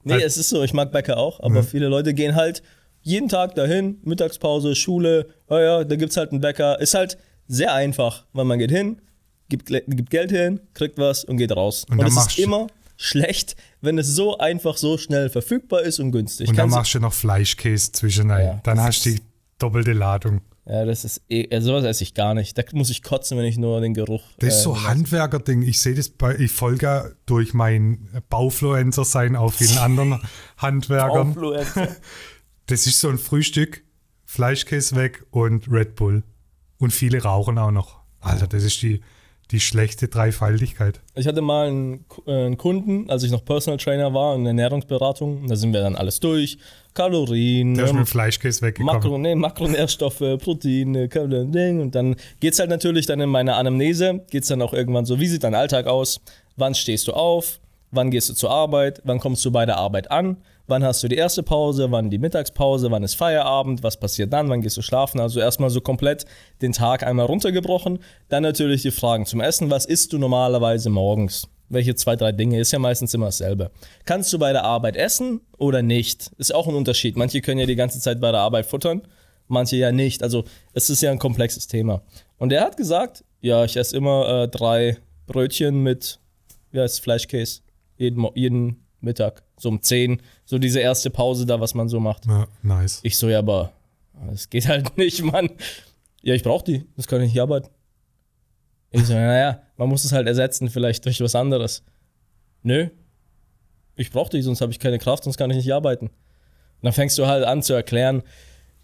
Nee, 0.04 0.24
es 0.24 0.38
ist 0.38 0.50
so, 0.50 0.64
ich 0.64 0.74
mag 0.74 0.92
Bäcker 0.92 1.18
auch, 1.18 1.42
aber 1.42 1.62
viele 1.62 1.88
Leute 1.88 2.14
gehen 2.14 2.34
halt 2.36 2.64
jeden 3.02 3.28
Tag 3.30 3.54
dahin, 3.56 4.00
Mittagspause, 4.04 4.74
Schule, 4.76 5.28
ja, 5.50 5.62
ja, 5.62 5.84
da 5.84 5.96
gibt's 5.98 6.18
halt 6.18 6.32
einen 6.32 6.42
Bäcker. 6.42 6.80
Ist 6.80 6.94
halt 6.96 7.18
sehr 7.48 7.74
einfach, 7.74 8.26
weil 8.34 8.46
man 8.46 8.58
geht 8.58 8.72
hin, 8.72 9.02
gibt, 9.50 9.68
gibt 9.68 10.10
Geld 10.10 10.32
hin, 10.32 10.62
kriegt 10.74 10.98
was 10.98 11.26
und 11.26 11.38
geht 11.38 11.52
raus. 11.56 11.86
Und 11.90 12.00
Und, 12.00 12.14
machst 12.14 12.40
ist 12.40 12.40
immer 12.40 12.68
schlecht, 13.02 13.56
wenn 13.80 13.98
es 13.98 14.08
so 14.08 14.38
einfach, 14.38 14.76
so 14.76 14.98
schnell 14.98 15.30
verfügbar 15.30 15.82
ist 15.84 16.00
und 16.00 16.12
günstig. 16.12 16.50
und 16.50 16.58
dann 16.58 16.66
Kannst 16.66 16.76
machst 16.76 16.94
du 16.96 17.00
noch 17.00 17.14
Fleischkäse 17.14 17.94
zwischen 17.94 18.30
rein. 18.30 18.46
Ja, 18.46 18.60
dann 18.64 18.80
hast 18.82 19.06
du 19.06 19.12
die 19.12 19.22
doppelte 19.58 19.94
Ladung. 19.94 20.42
ja, 20.66 20.84
das 20.84 21.06
ist 21.06 21.22
eh, 21.30 21.48
sowas 21.62 21.86
esse 21.86 22.04
ich 22.04 22.14
gar 22.14 22.34
nicht. 22.34 22.58
Da 22.58 22.64
muss 22.74 22.90
ich 22.90 23.02
kotzen, 23.02 23.38
wenn 23.38 23.46
ich 23.46 23.58
nur 23.58 23.80
den 23.80 23.94
Geruch. 23.94 24.24
Das 24.40 24.54
ist 24.56 24.60
äh, 24.60 24.64
so 24.64 24.84
Handwerker-Ding. 24.84 25.62
Ich 25.62 25.80
sehe 25.80 25.96
das 25.96 26.10
bei, 26.10 26.36
ich 26.36 26.52
folge 26.52 26.86
ja 26.86 27.06
durch 27.26 27.54
mein 27.54 28.10
Baufluencer 28.30 29.06
sein 29.06 29.38
auf 29.38 29.56
vielen 29.56 29.78
anderen 29.80 30.20
Handwerkern. 30.58 31.30
Influencer. 31.30 31.88
Das 32.68 32.86
ist 32.86 33.00
so 33.00 33.10
ein 33.10 33.18
Frühstück, 33.18 33.84
Fleischkäse 34.26 34.96
weg 34.96 35.26
und 35.32 35.72
Red 35.72 35.96
Bull. 35.96 36.22
Und 36.78 36.92
viele 36.94 37.24
rauchen 37.24 37.58
auch 37.58 37.72
noch. 37.72 38.02
Alter, 38.20 38.46
das 38.46 38.64
ist 38.64 38.82
die, 38.84 39.02
die 39.52 39.60
schlechte 39.60 40.08
Dreifaltigkeit. 40.08 41.02
Ich 41.16 41.28
hatte 41.28 41.42
mal 41.42 41.68
einen, 41.68 42.06
äh, 42.28 42.46
einen 42.46 42.58
Kunden, 42.58 43.10
als 43.10 43.24
ich 43.24 43.32
noch 43.32 43.44
Personal 43.44 43.78
Trainer 43.78 44.14
war 44.14 44.36
in 44.36 44.46
Ernährungsberatung. 44.46 45.48
Da 45.48 45.56
sind 45.56 45.74
wir 45.74 45.82
dann 45.82 45.96
alles 45.96 46.20
durch. 46.20 46.58
Kalorien, 46.94 47.76
Der 47.76 47.86
ist 47.86 47.92
ähm, 47.92 47.98
mit 47.98 48.08
dem 48.08 48.10
Fleischkäse 48.10 48.62
weggekommen. 48.62 48.96
Makro, 48.96 49.18
nee, 49.18 49.36
Makronährstoffe, 49.36 50.38
Proteine, 50.42 51.08
Kalorien. 51.08 51.80
Und 51.80 51.96
dann 51.96 52.16
geht's 52.40 52.60
halt 52.60 52.70
natürlich 52.70 53.06
dann 53.06 53.20
in 53.22 53.30
meiner 53.30 53.58
Anamnese, 53.58 54.26
geht's 54.30 54.50
dann 54.50 54.62
auch 54.62 54.74
irgendwann 54.74 55.06
so, 55.06 55.20
wie 55.20 55.28
sieht 55.28 55.44
dein 55.44 55.56
Alltag 55.56 55.88
aus? 55.88 56.22
Wann 56.56 56.76
stehst 56.76 57.08
du 57.08 57.14
auf? 57.14 57.60
Wann 57.92 58.12
gehst 58.12 58.30
du 58.30 58.34
zur 58.34 58.52
Arbeit? 58.52 59.02
Wann 59.04 59.20
kommst 59.20 59.44
du 59.46 59.52
bei 59.52 59.66
der 59.66 59.78
Arbeit 59.78 60.12
an? 60.12 60.38
Wann 60.70 60.84
hast 60.84 61.02
du 61.02 61.08
die 61.08 61.16
erste 61.16 61.42
Pause? 61.42 61.90
Wann 61.90 62.12
die 62.12 62.20
Mittagspause? 62.20 62.92
Wann 62.92 63.02
ist 63.02 63.16
Feierabend? 63.16 63.82
Was 63.82 64.00
passiert 64.00 64.32
dann? 64.32 64.50
Wann 64.50 64.62
gehst 64.62 64.78
du 64.78 64.84
schlafen? 64.84 65.20
Also 65.20 65.40
erstmal 65.40 65.72
so 65.72 65.82
komplett 65.82 66.28
den 66.62 66.74
Tag 66.74 67.02
einmal 67.02 67.26
runtergebrochen. 67.26 67.98
Dann 68.28 68.44
natürlich 68.44 68.84
die 68.84 68.92
Fragen 68.92 69.26
zum 69.26 69.42
Essen. 69.42 69.72
Was 69.72 69.86
isst 69.86 70.14
du 70.14 70.20
normalerweise 70.20 70.92
morgens? 70.92 71.48
Welche 71.70 71.96
zwei, 71.96 72.16
drei 72.16 72.34
Dinge? 72.34 72.60
Ist 72.60 72.72
ja 72.72 72.78
meistens 72.78 73.16
immer 73.16 73.26
dasselbe. 73.26 73.72
Kannst 74.06 74.32
du 74.32 74.38
bei 74.38 74.52
der 74.52 74.64
Arbeit 74.64 74.96
essen 74.96 75.42
oder 75.58 75.82
nicht? 75.82 76.30
Ist 76.38 76.54
auch 76.54 76.68
ein 76.68 76.76
Unterschied. 76.76 77.18
Manche 77.18 77.42
können 77.42 77.60
ja 77.60 77.66
die 77.66 77.76
ganze 77.76 78.00
Zeit 78.00 78.22
bei 78.22 78.32
der 78.32 78.42
Arbeit 78.42 78.68
futtern, 78.68 79.02
manche 79.48 79.76
ja 79.76 79.92
nicht. 79.92 80.22
Also 80.22 80.44
es 80.74 80.92
ist 80.92 81.02
ja 81.02 81.10
ein 81.10 81.18
komplexes 81.18 81.66
Thema. 81.66 82.04
Und 82.38 82.54
er 82.54 82.62
hat 82.62 82.78
gesagt, 82.78 83.24
ja, 83.42 83.66
ich 83.66 83.76
esse 83.76 83.98
immer 83.98 84.44
äh, 84.44 84.48
drei 84.48 85.00
Brötchen 85.26 85.82
mit, 85.82 86.20
wie 86.70 86.80
heißt 86.80 87.02
Fleischkäse, 87.02 87.62
jeden, 87.98 88.24
jeden 88.36 88.86
Mittag, 89.02 89.42
so 89.60 89.70
um 89.70 89.82
10, 89.82 90.22
so 90.46 90.58
diese 90.58 90.80
erste 90.80 91.10
Pause 91.10 91.46
da, 91.46 91.60
was 91.60 91.74
man 91.74 91.90
so 91.90 92.00
macht. 92.00 92.26
Ja, 92.26 92.48
nice. 92.64 93.00
Ich 93.04 93.18
so, 93.18 93.30
ja, 93.30 93.40
aber 93.40 93.74
es 94.34 94.50
geht 94.50 94.68
halt 94.68 94.98
nicht, 94.98 95.22
Mann. 95.24 95.50
Ja, 96.22 96.34
ich 96.34 96.44
brauche 96.44 96.64
die, 96.64 96.86
das 96.96 97.08
kann 97.08 97.22
ich 97.22 97.34
nicht 97.34 97.42
arbeiten. 97.42 97.70
Ich 98.92 99.06
so, 99.06 99.14
naja, 99.14 99.62
man 99.78 99.88
muss 99.90 100.04
es 100.04 100.12
halt 100.12 100.28
ersetzen, 100.28 100.70
vielleicht 100.70 101.06
durch 101.06 101.22
was 101.22 101.36
anderes. 101.36 101.84
Nö, 102.64 102.90
ich 103.96 104.12
brauche 104.12 104.30
die, 104.30 104.42
sonst 104.42 104.62
habe 104.62 104.72
ich 104.72 104.80
keine 104.80 104.98
Kraft, 104.98 105.26
sonst 105.26 105.38
kann 105.38 105.52
ich 105.52 105.58
nicht 105.58 105.74
arbeiten. 105.74 106.08
Und 106.08 106.14
dann 106.84 106.94
fängst 106.94 107.18
du 107.18 107.28
halt 107.28 107.44
an 107.44 107.62
zu 107.62 107.74
erklären, 107.74 108.24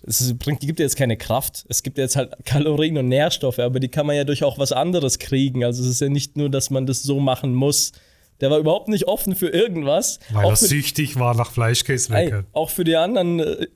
es 0.08 0.38
bringt, 0.38 0.60
gibt 0.60 0.78
dir 0.78 0.84
jetzt 0.84 0.98
keine 0.98 1.18
Kraft. 1.18 1.66
Es 1.70 1.82
gibt 1.82 1.98
jetzt 1.98 2.16
halt 2.16 2.34
Kalorien 2.46 2.98
und 2.98 3.08
Nährstoffe, 3.08 3.60
aber 3.60 3.80
die 3.80 3.88
kann 3.88 4.06
man 4.06 4.16
ja 4.16 4.24
durch 4.24 4.44
auch 4.44 4.60
was 4.60 4.72
anderes 4.72 5.18
kriegen. 5.18 5.64
Also 5.64 5.84
es 5.84 5.90
ist 5.90 6.02
ja 6.02 6.10
nicht 6.10 6.38
nur, 6.38 6.50
dass 6.50 6.70
man 6.70 6.86
das 6.86 7.02
so 7.02 7.20
machen 7.20 7.56
muss. 7.56 7.94
Der 8.42 8.52
war 8.52 8.60
überhaupt 8.60 8.90
nicht 8.90 9.08
offen 9.08 9.36
für 9.36 9.50
irgendwas. 9.50 10.20
Weil 10.32 10.46
Auch 10.46 10.52
er 10.52 10.56
süchtig 10.58 11.18
war 11.18 11.36
nach 11.36 11.52
Fleischkäse 11.52 12.46
auch 12.52 12.70
für 12.70 12.84
die 12.84 12.96
anderen, 12.96 13.40
äh, 13.40 13.68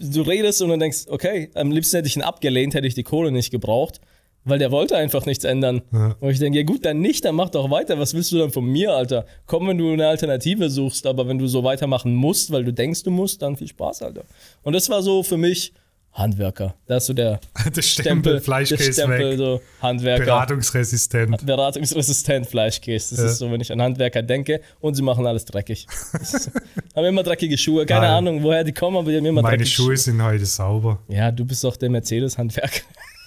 du 0.00 0.22
redest 0.22 0.62
und 0.62 0.68
dann 0.70 0.80
denkst, 0.80 1.06
okay, 1.08 1.50
am 1.54 1.70
liebsten 1.70 1.96
hätte 1.96 2.08
ich 2.08 2.16
ihn 2.16 2.22
abgelehnt, 2.22 2.74
hätte 2.74 2.86
ich 2.86 2.94
die 2.94 3.02
Kohle 3.02 3.32
nicht 3.32 3.50
gebraucht, 3.50 4.00
weil 4.44 4.58
der 4.58 4.70
wollte 4.70 4.96
einfach 4.96 5.26
nichts 5.26 5.44
ändern. 5.44 5.82
Ja. 5.92 6.16
Und 6.20 6.30
ich 6.30 6.38
denke, 6.38 6.58
ja 6.58 6.64
gut, 6.64 6.84
dann 6.84 7.00
nicht, 7.00 7.24
dann 7.24 7.34
mach 7.34 7.50
doch 7.50 7.70
weiter. 7.70 7.98
Was 7.98 8.14
willst 8.14 8.32
du 8.32 8.38
dann 8.38 8.50
von 8.50 8.64
mir, 8.64 8.94
Alter? 8.94 9.26
Komm, 9.46 9.66
wenn 9.66 9.78
du 9.78 9.92
eine 9.92 10.06
Alternative 10.06 10.70
suchst, 10.70 11.06
aber 11.06 11.26
wenn 11.26 11.38
du 11.38 11.48
so 11.48 11.64
weitermachen 11.64 12.14
musst, 12.14 12.50
weil 12.52 12.64
du 12.64 12.72
denkst, 12.72 13.02
du 13.02 13.10
musst, 13.10 13.42
dann 13.42 13.56
viel 13.56 13.68
Spaß, 13.68 14.02
Alter. 14.02 14.24
Und 14.62 14.74
das 14.74 14.88
war 14.88 15.02
so 15.02 15.22
für 15.22 15.36
mich 15.36 15.72
Handwerker. 16.18 16.74
Da 16.86 16.96
ist 16.98 17.06
so 17.06 17.12
der 17.14 17.40
Der 17.74 17.82
Stempel, 17.82 18.40
Fleischkäse 18.40 18.92
Stempel, 18.92 19.30
weg. 19.30 19.38
so 19.38 19.60
Handwerker. 19.80 20.24
Beratungsresistent. 20.24 21.46
Beratungsresistent 21.46 22.46
Fleischkäse. 22.46 23.14
Das 23.16 23.24
Ja. 23.24 23.30
ist 23.30 23.38
so, 23.38 23.50
wenn 23.52 23.60
ich 23.60 23.70
an 23.72 23.80
Handwerker 23.80 24.22
denke 24.22 24.60
und 24.80 24.94
sie 24.94 25.02
machen 25.02 25.26
alles 25.26 25.44
dreckig. 25.44 25.86
Ist, 26.20 26.50
haben 26.96 27.04
immer 27.04 27.22
dreckige 27.22 27.56
Schuhe. 27.56 27.86
Keine 27.86 28.00
Geil. 28.02 28.10
Ahnung, 28.10 28.42
woher 28.42 28.64
die 28.64 28.72
kommen, 28.72 28.96
aber 28.96 29.10
die 29.10 29.16
haben 29.18 29.26
immer 29.26 29.42
Meine 29.42 29.58
dreckige 29.58 29.70
Schuhe 29.74 29.96
sind 29.96 30.22
heute 30.22 30.44
sauber. 30.44 30.98
Ja, 31.08 31.30
du 31.30 31.44
bist 31.44 31.62
doch 31.64 31.76
der 31.76 31.88
Mercedes-Handwerker. 31.90 32.82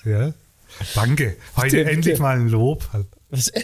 Ja. 0.05 0.33
Danke. 0.95 1.37
Heute 1.57 1.83
endlich 1.85 2.19
mal 2.19 2.35
ein 2.37 2.49
Lob. 2.49 2.87
Halt. 2.93 3.07
Was, 3.29 3.51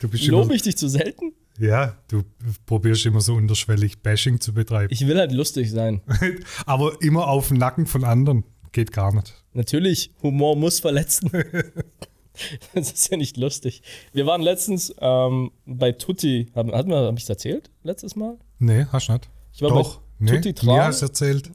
Du 0.00 0.08
bist 0.08 0.26
lobe 0.26 0.54
ich 0.54 0.62
dich 0.62 0.76
zu 0.76 0.88
selten? 0.88 1.32
Ja, 1.58 1.96
du 2.08 2.22
probierst 2.66 3.04
immer 3.06 3.20
so 3.20 3.34
unterschwellig 3.34 4.00
Bashing 4.02 4.40
zu 4.40 4.52
betreiben. 4.54 4.88
Ich 4.92 5.06
will 5.06 5.18
halt 5.18 5.32
lustig 5.32 5.70
sein. 5.70 6.00
Aber 6.66 7.00
immer 7.02 7.28
auf 7.28 7.48
den 7.48 7.58
Nacken 7.58 7.86
von 7.86 8.04
anderen. 8.04 8.44
Geht 8.72 8.92
gar 8.92 9.14
nicht. 9.14 9.34
Natürlich, 9.54 10.12
Humor 10.22 10.54
muss 10.56 10.78
verletzen. 10.80 11.30
das 12.74 12.92
ist 12.92 13.10
ja 13.10 13.16
nicht 13.16 13.36
lustig. 13.36 13.82
Wir 14.12 14.26
waren 14.26 14.42
letztens 14.42 14.94
ähm, 15.00 15.50
bei 15.66 15.92
Tutti. 15.92 16.46
Haben, 16.54 16.72
hatten 16.72 16.90
wir, 16.90 16.98
hab 16.98 17.18
ich 17.18 17.28
erzählt 17.28 17.70
letztes 17.82 18.14
Mal? 18.14 18.36
Nee, 18.58 18.86
hast 18.92 19.08
du 19.08 19.12
nicht. 19.14 19.28
Ich 19.52 19.62
war 19.62 19.70
Doch. 19.70 19.96
bei 19.96 20.02
Nee, 20.20 20.30
Tutti 20.32 20.48
mir 20.48 20.54
Tran. 20.54 20.80
hast 20.82 21.02
du 21.02 21.06
erzählt. 21.06 21.50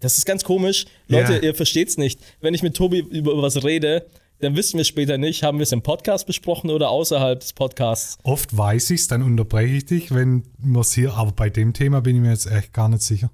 Das 0.00 0.18
ist 0.18 0.26
ganz 0.26 0.44
komisch. 0.44 0.86
Leute, 1.08 1.34
Ja. 1.34 1.40
ihr 1.40 1.54
versteht's 1.54 1.96
nicht. 1.96 2.20
Wenn 2.40 2.54
ich 2.54 2.62
mit 2.62 2.76
Tobi 2.76 2.98
über 2.98 3.40
was 3.42 3.62
rede, 3.64 4.06
dann 4.44 4.56
wissen 4.56 4.76
wir 4.76 4.84
später 4.84 5.18
nicht, 5.18 5.42
haben 5.42 5.58
wir 5.58 5.62
es 5.62 5.72
im 5.72 5.82
Podcast 5.82 6.26
besprochen 6.26 6.70
oder 6.70 6.90
außerhalb 6.90 7.40
des 7.40 7.54
Podcasts. 7.54 8.18
Oft 8.22 8.56
weiß 8.56 8.90
ich 8.90 9.00
es, 9.00 9.08
dann 9.08 9.22
unterbreche 9.22 9.74
ich 9.74 9.86
dich, 9.86 10.14
wenn 10.14 10.44
wir 10.58 10.80
es 10.80 10.92
hier, 10.92 11.14
aber 11.14 11.32
bei 11.32 11.50
dem 11.50 11.72
Thema 11.72 12.00
bin 12.02 12.16
ich 12.16 12.22
mir 12.22 12.30
jetzt 12.30 12.46
echt 12.46 12.72
gar 12.72 12.88
nicht 12.88 13.02
sicher. 13.02 13.30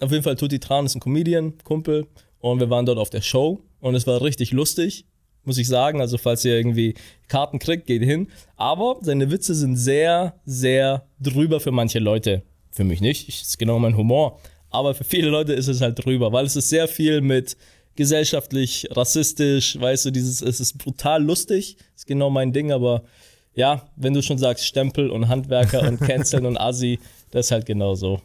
Auf 0.00 0.10
jeden 0.10 0.22
Fall, 0.22 0.36
Tutti 0.36 0.58
Tran 0.58 0.86
ist 0.86 0.94
ein 0.94 1.00
Comedian, 1.00 1.54
Kumpel. 1.64 2.06
Und 2.40 2.60
wir 2.60 2.70
waren 2.70 2.86
dort 2.86 2.98
auf 2.98 3.10
der 3.10 3.20
Show. 3.20 3.60
Und 3.80 3.94
es 3.94 4.06
war 4.06 4.22
richtig 4.22 4.52
lustig, 4.52 5.06
muss 5.44 5.58
ich 5.58 5.66
sagen. 5.66 6.00
Also, 6.00 6.18
falls 6.18 6.44
ihr 6.44 6.56
irgendwie 6.56 6.94
Karten 7.26 7.58
kriegt, 7.58 7.86
geht 7.86 8.02
hin. 8.02 8.28
Aber 8.56 8.98
seine 9.00 9.30
Witze 9.30 9.54
sind 9.54 9.76
sehr, 9.76 10.34
sehr 10.44 11.06
drüber 11.20 11.60
für 11.60 11.72
manche 11.72 11.98
Leute. 11.98 12.42
Für 12.70 12.84
mich 12.84 13.00
nicht. 13.00 13.28
Ich, 13.28 13.40
das 13.40 13.48
ist 13.48 13.58
genau 13.58 13.78
mein 13.78 13.96
Humor. 13.96 14.38
Aber 14.70 14.94
für 14.94 15.04
viele 15.04 15.30
Leute 15.30 15.52
ist 15.52 15.68
es 15.68 15.80
halt 15.80 16.04
drüber, 16.04 16.32
weil 16.32 16.44
es 16.44 16.54
ist 16.54 16.68
sehr 16.68 16.86
viel 16.88 17.20
mit 17.20 17.56
gesellschaftlich, 17.98 18.86
rassistisch, 18.92 19.78
weißt 19.78 20.06
du, 20.06 20.10
dieses, 20.12 20.40
es 20.40 20.60
ist 20.60 20.78
brutal 20.78 21.20
lustig, 21.20 21.76
ist 21.96 22.06
genau 22.06 22.30
mein 22.30 22.52
Ding, 22.52 22.70
aber 22.70 23.02
ja, 23.54 23.88
wenn 23.96 24.14
du 24.14 24.22
schon 24.22 24.38
sagst 24.38 24.64
Stempel 24.64 25.10
und 25.10 25.26
Handwerker 25.26 25.82
und 25.82 25.98
Canceln 26.00 26.46
und 26.46 26.56
Assi, 26.56 27.00
das 27.32 27.46
ist 27.46 27.50
halt 27.50 27.66
genau 27.66 27.96
so. 27.96 28.22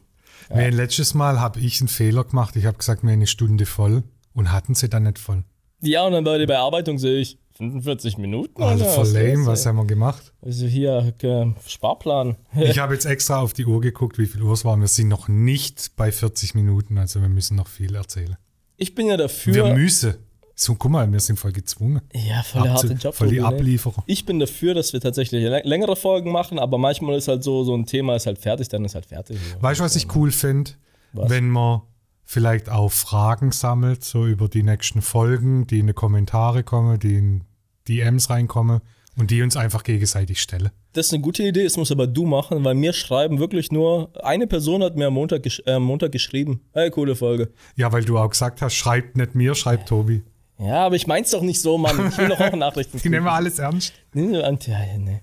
Nee, 0.53 0.69
letztes 0.69 1.15
Mal 1.15 1.41
habe 1.41 1.59
ich 1.59 1.81
einen 1.81 1.87
Fehler 1.87 2.23
gemacht. 2.23 2.55
Ich 2.55 2.65
habe 2.65 2.77
gesagt, 2.77 3.03
mir 3.03 3.13
eine 3.13 3.25
Stunde 3.25 3.65
voll 3.65 4.03
und 4.35 4.51
hatten 4.51 4.75
sie 4.75 4.89
dann 4.89 5.03
nicht 5.03 5.17
voll. 5.17 5.43
Ja, 5.81 6.05
und 6.05 6.11
dann 6.11 6.23
bei 6.23 6.37
der 6.37 6.45
Bearbeitung 6.45 6.99
sehe 6.99 7.19
ich 7.19 7.39
45 7.57 8.19
Minuten. 8.19 8.61
Also 8.61 8.85
voll 8.85 9.07
lame, 9.07 9.47
was 9.47 9.65
haben 9.65 9.77
wir 9.77 9.85
gemacht? 9.85 10.33
Also 10.43 10.67
hier, 10.67 11.15
äh, 11.19 11.45
Sparplan. 11.67 12.35
Ich 12.55 12.77
habe 12.77 12.93
jetzt 12.93 13.05
extra 13.05 13.39
auf 13.39 13.53
die 13.53 13.65
Uhr 13.65 13.81
geguckt, 13.81 14.19
wie 14.19 14.27
viel 14.27 14.43
Uhr 14.43 14.53
es 14.53 14.65
war. 14.65 14.77
Wir 14.77 14.87
sind 14.87 15.07
noch 15.07 15.27
nicht 15.27 15.93
bei 15.95 16.11
40 16.11 16.53
Minuten, 16.53 16.99
also 16.99 17.21
wir 17.21 17.29
müssen 17.29 17.55
noch 17.57 17.67
viel 17.67 17.95
erzählen. 17.95 18.37
Ich 18.77 18.95
bin 18.95 19.07
ja 19.07 19.13
Wir 19.13 19.17
dafür. 19.17 19.73
müssen. 19.75 20.15
So, 20.55 20.75
guck 20.75 20.91
mal, 20.91 21.11
wir 21.11 21.19
sind 21.19 21.39
voll 21.39 21.51
gezwungen. 21.51 22.01
Ja, 22.13 22.43
voll 22.43 22.61
der 22.63 22.73
harte 22.73 22.93
Job. 22.93 23.15
voll 23.15 23.29
die 23.29 23.39
ne? 23.39 23.45
Ablieferer. 23.45 24.03
Ich 24.05 24.25
bin 24.25 24.39
dafür, 24.39 24.73
dass 24.75 24.93
wir 24.93 25.01
tatsächlich 25.01 25.43
lä- 25.43 25.63
längere 25.67 25.95
Folgen 25.95 26.31
machen, 26.31 26.59
aber 26.59 26.77
manchmal 26.77 27.15
ist 27.17 27.27
halt 27.27 27.43
so, 27.43 27.63
so 27.63 27.75
ein 27.75 27.85
Thema 27.87 28.15
ist 28.15 28.27
halt 28.27 28.37
fertig, 28.37 28.69
dann 28.69 28.85
ist 28.85 28.93
halt 28.93 29.07
fertig. 29.07 29.37
Weißt 29.61 29.79
du, 29.79 29.83
was 29.83 29.95
ich 29.95 30.15
cool 30.15 30.31
finde? 30.31 30.71
Wenn 31.11 31.49
man 31.49 31.81
vielleicht 32.23 32.69
auch 32.69 32.91
Fragen 32.91 33.51
sammelt, 33.51 34.03
so 34.03 34.25
über 34.27 34.47
die 34.47 34.63
nächsten 34.63 35.01
Folgen, 35.01 35.65
die 35.67 35.79
in 35.79 35.87
die 35.87 35.93
Kommentare 35.93 36.63
kommen, 36.63 36.99
die 36.99 37.15
in 37.15 37.43
DMs 37.87 38.29
reinkommen 38.29 38.81
und 39.17 39.31
die 39.31 39.41
uns 39.41 39.55
einfach 39.55 39.83
gegenseitig 39.83 40.41
stellen. 40.41 40.69
Das 40.93 41.07
ist 41.07 41.13
eine 41.13 41.21
gute 41.21 41.43
Idee, 41.43 41.63
das 41.63 41.77
muss 41.77 41.91
aber 41.91 42.07
du 42.07 42.25
machen, 42.25 42.63
weil 42.63 42.75
mir 42.75 42.93
schreiben 42.93 43.39
wirklich 43.39 43.71
nur, 43.71 44.11
eine 44.23 44.47
Person 44.47 44.83
hat 44.83 44.95
mir 44.95 45.07
am 45.07 45.13
Montag, 45.13 45.43
gesch 45.43 45.61
äh, 45.65 45.79
Montag 45.79 46.11
geschrieben. 46.11 46.61
Hey, 46.73 46.89
coole 46.89 47.15
Folge. 47.15 47.51
Ja, 47.75 47.91
weil 47.91 48.03
du 48.03 48.17
auch 48.17 48.29
gesagt 48.29 48.61
hast, 48.61 48.73
schreibt 48.73 49.17
nicht 49.17 49.35
mir, 49.35 49.55
schreibt 49.55 49.89
Tobi. 49.89 50.23
Ja, 50.59 50.85
aber 50.85 50.95
ich 50.95 51.07
mein's 51.07 51.31
doch 51.31 51.41
nicht 51.41 51.61
so, 51.61 51.77
Mann. 51.77 52.09
Ich 52.09 52.17
will 52.17 52.29
doch 52.29 52.39
auch 52.39 52.55
Nachrichten. 52.55 52.99
Die 53.03 53.09
nehmen 53.09 53.25
wir 53.25 53.33
alles 53.33 53.59
ernst. 53.59 53.93
Nee. 54.13 54.41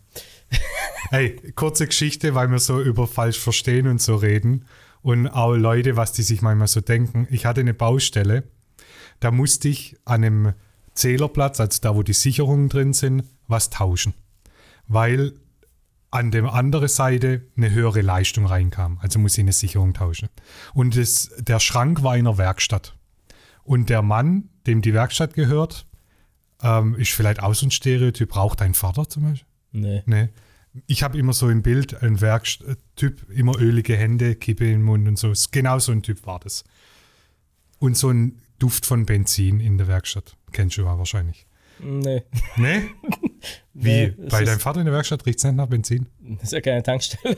Hey, 1.09 1.35
kurze 1.57 1.89
Geschichte, 1.89 2.37
weil 2.37 2.53
wir 2.53 2.61
so 2.61 2.81
über 2.81 3.09
falsch 3.09 3.39
verstehen 3.39 3.89
und 3.89 4.01
so 4.01 4.15
reden. 4.15 4.67
Und 5.03 5.27
auch 5.27 5.55
Leute, 5.55 5.97
was 5.97 6.13
die 6.13 6.23
sich 6.23 6.41
manchmal 6.41 6.69
so 6.69 6.81
denken. 6.81 7.27
Ich 7.31 7.47
hatte 7.47 7.61
eine 7.63 7.75
Baustelle, 7.75 8.45
da 9.19 9.33
musste 9.33 9.69
ich 9.69 9.97
an 10.05 10.23
einem 10.25 10.53
Zählerplatz, 10.95 11.61
also 11.61 11.79
da, 11.81 11.95
wo 11.95 12.03
die 12.03 12.13
Sicherungen 12.13 12.69
drin 12.69 12.93
sind, 12.93 13.25
was 13.47 13.71
tauschen. 13.71 14.15
Weil 14.87 15.35
an 16.11 16.31
der 16.31 16.53
anderen 16.53 16.89
Seite 16.89 17.43
eine 17.57 17.71
höhere 17.71 18.01
Leistung 18.01 18.47
reinkam. 18.47 18.99
Also 19.01 19.19
muss 19.19 19.35
ich 19.35 19.41
eine 19.41 19.53
Sicherung 19.53 19.95
tauschen. 19.95 20.29
Und 20.75 20.97
das, 20.97 21.31
der 21.39 21.61
Schrank 21.61 22.03
war 22.03 22.17
in 22.17 22.25
der 22.25 22.37
Werkstatt. 22.37 22.97
Und 23.63 23.89
der 23.91 24.03
Mann, 24.03 24.49
dem 24.67 24.83
die 24.83 24.93
Werkstatt 24.93 25.35
gehört, 25.35 25.87
ähm, 26.63 26.97
ist 26.97 27.13
vielleicht 27.13 27.43
auch 27.43 27.55
so 27.55 27.67
ein 27.67 27.71
Stereotyp. 27.71 28.31
Braucht 28.31 28.61
dein 28.61 28.75
Vater 28.75 29.09
zum 29.09 29.23
Beispiel? 29.23 29.49
Nee. 29.73 30.03
Nee. 30.07 30.29
Ich 30.87 31.03
habe 31.03 31.19
immer 31.19 31.33
so 31.33 31.47
ein 31.47 31.63
Bild, 31.63 32.03
ein 32.03 32.21
Werktyp, 32.21 33.31
immer 33.31 33.59
ölige 33.59 33.97
Hände, 33.97 34.35
Kippe 34.35 34.71
im 34.71 34.83
Mund 34.83 35.07
und 35.09 35.19
so. 35.19 35.33
Genau 35.51 35.79
so 35.79 35.93
ein 35.93 36.03
Typ 36.03 36.27
war 36.27 36.41
das. 36.41 36.65
Und 37.79 37.97
so 37.97 38.11
ein 38.11 38.41
Duft 38.59 38.87
von 38.87 39.07
Benzin 39.07 39.61
in 39.61 39.79
der 39.79 39.89
Werkstatt. 39.89 40.37
Kennst 40.53 40.77
du 40.77 40.83
ja 40.83 40.99
wahrscheinlich. 40.99 41.47
Nee. 41.83 42.23
Nee? 42.57 42.83
Wie? 43.75 43.91
Nee, 43.91 44.15
Bei 44.29 44.45
deinem 44.45 44.61
Vater 44.61 44.81
in 44.81 44.87
der 44.87 44.95
Werkstatt 44.95 45.25
riecht 45.27 45.39
es 45.39 45.45
nicht 45.45 45.55
nach 45.57 45.67
Benzin? 45.67 46.07
Das 46.21 46.45
ist 46.45 46.53
ja 46.53 46.61
keine 46.61 46.83
Tankstelle. 46.83 47.37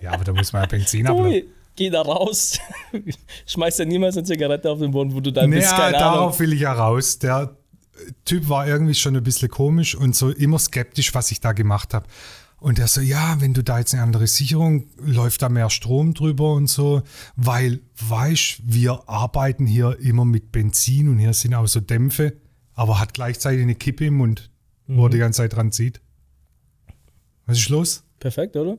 Ja, 0.00 0.12
aber 0.12 0.24
da 0.24 0.32
muss 0.32 0.52
man 0.52 0.62
ja 0.62 0.68
Benzin 0.68 1.06
abladen. 1.08 1.42
Geh 1.74 1.90
da 1.90 2.02
raus. 2.02 2.58
Schmeiß 3.46 3.78
ja 3.78 3.84
niemals 3.84 4.16
eine 4.16 4.24
Zigarette 4.24 4.70
auf 4.70 4.78
den 4.78 4.92
Boden, 4.92 5.12
wo 5.14 5.20
du 5.20 5.30
dann 5.32 5.50
bist, 5.50 5.70
Naja, 5.70 5.76
keine 5.90 5.96
Ahnung. 5.98 6.14
darauf 6.18 6.40
will 6.40 6.52
ich 6.52 6.60
ja 6.60 6.72
raus. 6.72 7.18
Der 7.18 7.56
Typ 8.24 8.48
war 8.48 8.66
irgendwie 8.66 8.94
schon 8.94 9.16
ein 9.16 9.22
bisschen 9.22 9.48
komisch 9.50 9.94
und 9.94 10.14
so 10.16 10.30
immer 10.30 10.58
skeptisch, 10.58 11.14
was 11.14 11.30
ich 11.32 11.40
da 11.40 11.52
gemacht 11.52 11.92
habe. 11.92 12.06
Und 12.58 12.78
er 12.78 12.88
so, 12.88 13.00
ja, 13.00 13.40
wenn 13.40 13.52
du 13.52 13.62
da 13.62 13.78
jetzt 13.78 13.92
eine 13.92 14.02
andere 14.02 14.26
Sicherung, 14.26 14.86
läuft 14.98 15.42
da 15.42 15.48
mehr 15.48 15.68
Strom 15.68 16.14
drüber 16.14 16.54
und 16.54 16.68
so, 16.68 17.02
weil, 17.36 17.80
weißt, 18.08 18.62
wir 18.64 19.08
arbeiten 19.08 19.66
hier 19.66 19.98
immer 20.00 20.24
mit 20.24 20.52
Benzin 20.52 21.08
und 21.08 21.18
hier 21.18 21.34
sind 21.34 21.54
auch 21.54 21.66
so 21.66 21.80
Dämpfe, 21.80 22.34
aber 22.74 22.98
hat 22.98 23.14
gleichzeitig 23.14 23.62
eine 23.62 23.74
Kippe 23.74 24.06
im 24.06 24.14
Mund, 24.14 24.50
wo 24.86 25.06
er 25.06 25.10
die 25.10 25.18
ganze 25.18 25.42
Zeit 25.42 25.54
dran 25.54 25.70
zieht. 25.70 26.00
Was 27.44 27.58
ist 27.58 27.68
los? 27.68 28.04
Perfekt, 28.18 28.56
oder? 28.56 28.78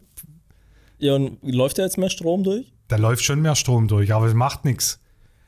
Ja, 0.98 1.14
und 1.14 1.38
läuft 1.44 1.78
da 1.78 1.84
jetzt 1.84 1.98
mehr 1.98 2.10
Strom 2.10 2.44
durch? 2.44 2.74
Da 2.88 2.96
läuft 2.96 3.24
schon 3.24 3.42
mehr 3.42 3.56
Strom 3.56 3.88
durch, 3.88 4.12
aber 4.12 4.26
es 4.26 4.34
macht 4.34 4.66
nichts. 4.66 5.00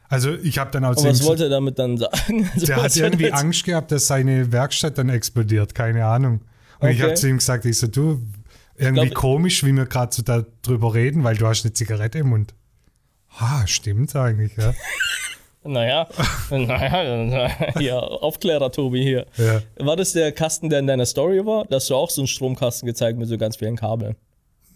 Also 0.08 0.34
ich 0.34 0.58
habe 0.58 0.72
dann 0.72 0.86
auch 0.86 0.98
ihm 0.98 1.06
was 1.06 1.24
wollte 1.24 1.44
er 1.44 1.50
damit 1.50 1.78
dann 1.78 1.98
sagen? 1.98 2.50
Also, 2.54 2.66
Der 2.66 2.82
hat 2.82 2.96
irgendwie 2.96 3.32
Angst 3.32 3.64
gehabt, 3.64 3.92
dass 3.92 4.08
seine 4.08 4.52
Werkstatt 4.52 4.98
dann 4.98 5.10
explodiert, 5.10 5.76
keine 5.76 6.06
Ahnung. 6.06 6.42
Und 6.80 6.90
ich 6.90 6.98
Okay. 6.98 7.04
habe 7.04 7.14
zu 7.16 7.28
ihm 7.30 7.38
gesagt, 7.38 7.66
ich 7.66 7.78
so, 7.78 7.88
du, 7.88 8.22
irgendwie 8.78 9.08
glaub- 9.08 9.16
komisch, 9.16 9.64
wie 9.66 9.74
wir 9.74 9.86
gerade 9.86 10.14
so 10.16 10.22
darüber 10.24 10.94
reden, 10.94 11.24
weil 11.24 11.36
du 11.38 11.46
hast 11.48 11.66
eine 11.66 11.74
Zigarette 11.74 12.20
im 12.20 12.30
Mund. 12.30 12.54
Ah, 13.38 13.66
stimmt 13.68 14.16
eigentlich, 14.16 14.56
ja. 14.58 14.74
Naja, 15.62 16.08
naja, 16.50 17.58
ja, 17.82 18.00
Aufklärer 18.00 18.72
Tobi 18.72 19.04
hier. 19.04 19.26
ja. 19.36 19.62
War 19.78 19.98
das 19.98 20.14
der 20.14 20.32
Kasten, 20.32 20.70
der 20.70 20.80
in 20.80 20.88
deiner 20.88 21.06
Story 21.06 21.46
war? 21.46 21.66
Da 21.66 21.76
hast 21.76 21.90
du 21.90 21.96
auch 21.96 22.10
so 22.10 22.22
einen 22.22 22.28
Stromkasten 22.30 22.88
gezeigt 22.88 23.20
mit 23.20 23.28
so 23.28 23.38
ganz 23.38 23.58
vielen 23.58 23.76
Kabeln. 23.76 24.16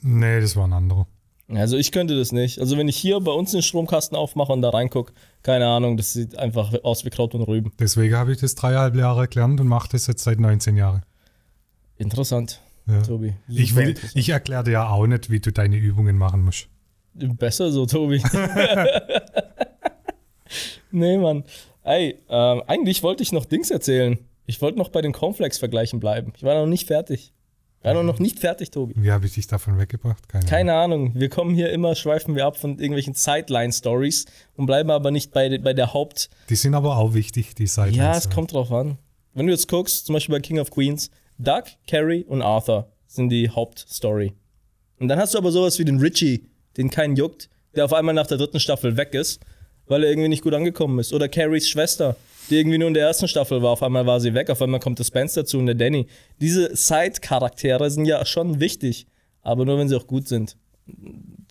Nee, 0.02 0.42
das 0.42 0.58
war 0.58 0.66
ein 0.68 0.74
anderer. 0.74 1.08
Also 1.48 1.78
ich 1.78 1.94
könnte 1.94 2.18
das 2.18 2.34
nicht. 2.34 2.60
Also 2.60 2.78
wenn 2.78 2.90
ich 2.90 2.98
hier 2.98 3.22
bei 3.22 3.32
uns 3.32 3.52
den 3.52 3.62
Stromkasten 3.62 4.18
aufmache 4.18 4.52
und 4.52 4.62
da 4.62 4.72
reingucke, 4.72 5.14
keine 5.42 5.68
Ahnung, 5.68 5.96
das 5.96 6.12
sieht 6.14 6.38
einfach 6.38 6.74
aus 6.84 7.06
wie 7.06 7.10
Kraut 7.12 7.34
und 7.34 7.44
Rüben. 7.44 7.72
Deswegen 7.80 8.16
habe 8.16 8.34
ich 8.34 8.40
das 8.40 8.54
dreieinhalb 8.56 8.96
Jahre 8.96 9.30
gelernt 9.30 9.62
und 9.62 9.68
mache 9.68 9.88
das 9.90 10.08
jetzt 10.08 10.26
seit 10.26 10.40
19 10.42 10.76
Jahren. 10.76 11.04
Interessant, 12.04 12.62
Ja. 12.88 13.02
Tobi. 13.02 13.34
Ich, 13.48 13.76
will, 13.76 13.96
ich 14.14 14.30
erkläre 14.30 14.64
dir 14.64 14.72
ja 14.72 14.90
auch 14.90 15.08
nicht, 15.08 15.30
wie 15.30 15.40
du 15.40 15.52
deine 15.52 15.78
Übungen 15.78 16.18
machen 16.18 16.44
musst. 16.44 16.68
Besser 17.14 17.72
so, 17.72 17.86
Tobi. 17.86 18.22
nee, 20.92 21.18
Mann. 21.18 21.44
Ey, 21.84 22.20
ähm, 22.30 22.62
eigentlich 22.68 23.04
wollte 23.04 23.24
ich 23.24 23.32
noch 23.32 23.46
Dings 23.46 23.72
erzählen. 23.72 24.18
Ich 24.46 24.62
wollte 24.62 24.78
noch 24.78 24.90
bei 24.90 25.02
den 25.02 25.14
Cornflakes-Vergleichen 25.14 26.00
bleiben. 26.00 26.34
Ich 26.36 26.44
war 26.44 26.56
noch 26.56 26.68
nicht 26.68 26.88
fertig. 26.88 27.34
Ich 27.80 27.86
war 27.86 28.02
noch 28.02 28.20
nicht 28.20 28.40
fertig, 28.40 28.72
Tobi. 28.72 28.94
Wie 28.96 29.12
habe 29.12 29.26
ich 29.26 29.34
dich 29.34 29.48
davon 29.48 29.78
weggebracht? 29.78 30.30
Keine, 30.30 30.44
Ahnung. 30.44 30.50
Keine 30.50 30.74
Ahnung. 30.76 31.12
Wir 31.16 31.30
kommen 31.30 31.54
hier 31.54 31.70
immer, 31.72 31.96
schweifen 31.96 32.34
wir 32.36 32.46
ab 32.46 32.56
von 32.58 32.72
irgendwelchen 32.80 33.14
Sideline-Stories 33.14 34.26
und 34.56 34.68
bleiben 34.68 34.90
aber 34.90 35.12
nicht 35.12 35.34
bei, 35.34 35.58
bei 35.58 35.74
der 35.74 35.94
Haupt. 35.94 36.30
Die 36.50 36.56
sind 36.56 36.76
aber 36.76 36.98
auch 36.98 37.14
wichtig, 37.14 37.56
die 37.56 37.68
Seiten. 37.68 37.96
Ja, 37.96 38.16
es 38.16 38.30
kommt 38.30 38.54
drauf 38.54 38.72
an. 38.72 38.98
Wenn 39.34 39.48
du 39.48 39.52
jetzt 39.52 39.68
guckst, 39.68 40.06
zum 40.06 40.14
Beispiel 40.14 40.36
bei 40.36 40.40
King 40.40 40.60
of 40.60 40.72
Queens, 40.72 41.10
Doug, 41.38 41.64
Carrie 41.88 42.24
und 42.24 42.42
Arthur 42.42 42.92
sind 43.08 43.30
die 43.30 43.50
Hauptstory. 43.50 44.34
Und 45.00 45.08
dann 45.08 45.20
hast 45.20 45.34
du 45.34 45.38
aber 45.38 45.52
sowas 45.52 45.80
wie 45.80 45.86
den 45.86 46.00
Richie, 46.00 46.46
den 46.78 46.90
keinen 46.90 47.16
juckt, 47.16 47.50
der 47.76 47.86
auf 47.86 47.94
einmal 47.94 48.14
nach 48.14 48.28
der 48.28 48.38
dritten 48.38 48.60
Staffel 48.60 48.98
weg 48.98 49.14
ist, 49.14 49.42
weil 49.88 50.04
er 50.04 50.10
irgendwie 50.10 50.30
nicht 50.30 50.44
gut 50.44 50.54
angekommen 50.54 51.00
ist. 51.00 51.14
Oder 51.14 51.28
Carries 51.28 51.68
Schwester, 51.68 52.16
die 52.50 52.58
irgendwie 52.58 52.78
nur 52.78 52.88
in 52.88 52.94
der 52.94 53.08
ersten 53.08 53.28
Staffel 53.28 53.62
war, 53.62 53.72
auf 53.72 53.84
einmal 53.84 54.06
war 54.06 54.20
sie 54.20 54.34
weg, 54.34 54.50
auf 54.50 54.62
einmal 54.62 54.80
kommt 54.80 55.00
der 55.00 55.04
Spence 55.04 55.34
dazu 55.34 55.58
und 55.58 55.66
der 55.66 55.76
Danny. 55.76 56.08
Diese 56.40 56.76
Side-Charaktere 56.76 57.90
sind 57.90 58.06
ja 58.06 58.26
schon 58.26 58.60
wichtig, 58.60 59.08
aber 59.42 59.66
nur 59.66 59.78
wenn 59.78 59.90
sie 59.90 59.96
auch 59.96 60.08
gut 60.08 60.28
sind. 60.28 60.56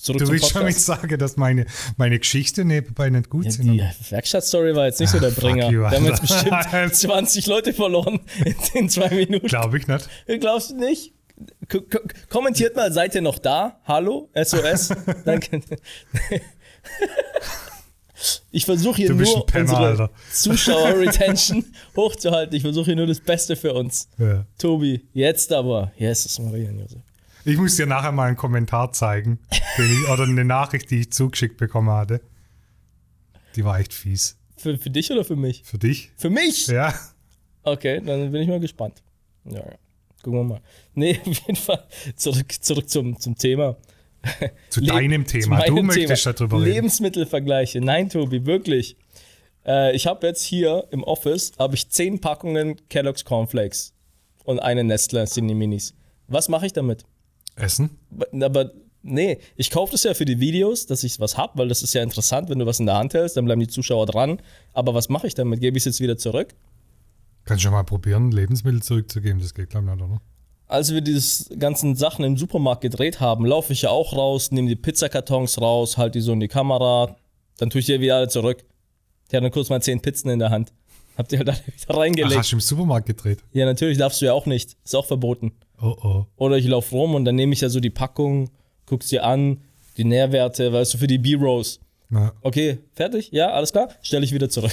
Zurück 0.03 0.21
Du 0.21 0.29
willst 0.33 0.51
schon 0.51 0.63
Podcast. 0.63 0.85
sagen, 0.85 1.17
dass 1.17 1.37
meine, 1.37 1.65
meine 1.97 2.19
Geschichte 2.19 2.65
nebenbei 2.65 3.09
nicht 3.09 3.31
gut 3.31 3.45
Ja, 3.45 3.51
sind. 3.53 3.71
die 3.73 3.81
Werkstattstory 4.11 4.75
war 4.75 4.87
jetzt 4.87 4.99
nicht 4.99 5.11
so 5.11 5.21
der 5.21 5.31
Bringer. 5.31 5.71
you, 5.71 5.83
Wir 5.83 5.91
haben 5.93 6.05
jetzt 6.07 6.23
bestimmt 6.23 6.65
20 6.95 7.47
Leute 7.47 7.73
verloren 7.73 8.19
in, 8.75 8.89
zwei 8.89 9.09
Minuten. 9.11 9.47
Glaube 9.47 9.79
ich 9.79 9.87
nicht. 9.87 10.09
Glaubst 10.41 10.71
du 10.73 10.77
nicht? 10.77 11.15
K 11.69 11.81
kommentiert 12.29 12.75
mal, 12.75 12.93
seid 12.93 13.15
ihr 13.15 13.23
noch 13.23 13.39
da? 13.39 13.81
Hallo? 13.85 14.29
SOS? 14.35 14.89
Danke. 15.25 15.61
Ich 18.51 18.65
versuche 18.65 18.97
hier 18.97 19.15
nur 19.15 19.47
Penner. 19.47 20.11
Zuschauer-Retention 20.33 21.65
hochzuhalten. 21.97 22.57
Ich 22.57 22.63
versuche 22.63 22.87
hier 22.87 22.97
nur 22.97 23.07
das 23.07 23.21
Beste 23.21 23.55
für 23.55 23.73
uns. 23.73 24.09
Ja. 24.19 24.47
Tobi, 24.59 25.07
jetzt 25.13 25.53
aber. 25.53 25.93
Jesus 25.97 26.41
Maria 26.41 26.71
und 26.71 26.81
Josef. 26.81 26.99
Ich 27.45 27.57
muss 27.57 27.77
dir 27.77 27.87
nachher 27.87 28.13
mal 28.13 28.29
einen 28.29 28.37
Kommentar 28.37 28.93
zeigen, 28.93 29.39
ich, 29.51 30.09
oder 30.11 30.25
eine 30.25 30.45
Nachricht, 30.45 30.91
die 30.91 31.01
ich 31.01 31.13
zugeschickt 31.13 31.57
bekommen 31.57 31.91
hatte. 31.91 32.21
Die 33.57 33.65
war 33.65 33.79
echt 33.81 33.93
fies. 33.93 34.39
Für, 34.57 34.79
für 34.79 34.91
dich 34.91 35.11
oder 35.11 35.25
für 35.25 35.37
mich? 35.37 35.63
Für 35.65 35.79
dich? 35.79 36.11
Für 36.17 36.31
mich? 36.31 36.67
Ja. 36.69 36.95
Okay, 37.65 38.01
dann 38.05 38.31
bin 38.31 38.43
ich 38.43 38.49
mal 38.49 38.61
gespannt. 38.61 39.03
Ja, 39.45 39.57
ja. 39.59 39.75
Gucken 40.23 40.39
wir 40.41 40.45
mal. 40.45 40.61
Nee, 40.95 41.19
auf 41.27 41.39
jeden 41.47 41.57
Fall 41.57 41.85
zurück, 42.17 42.53
zurück 42.61 42.89
zum, 42.89 43.19
zum 43.19 43.37
Thema. 43.37 43.77
Zu 44.71 44.81
Le- 44.81 44.87
deinem 44.87 45.27
zu 45.27 45.39
Thema. 45.41 45.61
Du 45.63 45.73
meinem 45.75 45.87
möchtest 45.87 46.23
Thema. 46.25 46.33
darüber 46.35 46.57
reden. 46.61 46.73
Lebensmittelvergleiche. 46.75 47.81
Nein, 47.81 48.09
Tobi, 48.09 48.47
wirklich. 48.47 48.97
Äh, 49.67 49.97
ich 49.97 50.07
habe 50.07 50.27
jetzt 50.29 50.43
hier 50.45 50.87
im 50.93 51.03
Office 51.03 51.53
habe 51.59 51.75
ich 51.75 51.89
zehn 51.91 52.21
Packungen 52.21 52.77
Kellogg's 52.89 53.25
Cornflakes 53.25 53.93
und 54.45 54.61
eine 54.61 54.85
Nestle 54.85 55.27
Cine 55.27 55.55
Minis. 55.57 55.95
Was 56.29 56.49
mache 56.49 56.67
ich 56.67 56.73
damit? 56.73 57.05
Essen? 57.57 57.91
Aber 58.41 58.73
nee, 59.03 59.39
ich 59.57 59.71
kaufe 59.71 59.93
das 59.93 60.05
ja 60.05 60.15
für 60.15 60.25
die 60.25 60.41
Videos, 60.41 60.87
dass 60.87 61.05
ich 61.05 61.21
was 61.21 61.37
hab, 61.37 61.57
weil 61.59 61.69
das 61.69 61.83
ist 61.83 61.93
ja 61.95 62.03
interessant, 62.03 62.49
wenn 62.49 62.59
du 62.59 62.67
was 62.67 62.81
in 62.81 62.87
der 62.87 62.97
Hand 62.97 63.15
hältst, 63.15 63.37
dann 63.37 63.45
bleiben 63.45 63.61
die 63.61 63.69
Zuschauer 63.69 64.07
dran. 64.07 64.41
Aber 64.73 64.95
was 64.95 65.09
mache 65.09 65.27
ich 65.27 65.35
damit? 65.35 65.61
Gebe 65.61 65.77
ich 65.77 65.83
es 65.83 65.85
jetzt 65.87 66.01
wieder 66.01 66.17
zurück? 66.17 66.55
Kannst 67.45 67.63
du 67.63 67.65
schon 67.65 67.73
mal 67.73 67.83
probieren, 67.83 68.31
Lebensmittel 68.31 68.83
zurückzugeben? 68.83 69.41
Das 69.41 69.53
geht, 69.55 69.71
glaube 69.71 69.87
ich, 69.89 69.95
nicht, 69.97 70.05
oder? 70.05 70.21
Als 70.69 70.93
wir 70.93 71.01
diese 71.03 71.57
ganzen 71.59 71.97
Sachen 71.97 72.25
im 72.25 72.37
Supermarkt 72.39 72.81
gedreht 72.81 73.21
haben, 73.21 73.45
laufe 73.45 73.73
ich 73.73 73.83
ja 73.83 73.91
auch 73.91 74.17
raus, 74.17 74.53
nehme 74.53 74.69
die 74.69 74.77
Pizzakartons 74.77 75.61
raus, 75.61 75.99
halte 75.99 76.19
die 76.19 76.23
so 76.23 76.33
in 76.33 76.41
die 76.41 76.49
Kamera, 76.49 77.17
dann 77.59 77.69
tue 77.69 77.81
ich 77.81 77.87
die 77.87 78.01
wieder 78.01 78.17
alle 78.17 78.29
zurück. 78.29 78.65
Ich 79.29 79.35
hatte 79.35 79.43
dann 79.43 79.51
kurz 79.51 79.69
mal 79.69 79.83
zehn 79.83 80.01
Pizzen 80.01 80.31
in 80.31 80.39
der 80.39 80.51
Hand. 80.51 80.73
Hab 81.19 81.29
die 81.29 81.37
halt 81.37 81.49
alle 81.51 81.59
wieder 81.67 81.75
Ach, 81.89 81.97
reingelegt. 81.97 82.39
hast 82.39 82.53
du 82.53 82.57
im 82.57 82.61
Supermarkt 82.61 83.07
gedreht? 83.07 83.41
ja, 83.53 83.67
natürlich 83.67 83.99
darfst 83.99 84.23
du 84.23 84.27
ja 84.27 84.33
auch 84.33 84.47
nicht. 84.47 84.77
Ist 84.85 84.95
auch 84.95 85.05
verboten. 85.05 85.53
Oh, 85.83 85.97
oh. 86.03 86.27
Oder 86.37 86.57
ich 86.59 86.67
laufe 86.67 86.95
rum 86.95 87.15
und 87.15 87.25
dann 87.25 87.35
nehme 87.35 87.53
ich 87.53 87.61
ja 87.61 87.69
so 87.69 87.81
die 87.81 87.91
Packung, 87.91 88.51
guck's 88.87 89.09
dir 89.09 89.25
an, 89.25 89.61
die 89.97 90.05
Nährwerte, 90.05 90.73
weißt 90.73 90.95
du, 90.95 90.99
für 90.99 91.07
die 91.09 91.19
B-Rolls. 91.19 91.81
Na, 92.09 92.33
Okay, 92.43 92.79
fertig? 92.95 93.31
Ja, 93.33 93.51
alles 93.53 93.73
klar? 93.73 93.89
Stelle 94.03 94.25
ich 94.25 94.33
wieder 94.33 94.49
zurück. 94.49 94.73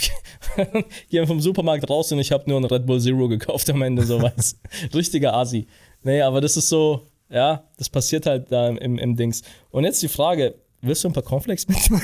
Gehe 1.10 1.26
vom 1.26 1.40
Supermarkt 1.42 1.90
raus 1.90 2.12
und 2.12 2.20
ich 2.20 2.32
habe 2.32 2.44
nur 2.48 2.58
einen 2.58 2.66
Red 2.66 2.86
Bull 2.86 3.00
Zero 3.02 3.28
gekauft 3.28 3.70
am 3.70 3.82
Ende, 3.82 4.04
sowas. 4.04 4.60
Richtiger 4.94 5.34
Asi. 5.34 5.68
Nee, 6.04 6.22
aber 6.22 6.42
das 6.42 6.58
ist 6.58 6.70
so, 6.70 7.08
ja, 7.30 7.64
das 7.78 7.90
passiert 7.90 8.26
halt 8.26 8.52
da 8.52 8.70
im, 8.70 8.98
im 8.98 9.16
Dings. 9.16 9.42
Und 9.72 9.86
jetzt 9.86 10.02
die 10.04 10.08
Frage, 10.10 10.56
willst 10.82 11.04
du 11.04 11.08
ein 11.10 11.14
paar 11.14 11.24
Cornflakes 11.24 11.68
mit? 11.68 11.78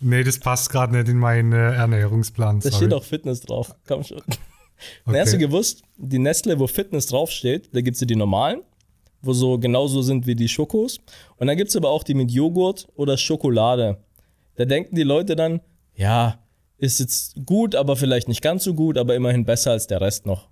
Nee, 0.00 0.22
das 0.22 0.38
passt 0.38 0.70
gerade 0.70 0.96
nicht 0.96 1.08
in 1.08 1.18
meinen 1.18 1.52
äh, 1.52 1.72
Ernährungsplan. 1.74 2.60
Da 2.60 2.70
sorry. 2.70 2.76
steht 2.84 2.94
auch 2.94 3.02
Fitness 3.02 3.40
drauf. 3.40 3.74
Komm 3.86 4.04
schon. 4.04 4.22
Okay. 5.04 5.20
Hast 5.20 5.32
du 5.32 5.38
gewusst, 5.38 5.82
die 5.96 6.18
Nestle, 6.18 6.58
wo 6.58 6.66
Fitness 6.66 7.06
draufsteht, 7.06 7.70
da 7.72 7.80
gibt 7.80 7.96
es 7.96 8.00
ja 8.00 8.06
die 8.06 8.16
normalen, 8.16 8.62
wo 9.22 9.32
so 9.32 9.58
genauso 9.58 10.02
sind 10.02 10.26
wie 10.26 10.34
die 10.34 10.48
Schokos. 10.48 10.98
Und 11.36 11.46
dann 11.46 11.56
gibt 11.56 11.70
es 11.70 11.76
aber 11.76 11.90
auch 11.90 12.02
die 12.02 12.14
mit 12.14 12.30
Joghurt 12.30 12.86
oder 12.94 13.16
Schokolade. 13.16 13.98
Da 14.56 14.64
denken 14.64 14.96
die 14.96 15.02
Leute 15.02 15.36
dann, 15.36 15.60
ja, 15.94 16.38
ist 16.78 17.00
jetzt 17.00 17.34
gut, 17.44 17.74
aber 17.74 17.96
vielleicht 17.96 18.28
nicht 18.28 18.42
ganz 18.42 18.64
so 18.64 18.74
gut, 18.74 18.98
aber 18.98 19.14
immerhin 19.14 19.44
besser 19.44 19.72
als 19.72 19.86
der 19.86 20.00
Rest 20.00 20.26
noch. 20.26 20.48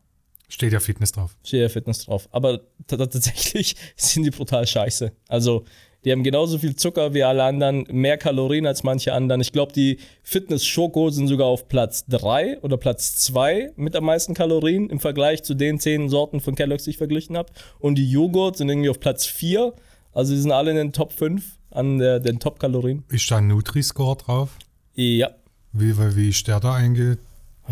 Steht 0.49 0.72
ja 0.72 0.81
Fitness 0.81 1.12
drauf. 1.12 1.37
Steht 1.43 1.61
ja 1.61 1.68
Fitness 1.68 2.05
drauf. 2.05 2.29
Aber 2.31 2.61
tatsächlich 2.87 3.74
sind 3.97 4.24
die 4.24 4.31
brutal 4.31 4.66
scheiße. 4.66 5.12
Also, 5.29 5.64
die 6.07 6.13
haben 6.13 6.23
genauso 6.23 6.59
viel 6.59 6.77
Zucker 6.77 7.15
wie 7.15 7.25
alle 7.25 7.43
anderen, 7.43 7.85
mehr 7.91 8.17
Kalorien 8.17 8.65
als 8.65 8.85
manche 8.85 9.13
anderen. 9.13 9.41
Ich 9.41 9.51
glaube, 9.51 9.73
die 9.73 9.99
Fitness-Schoko 10.23 11.11
sind 11.11 11.27
sogar 11.27 11.49
auf 11.49 11.67
Platz 11.67 12.07
3 12.07 12.61
oder 12.61 12.77
Platz 12.77 13.17
2 13.17 13.73
mit 13.75 13.97
am 13.97 14.05
meisten 14.05 14.33
Kalorien 14.33 14.89
im 14.89 15.01
Vergleich 15.01 15.43
zu 15.43 15.55
den 15.55 15.81
10 15.81 16.09
Sorten 16.09 16.41
von 16.41 16.55
Kellogg's, 16.55 16.85
die 16.85 16.91
ich 16.91 16.97
verglichen 16.97 17.37
habe. 17.37 17.51
Und 17.81 17.97
die 17.97 18.09
Joghurt 18.09 18.57
sind 18.57 18.69
irgendwie 18.69 18.89
auf 18.89 19.01
Platz 19.01 19.27
4. 19.27 19.73
Also, 20.13 20.33
die 20.33 20.41
sind 20.41 20.53
alle 20.53 20.71
in 20.71 20.77
den 20.77 20.93
Top 20.93 21.11
5 21.11 21.45
an 21.73 21.99
der, 21.99 22.21
den 22.21 22.39
Top-Kalorien. 22.39 23.03
Ist 23.09 23.29
da 23.29 23.39
ein 23.39 23.49
Nutri-Score 23.49 24.15
drauf? 24.15 24.51
Ja. 24.95 25.31
Wie, 25.73 25.99
wie, 25.99 26.17
wie 26.17 26.29
ist 26.29 26.47
der 26.47 26.61
da 26.61 26.75
einge... 26.75 27.19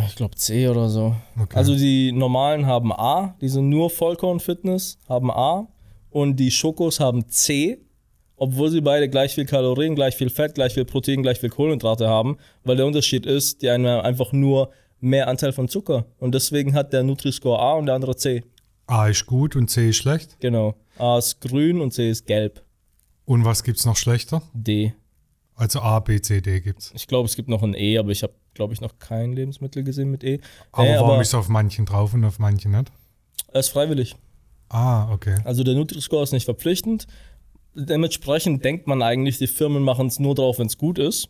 Ich 0.08 0.16
glaube 0.16 0.34
C 0.34 0.66
oder 0.66 0.88
so. 0.88 1.14
Okay. 1.40 1.56
Also 1.56 1.76
die 1.76 2.10
normalen 2.10 2.66
haben 2.66 2.92
A, 2.92 3.36
die 3.40 3.48
sind 3.48 3.68
nur 3.68 3.90
Vollkorn-Fitness, 3.90 4.98
haben 5.08 5.30
A. 5.30 5.68
Und 6.10 6.34
die 6.36 6.50
Schokos 6.50 6.98
haben 6.98 7.28
C, 7.28 7.83
obwohl 8.36 8.70
sie 8.70 8.80
beide 8.80 9.08
gleich 9.08 9.34
viel 9.34 9.46
Kalorien, 9.46 9.94
gleich 9.94 10.16
viel 10.16 10.30
Fett, 10.30 10.54
gleich 10.54 10.74
viel 10.74 10.84
Protein, 10.84 11.22
gleich 11.22 11.40
viel 11.40 11.50
Kohlenhydrate 11.50 12.08
haben. 12.08 12.36
Weil 12.64 12.76
der 12.76 12.86
Unterschied 12.86 13.26
ist, 13.26 13.62
die 13.62 13.70
einen 13.70 13.86
haben 13.86 14.04
einfach 14.04 14.32
nur 14.32 14.70
mehr 15.00 15.28
Anteil 15.28 15.52
von 15.52 15.68
Zucker. 15.68 16.06
Und 16.18 16.34
deswegen 16.34 16.74
hat 16.74 16.92
der 16.92 17.02
Nutri-Score 17.02 17.58
A 17.58 17.74
und 17.74 17.86
der 17.86 17.94
andere 17.94 18.16
C. 18.16 18.42
A 18.86 19.08
ist 19.08 19.26
gut 19.26 19.56
und 19.56 19.68
C 19.70 19.90
ist 19.90 19.96
schlecht. 19.96 20.36
Genau. 20.40 20.74
A 20.98 21.18
ist 21.18 21.40
grün 21.40 21.80
und 21.80 21.92
C 21.92 22.10
ist 22.10 22.26
gelb. 22.26 22.62
Und 23.24 23.44
was 23.44 23.62
gibt's 23.62 23.86
noch 23.86 23.96
schlechter? 23.96 24.42
D. 24.52 24.92
Also 25.56 25.80
A, 25.80 26.00
B, 26.00 26.20
C, 26.20 26.40
D 26.40 26.60
gibt's. 26.60 26.92
Ich 26.94 27.06
glaube, 27.06 27.26
es 27.28 27.36
gibt 27.36 27.48
noch 27.48 27.62
ein 27.62 27.74
E, 27.74 27.96
aber 27.96 28.10
ich 28.10 28.22
habe, 28.22 28.34
glaube 28.54 28.74
ich, 28.74 28.80
noch 28.80 28.98
kein 28.98 29.32
Lebensmittel 29.32 29.84
gesehen 29.84 30.10
mit 30.10 30.24
E. 30.24 30.40
Aber 30.72 30.82
Nee, 30.84 30.94
warum 30.96 31.10
aber 31.12 31.22
ist 31.22 31.34
auf 31.34 31.48
manchen 31.48 31.86
drauf 31.86 32.12
und 32.12 32.24
auf 32.24 32.38
manchen 32.38 32.72
nicht? 32.72 32.90
er 33.52 33.60
ist 33.60 33.68
freiwillig. 33.68 34.16
Ah, 34.68 35.12
okay. 35.12 35.36
Also 35.44 35.62
der 35.62 35.74
Nutri-Score 35.74 36.24
ist 36.24 36.32
nicht 36.32 36.44
verpflichtend. 36.44 37.06
Dementsprechend 37.74 38.64
denkt 38.64 38.86
man 38.86 39.02
eigentlich, 39.02 39.38
die 39.38 39.46
Firmen 39.46 39.82
machen 39.82 40.06
es 40.06 40.18
nur 40.18 40.34
drauf, 40.34 40.58
wenn 40.58 40.66
es 40.66 40.78
gut 40.78 40.98
ist. 40.98 41.28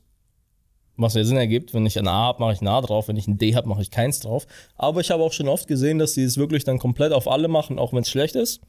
Was 0.96 1.14
ja 1.14 1.24
Sinn 1.24 1.36
ergibt. 1.36 1.74
Wenn 1.74 1.86
ich 1.86 1.98
ein 1.98 2.06
A 2.06 2.26
habe, 2.26 2.40
mache 2.40 2.52
ich 2.52 2.60
ein 2.60 2.68
A 2.68 2.80
drauf. 2.80 3.08
Wenn 3.08 3.16
ich 3.16 3.26
ein 3.26 3.36
D 3.38 3.56
habe, 3.56 3.68
mache 3.68 3.82
ich 3.82 3.90
keins 3.90 4.20
drauf. 4.20 4.46
Aber 4.76 5.00
ich 5.00 5.10
habe 5.10 5.22
auch 5.22 5.32
schon 5.32 5.48
oft 5.48 5.66
gesehen, 5.66 5.98
dass 5.98 6.12
die 6.14 6.22
es 6.22 6.36
wirklich 6.36 6.62
dann 6.64 6.78
komplett 6.78 7.12
auf 7.12 7.26
alle 7.26 7.48
machen, 7.48 7.78
auch 7.78 7.92
wenn 7.92 8.02
es 8.02 8.10
schlecht 8.10 8.36
ist. 8.36 8.60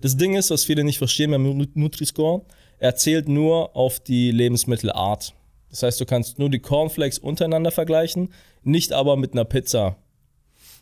Das 0.00 0.16
Ding 0.16 0.34
ist, 0.34 0.50
was 0.50 0.64
viele 0.64 0.82
nicht 0.84 0.98
verstehen 0.98 1.30
beim 1.30 1.42
Nu- 1.42 1.66
Nutri-Score, 1.74 2.42
er 2.78 2.96
zählt 2.96 3.28
nur 3.28 3.76
auf 3.76 4.00
die 4.00 4.30
Lebensmittelart. 4.30 5.34
Das 5.70 5.82
heißt, 5.82 6.00
du 6.00 6.06
kannst 6.06 6.38
nur 6.38 6.48
die 6.48 6.60
Cornflakes 6.60 7.18
untereinander 7.18 7.70
vergleichen, 7.70 8.32
nicht 8.62 8.92
aber 8.92 9.16
mit 9.16 9.32
einer 9.32 9.44
Pizza. 9.44 9.96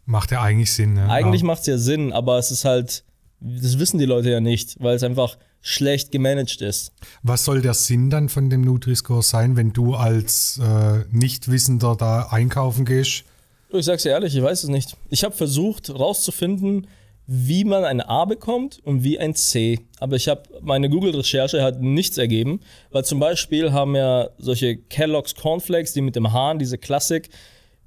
Macht 0.05 0.31
ja 0.33 0.43
eigentlich 0.43 0.73
Sinn, 0.73 0.95
ne? 0.95 1.09
Eigentlich 1.09 1.41
ja. 1.41 1.47
macht 1.47 1.61
es 1.63 1.67
ja 1.67 1.79
Sinn, 1.79 2.13
aber 2.13 2.39
es 2.39 2.51
ist 2.51 2.65
halt, 2.65 3.05
das 3.41 3.79
wissen 3.79 3.99
die 3.99 4.05
Leute 4.05 4.31
ja 4.31 4.41
nicht, 4.41 4.77
weil 4.81 4.95
es 4.97 5.03
einfach 5.03 5.39
schlecht 5.63 6.11
gemanagt 6.11 6.61
ist. 6.61 6.93
Was 7.23 7.45
soll 7.45 7.63
der 7.63 7.75
Sinn 7.75 8.11
dann 8.11 8.29
von 8.29 8.51
dem 8.51 8.61
Nutri-Score 8.63 9.23
sein, 9.23 9.57
wenn 9.57 9.73
du 9.73 9.95
als 9.95 10.61
äh, 10.63 11.05
Nichtwissender 11.11 11.97
da 11.97 12.29
einkaufen 12.31 12.85
gehst? 12.85 13.25
Ich 13.71 13.87
sag's 13.87 14.03
dir 14.03 14.11
ehrlich, 14.11 14.37
ich 14.37 14.43
weiß 14.43 14.65
es 14.65 14.69
nicht. 14.69 14.97
Ich 15.09 15.25
habe 15.25 15.35
versucht 15.35 15.89
rauszufinden, 15.89 16.87
wie 17.27 17.65
man 17.65 17.85
ein 17.85 18.01
A 18.01 18.25
bekommt 18.25 18.81
und 18.85 19.05
wie 19.05 19.19
ein 19.19 19.35
C. 19.35 19.79
Aber 20.01 20.17
ich 20.17 20.29
habe 20.29 20.43
meine 20.61 20.91
Google-Recherche 20.91 21.63
hat 21.63 21.81
nichts 21.81 22.19
ergeben, 22.19 22.61
weil 22.91 23.05
zum 23.05 23.21
Beispiel 23.21 23.73
haben 23.73 23.95
ja 23.95 24.29
solche 24.39 24.77
Kellogg's 24.77 25.35
Cornflakes, 25.35 25.93
die 25.93 26.03
mit 26.03 26.17
dem 26.17 26.33
Hahn, 26.33 26.59
diese 26.59 26.77
Klassik, 26.77 27.31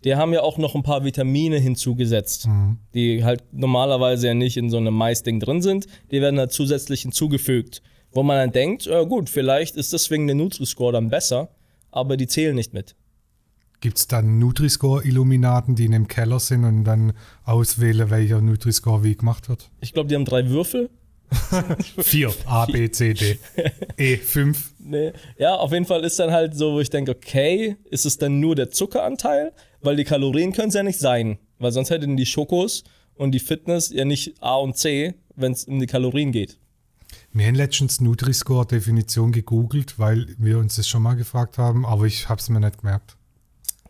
die 0.05 0.15
haben 0.15 0.33
ja 0.33 0.41
auch 0.41 0.57
noch 0.57 0.75
ein 0.75 0.83
paar 0.83 1.03
Vitamine 1.03 1.57
hinzugesetzt, 1.57 2.47
die 2.93 3.23
halt 3.23 3.43
normalerweise 3.51 4.27
ja 4.27 4.33
nicht 4.35 4.55
in 4.55 4.69
so 4.69 4.77
einem 4.77 4.93
Maisding 4.93 5.39
drin 5.39 5.61
sind. 5.63 5.87
Die 6.11 6.21
werden 6.21 6.39
halt 6.39 6.51
zusätzlich 6.51 7.01
hinzugefügt, 7.01 7.81
wo 8.11 8.21
man 8.21 8.37
dann 8.37 8.51
denkt, 8.51 8.85
ja 8.85 9.03
gut, 9.03 9.29
vielleicht 9.29 9.75
ist 9.75 9.91
deswegen 9.93 10.27
der 10.27 10.35
Nutri-Score 10.35 10.93
dann 10.93 11.09
besser, 11.09 11.49
aber 11.91 12.17
die 12.17 12.27
zählen 12.27 12.55
nicht 12.55 12.73
mit. 12.73 12.95
Gibt 13.81 13.97
es 13.97 14.07
dann 14.07 14.39
Nutri-Score-Illuminaten, 14.39 15.75
die 15.75 15.85
in 15.85 15.91
dem 15.91 16.07
Keller 16.07 16.39
sind 16.39 16.63
und 16.63 16.83
dann 16.85 17.13
auswählen, 17.43 18.09
welcher 18.09 18.41
Nutri-Score 18.41 19.03
wie 19.03 19.15
gemacht 19.15 19.49
wird? 19.49 19.71
Ich 19.81 19.93
glaube, 19.93 20.07
die 20.07 20.15
haben 20.15 20.25
drei 20.25 20.49
Würfel 20.49 20.89
Vier. 22.01 22.33
A, 22.45 22.65
B, 22.65 22.89
C, 22.89 23.13
D. 23.13 23.39
E, 23.97 24.17
fünf. 24.17 24.71
Nee. 24.79 25.13
Ja, 25.37 25.55
auf 25.55 25.71
jeden 25.71 25.85
Fall 25.85 26.03
ist 26.03 26.19
dann 26.19 26.31
halt 26.31 26.55
so, 26.55 26.73
wo 26.73 26.79
ich 26.79 26.89
denke, 26.89 27.11
okay, 27.11 27.77
ist 27.89 28.05
es 28.05 28.17
dann 28.17 28.39
nur 28.39 28.55
der 28.55 28.71
Zuckeranteil? 28.71 29.51
Weil 29.85 29.97
die 29.97 30.03
Kalorien 30.03 30.51
können 30.51 30.69
es 30.69 30.73
ja 30.73 30.81
nicht 30.81 30.99
sein. 30.99 31.37
Weil 31.59 31.71
sonst 31.71 31.91
hätten 31.91 32.17
die 32.17 32.25
Schokos 32.25 32.83
und 33.13 33.31
die 33.31 33.39
Fitness 33.39 33.91
ja 33.91 34.03
nicht 34.03 34.41
A 34.41 34.55
und 34.55 34.75
C, 34.75 35.13
wenn 35.35 35.51
es 35.51 35.65
um 35.65 35.79
die 35.79 35.85
Kalorien 35.85 36.31
geht. 36.31 36.57
Wir 37.31 37.45
haben 37.45 37.55
letztens 37.55 38.01
Nutri-Score-Definition 38.01 39.31
gegoogelt, 39.31 39.99
weil 39.99 40.25
wir 40.39 40.57
uns 40.57 40.77
das 40.77 40.87
schon 40.87 41.03
mal 41.03 41.13
gefragt 41.13 41.59
haben, 41.59 41.85
aber 41.85 42.05
ich 42.05 42.27
habe 42.29 42.41
es 42.41 42.49
mir 42.49 42.59
nicht 42.59 42.79
gemerkt. 42.79 43.15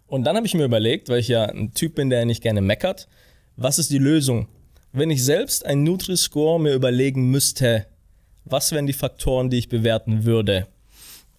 Und 0.08 0.26
dann 0.26 0.36
habe 0.36 0.46
ich 0.46 0.54
mir 0.54 0.66
überlegt, 0.66 1.08
weil 1.08 1.20
ich 1.20 1.30
ja 1.30 1.46
ein 1.46 1.74
Typ 1.74 1.96
bin, 1.96 2.10
der 2.10 2.26
nicht 2.26 2.44
gerne 2.44 2.62
meckert, 2.62 3.08
was 3.56 3.80
ist 3.80 3.90
die 3.90 3.98
Lösung? 3.98 4.50
Wenn 4.92 5.10
ich 5.10 5.24
selbst 5.24 5.66
einen 5.66 5.84
Nutri-Score 5.84 6.60
mir 6.60 6.74
überlegen 6.74 7.32
müsste, 7.32 7.88
was 8.44 8.74
wären 8.74 8.86
die 8.86 8.94
Faktoren, 8.94 9.50
die 9.50 9.60
ich 9.60 9.70
bewerten 9.70 10.26
würde? 10.26 10.68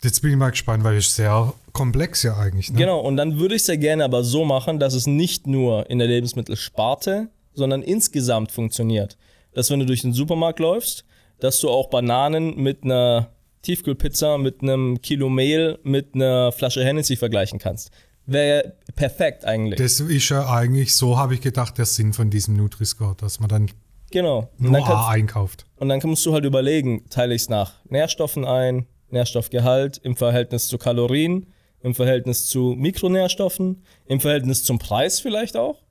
Jetzt 0.02 0.20
bin 0.20 0.30
ich 0.30 0.36
mal 0.36 0.50
gespannt, 0.50 0.84
weil 0.84 0.96
es 0.96 1.14
sehr 1.14 1.52
komplex 1.72 2.22
ja 2.22 2.36
eigentlich. 2.36 2.70
Ne? 2.70 2.78
Genau, 2.78 3.00
und 3.00 3.16
dann 3.16 3.38
würde 3.38 3.54
ich 3.54 3.62
es 3.62 3.68
ja 3.68 3.76
gerne 3.76 4.04
aber 4.04 4.24
so 4.24 4.44
machen, 4.44 4.78
dass 4.78 4.94
es 4.94 5.06
nicht 5.06 5.46
nur 5.46 5.88
in 5.90 5.98
der 5.98 6.08
Lebensmittelsparte, 6.08 7.28
sondern 7.54 7.82
insgesamt 7.82 8.52
funktioniert. 8.52 9.16
Dass 9.54 9.70
wenn 9.70 9.80
du 9.80 9.86
durch 9.86 10.02
den 10.02 10.12
Supermarkt 10.12 10.58
läufst, 10.58 11.04
dass 11.40 11.60
du 11.60 11.70
auch 11.70 11.88
Bananen 11.88 12.56
mit 12.56 12.84
einer 12.84 13.30
Tiefkühlpizza, 13.62 14.38
mit 14.38 14.62
einem 14.62 15.00
Kilo 15.02 15.28
Mehl, 15.28 15.78
mit 15.82 16.14
einer 16.14 16.52
Flasche 16.52 16.84
Hennessy 16.84 17.16
vergleichen 17.16 17.58
kannst. 17.58 17.90
Wäre 18.26 18.74
perfekt 18.94 19.44
eigentlich. 19.44 19.78
Das 19.78 20.00
ist 20.00 20.28
ja 20.28 20.48
eigentlich, 20.48 20.94
so 20.94 21.16
habe 21.18 21.34
ich 21.34 21.40
gedacht, 21.40 21.78
der 21.78 21.86
Sinn 21.86 22.12
von 22.12 22.30
diesem 22.30 22.56
Nutri-Score, 22.56 23.16
dass 23.16 23.40
man 23.40 23.48
dann 23.48 23.70
genau. 24.10 24.50
Und 24.58 24.70
nur 24.70 24.72
dann, 24.72 24.82
A 24.82 24.86
kannst, 24.86 25.08
einkauft. 25.10 25.66
und 25.76 25.88
dann 25.88 26.00
musst 26.04 26.26
du 26.26 26.32
halt 26.32 26.44
überlegen, 26.44 27.04
teile 27.08 27.34
ich 27.34 27.42
es 27.42 27.48
nach 27.48 27.74
Nährstoffen 27.88 28.44
ein, 28.44 28.86
Nährstoffgehalt 29.16 29.98
im 29.98 30.14
Verhältnis 30.14 30.68
zu 30.68 30.76
Kalorien, 30.78 31.46
im 31.80 31.94
Verhältnis 31.94 32.46
zu 32.46 32.74
Mikronährstoffen, 32.76 33.82
im 34.04 34.20
Verhältnis 34.20 34.62
zum 34.64 34.78
Preis 34.78 35.20
vielleicht 35.20 35.56
auch, 35.56 35.82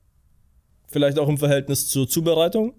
vielleicht 0.88 1.18
auch 1.18 1.28
im 1.28 1.38
Verhältnis 1.38 1.90
zur 1.90 2.08
Zubereitung. 2.08 2.74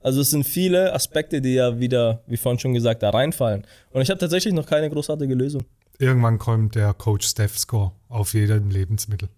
Also 0.00 0.20
es 0.20 0.30
sind 0.30 0.44
viele 0.44 0.92
Aspekte, 0.92 1.40
die 1.40 1.54
ja 1.54 1.80
wieder, 1.80 2.22
wie 2.26 2.36
vorhin 2.36 2.58
schon 2.58 2.74
gesagt, 2.74 3.02
da 3.02 3.10
reinfallen. 3.10 3.66
Und 3.90 4.02
ich 4.02 4.10
habe 4.10 4.20
tatsächlich 4.20 4.54
noch 4.54 4.66
keine 4.66 4.90
großartige 4.90 5.34
Lösung. 5.34 5.64
Irgendwann 5.98 6.38
kommt 6.38 6.74
der 6.76 6.94
Coach 6.94 7.26
Steph 7.26 7.58
Score 7.58 7.92
auf 8.08 8.34
jedem 8.34 8.70
Lebensmittel. 8.70 9.28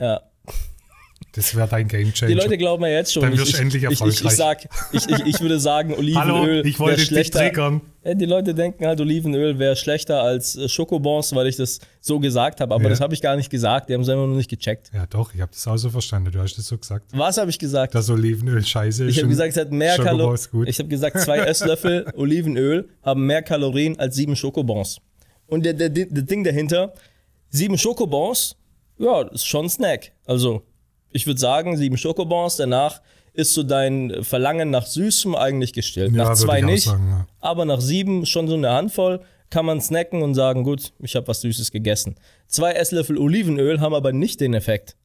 Ja. 0.00 0.22
Das 1.32 1.54
wäre 1.54 1.68
dein 1.68 1.86
Game 1.88 2.12
Changer. 2.12 2.34
Die 2.34 2.40
Leute 2.40 2.56
glauben 2.58 2.82
ja 2.84 2.88
jetzt 2.90 3.12
schon. 3.12 3.22
Dann 3.22 3.32
ich, 3.34 3.38
wirst 3.40 3.52
du 3.52 3.56
ich, 3.56 3.62
endlich 3.62 3.82
ich, 3.84 3.90
ich, 3.90 4.00
ich, 4.00 4.06
erfolgreich. 4.24 4.36
sag, 4.36 4.68
ich, 4.92 5.08
ich, 5.08 5.26
ich 5.34 5.40
würde 5.40 5.60
sagen, 5.60 5.92
Olivenöl 5.98 6.16
Hallo, 6.16 6.64
ich 6.64 6.78
wollte 6.80 6.92
wär 6.92 6.96
dich 6.96 7.06
schlechter. 7.08 7.38
triggern. 7.40 7.80
Die 8.04 8.24
Leute 8.24 8.54
denken 8.54 8.86
halt, 8.86 9.00
Olivenöl 9.00 9.58
wäre 9.58 9.76
schlechter 9.76 10.22
als 10.22 10.56
äh, 10.56 10.68
Schokobons, 10.68 11.34
weil 11.34 11.46
ich 11.46 11.56
das 11.56 11.80
so 12.00 12.18
gesagt 12.18 12.60
habe. 12.60 12.74
Aber 12.74 12.84
Ja. 12.84 12.88
das 12.90 13.00
habe 13.00 13.12
ich 13.12 13.20
gar 13.20 13.36
nicht 13.36 13.50
gesagt. 13.50 13.88
Die 13.90 13.94
haben 13.94 14.00
es 14.00 14.08
einfach 14.08 14.26
nur 14.26 14.36
nicht 14.36 14.48
gecheckt. 14.48 14.90
Ja, 14.94 15.04
doch, 15.06 15.34
ich 15.34 15.40
habe 15.42 15.52
das 15.52 15.66
auch 15.68 15.76
so 15.76 15.90
verstanden. 15.90 16.32
Du 16.32 16.40
hast 16.40 16.56
das 16.56 16.66
so 16.66 16.78
gesagt. 16.78 17.10
Was 17.12 17.36
habe 17.36 17.50
ich 17.50 17.58
gesagt? 17.58 17.94
Dass 17.94 18.08
Olivenöl 18.08 18.64
scheiße 18.64 19.04
ist. 19.04 19.12
ich 19.12 19.18
habe 19.18 19.28
gesagt, 19.28 19.50
es 19.52 19.56
hat 19.58 19.70
mehr 19.70 19.96
Kalorien. 19.96 20.66
Ich 20.66 20.78
habe 20.78 20.88
gesagt, 20.88 21.20
zwei 21.20 21.38
Esslöffel 21.40 22.06
Olivenöl 22.16 22.88
haben 23.02 23.26
mehr 23.26 23.42
Kalorien 23.42 23.98
als 23.98 24.16
sieben 24.16 24.34
Schokobons. 24.34 24.98
Und 25.46 25.64
der, 25.66 25.74
der, 25.74 25.90
der 25.90 26.06
Ding 26.06 26.42
dahinter, 26.44 26.94
sieben 27.50 27.76
Schokobons, 27.76 28.56
ja, 28.98 29.22
ist 29.28 29.46
schon 29.46 29.66
ein 29.66 29.70
Snack. 29.70 30.12
Also, 30.24 30.62
ich 31.10 31.26
würde 31.26 31.40
sagen, 31.40 31.76
sieben 31.76 31.96
Schokobons, 31.96 32.56
danach 32.56 33.00
ist 33.32 33.54
so 33.54 33.62
dein 33.62 34.22
Verlangen 34.22 34.70
nach 34.70 34.86
Süßem 34.86 35.34
eigentlich 35.34 35.72
gestillt. 35.72 36.12
Ja, 36.12 36.24
nach 36.24 36.34
zwei 36.34 36.60
nicht. 36.60 36.84
sagen, 36.84 37.08
ja. 37.08 37.26
Aber 37.40 37.64
nach 37.64 37.80
sieben 37.80 38.26
schon 38.26 38.48
so 38.48 38.54
eine 38.54 38.70
Handvoll 38.70 39.20
kann 39.50 39.64
man 39.64 39.80
snacken 39.80 40.22
und 40.22 40.34
sagen, 40.34 40.64
gut, 40.64 40.92
ich 41.00 41.16
habe 41.16 41.28
was 41.28 41.40
Süßes 41.40 41.70
gegessen. 41.70 42.16
Zwei 42.46 42.72
Esslöffel 42.72 43.16
Olivenöl 43.16 43.80
haben 43.80 43.94
aber 43.94 44.12
nicht 44.12 44.40
den 44.40 44.54
Effekt. 44.54 44.96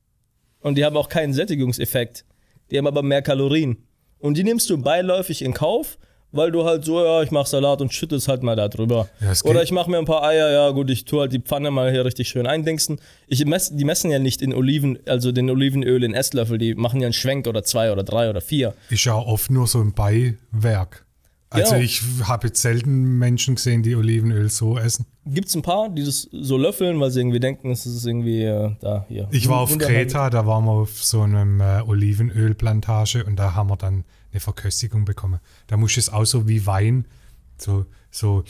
Und 0.59 0.77
die 0.77 0.85
haben 0.85 0.97
auch 0.97 1.09
keinen 1.09 1.33
Sättigungseffekt. 1.33 2.25
Die 2.71 2.77
haben 2.77 2.87
aber 2.87 3.03
mehr 3.03 3.21
Kalorien. 3.21 3.85
Und 4.19 4.37
die 4.37 4.43
nimmst 4.43 4.69
du 4.69 4.77
beiläufig 4.81 5.41
in 5.41 5.53
Kauf, 5.53 5.97
weil 6.33 6.51
du 6.51 6.65
halt 6.65 6.83
so, 6.83 7.01
ja, 7.01 7.21
ich 7.23 7.31
mach 7.31 7.45
Salat 7.45 7.79
und 7.81 7.93
schütte 7.93 8.15
es 8.17 8.27
halt 8.27 8.43
mal 8.43 8.55
da 8.57 8.67
drüber. 8.67 9.07
Ja, 9.21 9.31
Oder 9.45 9.63
ich 9.63 9.71
mache 9.71 9.89
mir 9.89 9.99
ein 9.99 10.05
paar 10.05 10.23
Eier, 10.23 10.49
ja 10.51 10.69
gut, 10.71 10.89
ich 10.89 11.05
tue 11.05 11.21
halt 11.21 11.31
die 11.31 11.39
Pfanne 11.39 11.71
mal 11.71 11.91
hier 11.91 12.03
richtig 12.03 12.27
schön 12.27 12.47
eindingsen. 12.47 12.99
Ich 13.27 13.45
mess, 13.45 13.69
die 13.73 13.85
messen 13.85 14.11
ja 14.11 14.19
nicht 14.19 14.41
in 14.41 14.53
Oliven, 14.53 14.99
also 15.07 15.31
den 15.31 15.49
Olivenöl 15.49 16.03
in 16.03 16.13
Esslöffel, 16.13 16.57
die 16.57 16.75
machen 16.75 16.99
ja 16.99 17.05
einen 17.07 17.13
Schwenk 17.13 17.47
oder 17.47 17.63
zwei 17.63 17.91
oder 17.91 18.03
drei 18.03 18.29
oder 18.29 18.41
vier. 18.41 18.73
Ist 18.89 19.05
ja 19.05 19.15
oft 19.15 19.49
nur 19.51 19.67
so 19.67 19.79
ein 19.79 19.93
Beiwerk. 19.93 21.05
Also 21.51 21.73
Genau. 21.75 21.83
ich 21.83 22.01
habe 22.23 22.47
jetzt 22.47 22.63
selten 22.63 23.19
Menschen 23.19 23.53
gesehen, 23.53 23.83
die 23.83 23.95
Olivenöl 23.95 24.49
so 24.49 24.75
essen. 24.79 25.05
Gibt 25.27 25.49
es 25.49 25.55
ein 25.55 25.61
paar, 25.61 25.87
die 25.89 26.03
das 26.03 26.27
so 26.31 26.57
löffeln, 26.57 26.99
weil 26.99 27.11
sie 27.11 27.19
irgendwie 27.19 27.39
denken, 27.39 27.69
es 27.69 27.85
ist 27.85 28.07
irgendwie 28.07 28.41
äh, 28.43 28.71
da 28.81 29.05
hier. 29.07 29.27
Ich 29.29 29.47
war 29.47 29.59
auf. 29.59 29.77
Kreta, 29.77 30.31
da 30.31 30.47
waren 30.47 30.65
wir 30.65 30.71
auf 30.71 31.03
so 31.03 31.21
einem 31.21 31.61
äh, 31.61 31.81
Olivenölplantage 31.87 33.23
und 33.23 33.37
da 33.37 33.53
haben 33.55 33.69
wir 33.69 33.77
dann 33.77 34.03
eine 34.33 34.39
Verköstigung 34.39 35.05
bekommen. 35.05 35.39
Da 35.67 35.77
musst 35.77 35.95
du 35.95 35.99
es 35.99 36.09
auch 36.09 36.25
so 36.25 36.47
wie 36.47 36.65
Wein 36.65 37.05
so, 37.57 37.85
so 38.11 38.43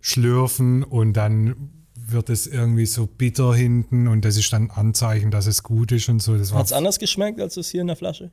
schlürfen 0.00 0.84
und 0.84 1.14
dann 1.14 1.72
wird 1.94 2.30
es 2.30 2.46
irgendwie 2.46 2.86
so 2.86 3.06
bitter 3.06 3.54
hinten 3.54 4.08
und 4.08 4.24
das 4.24 4.36
ist 4.36 4.52
dann 4.52 4.70
Anzeichen, 4.70 5.30
dass 5.30 5.46
es 5.46 5.62
gut 5.62 5.92
ist 5.92 6.08
und 6.08 6.20
so. 6.20 6.36
Hat 6.54 6.66
es 6.66 6.72
anders 6.72 6.98
geschmeckt 6.98 7.40
als 7.40 7.56
es 7.56 7.70
hier 7.70 7.80
in 7.80 7.86
der 7.88 7.96
Flasche? 7.96 8.30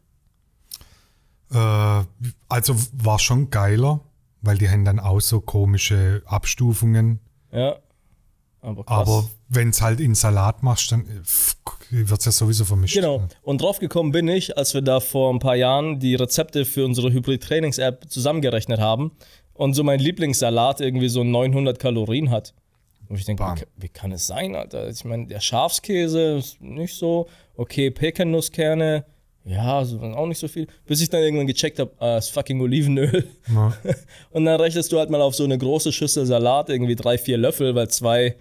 äh, 1.51 2.03
also 2.49 2.75
war 2.93 3.19
schon 3.19 3.49
geiler, 3.49 4.01
weil 4.41 4.57
die 4.57 4.69
haben 4.69 4.85
dann 4.85 4.99
auch 4.99 5.19
so 5.19 5.41
komische 5.41 6.21
Abstufungen. 6.25 7.19
Ja. 7.51 7.77
Aber. 8.67 8.83
Aber 8.87 9.29
wenn 9.47 9.69
es 9.69 9.81
halt 9.81 9.99
in 9.99 10.13
Salat 10.13 10.61
machst, 10.61 10.91
dann 10.91 11.05
wird 11.89 12.19
es 12.19 12.25
ja 12.25 12.31
sowieso 12.31 12.65
vermischt. 12.65 12.95
Genau. 12.95 13.23
Und 13.43 13.61
drauf 13.61 13.79
gekommen 13.79 14.11
bin 14.11 14.27
ich, 14.27 14.57
als 14.57 14.73
wir 14.73 14.81
da 14.81 14.99
vor 14.99 15.33
ein 15.33 15.39
paar 15.39 15.55
Jahren 15.55 15.99
die 15.99 16.15
Rezepte 16.15 16.65
für 16.65 16.83
unsere 16.83 17.11
Hybrid-Trainings-App 17.11 18.09
zusammengerechnet 18.09 18.79
haben 18.79 19.11
und 19.53 19.73
so 19.73 19.83
mein 19.83 19.99
Lieblingssalat 19.99 20.81
irgendwie 20.81 21.09
so 21.09 21.23
900 21.23 21.79
Kalorien 21.79 22.29
hat. 22.29 22.53
Und 23.07 23.17
ich 23.17 23.25
denke, 23.25 23.43
wie, 23.77 23.83
wie 23.83 23.89
kann 23.89 24.11
es 24.11 24.27
sein, 24.27 24.53
Alter? 24.53 24.89
Ich 24.89 25.05
meine, 25.05 25.27
der 25.27 25.39
Schafskäse 25.39 26.37
ist 26.37 26.61
nicht 26.61 26.93
so. 26.93 27.27
Okay, 27.55 27.89
Pekannusskerne, 27.89 29.05
ja, 29.47 29.85
so, 29.85 30.01
auch 30.01 30.27
nicht 30.27 30.39
so 30.39 30.49
viel. 30.49 30.67
Bis 30.85 31.01
ich 31.01 31.09
dann 31.09 31.21
irgendwann 31.21 31.47
gecheckt 31.47 31.79
habe, 31.79 31.91
ah, 31.99 32.17
ist 32.17 32.29
fucking 32.29 32.59
Olivenöl. 32.59 33.29
Ja. 33.47 33.73
Und 34.31 34.43
dann 34.43 34.59
rechnest 34.59 34.91
du 34.91 34.99
halt 34.99 35.09
mal 35.09 35.21
auf 35.21 35.35
so 35.35 35.45
eine 35.45 35.57
große 35.57 35.93
Schüssel 35.93 36.25
Salat, 36.25 36.69
irgendwie 36.69 36.95
drei, 36.95 37.17
vier 37.17 37.37
Löffel, 37.37 37.73
weil 37.73 37.87
zwei, 37.87 38.35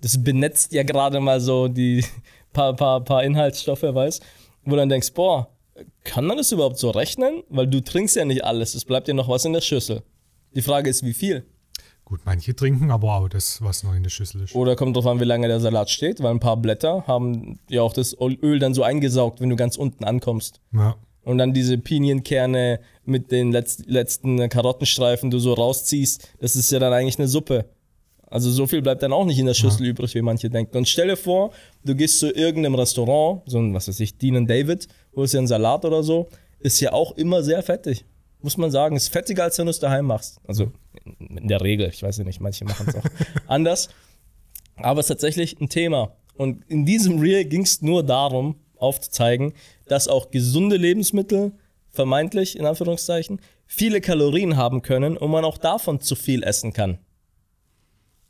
das 0.00 0.22
benetzt 0.22 0.72
ja 0.72 0.82
gerade 0.82 1.20
mal 1.20 1.40
so 1.40 1.68
die 1.68 2.04
paar, 2.52 2.74
paar, 2.74 3.04
paar 3.04 3.24
Inhaltsstoffe, 3.24 3.82
weißt 3.82 4.22
Wo 4.64 4.72
du 4.72 4.76
dann 4.76 4.88
denkst, 4.88 5.12
boah, 5.12 5.48
kann 6.04 6.24
man 6.24 6.36
das 6.36 6.52
überhaupt 6.52 6.78
so 6.78 6.90
rechnen? 6.90 7.42
Weil 7.48 7.66
du 7.66 7.80
trinkst 7.80 8.16
ja 8.16 8.24
nicht 8.24 8.44
alles, 8.44 8.74
es 8.74 8.84
bleibt 8.84 9.08
ja 9.08 9.14
noch 9.14 9.28
was 9.28 9.44
in 9.44 9.52
der 9.52 9.60
Schüssel. 9.60 10.02
Die 10.54 10.62
Frage 10.62 10.90
ist, 10.90 11.04
wie 11.04 11.14
viel? 11.14 11.46
Gut, 12.04 12.20
manche 12.24 12.56
trinken 12.56 12.90
aber 12.90 13.16
auch 13.18 13.28
das, 13.28 13.60
was 13.60 13.82
noch 13.82 13.94
in 13.94 14.02
der 14.02 14.08
Schüssel 14.08 14.42
ist. 14.42 14.54
Oder 14.54 14.76
kommt 14.76 14.96
drauf 14.96 15.06
an, 15.06 15.20
wie 15.20 15.24
lange 15.24 15.46
der 15.46 15.60
Salat 15.60 15.90
steht, 15.90 16.22
weil 16.22 16.30
ein 16.30 16.40
paar 16.40 16.56
Blätter 16.56 17.06
haben 17.06 17.58
ja 17.68 17.82
auch 17.82 17.92
das 17.92 18.16
Öl 18.18 18.58
dann 18.58 18.72
so 18.72 18.82
eingesaugt, 18.82 19.42
wenn 19.42 19.50
du 19.50 19.56
ganz 19.56 19.76
unten 19.76 20.04
ankommst. 20.04 20.60
Ja. 20.72 20.96
und 21.22 21.36
dann 21.36 21.52
diese 21.52 21.76
Pinienkerne 21.76 22.80
mit 23.04 23.30
den 23.30 23.52
letz 23.52 23.82
letzten 23.84 24.48
Karottenstreifen 24.48 25.30
du 25.30 25.38
so 25.38 25.52
rausziehst, 25.52 26.30
das 26.40 26.56
ist 26.56 26.72
ja 26.72 26.78
dann 26.78 26.94
eigentlich 26.94 27.18
eine 27.18 27.28
Suppe. 27.28 27.66
Also 28.30 28.50
so 28.50 28.66
viel 28.66 28.82
bleibt 28.82 29.02
dann 29.02 29.12
auch 29.12 29.24
nicht 29.24 29.38
in 29.38 29.46
der 29.46 29.54
Schüssel 29.54 29.86
übrig, 29.86 30.14
wie 30.14 30.22
manche 30.22 30.50
denken. 30.50 30.76
Und 30.76 30.88
stell 30.88 31.08
dir 31.08 31.16
vor, 31.16 31.52
du 31.84 31.94
gehst 31.94 32.18
zu 32.18 32.30
irgendeinem 32.30 32.74
Restaurant, 32.74 33.42
so 33.46 33.58
ein, 33.58 33.72
was 33.72 33.88
weiß 33.88 34.00
ich, 34.00 34.18
Dean 34.18 34.46
David, 34.46 34.86
holst 35.16 35.34
dir 35.34 35.38
einen 35.38 35.46
Salat 35.46 35.84
oder 35.84 36.02
so, 36.02 36.28
ist 36.58 36.80
ja 36.80 36.92
auch 36.92 37.12
immer 37.16 37.42
sehr 37.42 37.62
fettig. 37.62 38.04
Muss 38.40 38.56
man 38.56 38.70
sagen, 38.70 38.96
ist 38.96 39.08
fettiger, 39.08 39.44
als 39.44 39.58
wenn 39.58 39.66
du 39.66 39.70
es 39.70 39.78
daheim 39.78 40.06
machst. 40.06 40.38
Also 40.46 40.72
in 41.18 41.38
in 41.38 41.48
der 41.48 41.60
Regel, 41.60 41.88
ich 41.88 42.02
weiß 42.02 42.18
ja 42.18 42.24
nicht, 42.24 42.40
manche 42.40 42.64
machen 42.64 42.86
es 42.88 42.94
auch 42.94 43.04
anders. 43.46 43.88
Aber 44.76 45.00
es 45.00 45.06
ist 45.06 45.08
tatsächlich 45.08 45.60
ein 45.60 45.68
Thema. 45.68 46.14
Und 46.36 46.64
in 46.68 46.84
diesem 46.84 47.18
Reel 47.18 47.44
ging 47.46 47.62
es 47.62 47.82
nur 47.82 48.04
darum, 48.04 48.56
aufzuzeigen, 48.76 49.54
dass 49.86 50.06
auch 50.06 50.30
gesunde 50.30 50.76
Lebensmittel, 50.76 51.52
vermeintlich 51.90 52.56
in 52.58 52.66
Anführungszeichen, 52.66 53.40
viele 53.66 54.00
Kalorien 54.00 54.56
haben 54.56 54.82
können 54.82 55.16
und 55.16 55.30
man 55.30 55.44
auch 55.44 55.58
davon 55.58 56.00
zu 56.00 56.14
viel 56.14 56.44
essen 56.44 56.72
kann. 56.72 56.98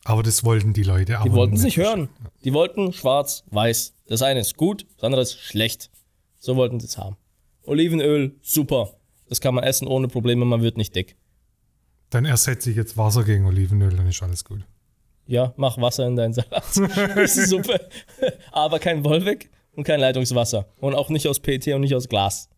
Aber 0.08 0.22
das 0.22 0.42
wollten 0.42 0.72
die 0.72 0.84
Leute. 0.84 1.18
Die 1.22 1.32
wollten 1.32 1.54
es 1.54 1.62
nicht 1.62 1.76
hören. 1.76 2.08
Die 2.42 2.54
wollten 2.54 2.94
schwarz, 2.94 3.44
weiß. 3.50 3.92
Das 4.06 4.22
eine 4.22 4.40
ist 4.40 4.56
gut, 4.56 4.86
das 4.96 5.04
andere 5.04 5.20
ist 5.20 5.38
schlecht. 5.38 5.90
So 6.38 6.56
wollten 6.56 6.80
sie 6.80 6.86
es 6.86 6.96
haben. 6.96 7.18
Olivenöl, 7.64 8.34
super. 8.40 8.94
Das 9.28 9.42
kann 9.42 9.54
man 9.54 9.64
essen 9.64 9.86
ohne 9.86 10.08
Probleme, 10.08 10.46
man 10.46 10.62
wird 10.62 10.78
nicht 10.78 10.96
dick. 10.96 11.14
Dann 12.08 12.24
ersetze 12.24 12.70
ich 12.70 12.76
jetzt 12.76 12.96
Wasser 12.96 13.22
gegen 13.22 13.44
Olivenöl, 13.44 13.94
dann 13.94 14.06
ist 14.06 14.22
alles 14.22 14.46
gut. 14.46 14.62
Ja, 15.26 15.52
mach 15.58 15.76
Wasser 15.76 16.06
in 16.06 16.16
deinen 16.16 16.32
Salat. 16.32 16.64
das 17.14 17.36
ist 17.36 17.50
super. 17.50 17.78
Aber 18.50 18.78
kein 18.78 19.04
Wolwig 19.04 19.50
und 19.76 19.84
kein 19.84 20.00
Leitungswasser. 20.00 20.68
Und 20.80 20.94
auch 20.94 21.10
nicht 21.10 21.28
aus 21.28 21.38
PET 21.38 21.68
und 21.74 21.82
nicht 21.82 21.94
aus 21.94 22.08
Glas. 22.08 22.48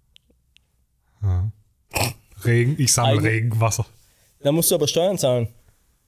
Regen, 2.45 2.77
ich 2.79 2.93
sammle 2.93 3.21
Regenwasser. 3.21 3.87
Da 4.41 4.53
musst 4.53 4.71
du 4.71 4.77
aber 4.77 4.87
Steuern 4.87 5.19
zahlen. 5.19 5.49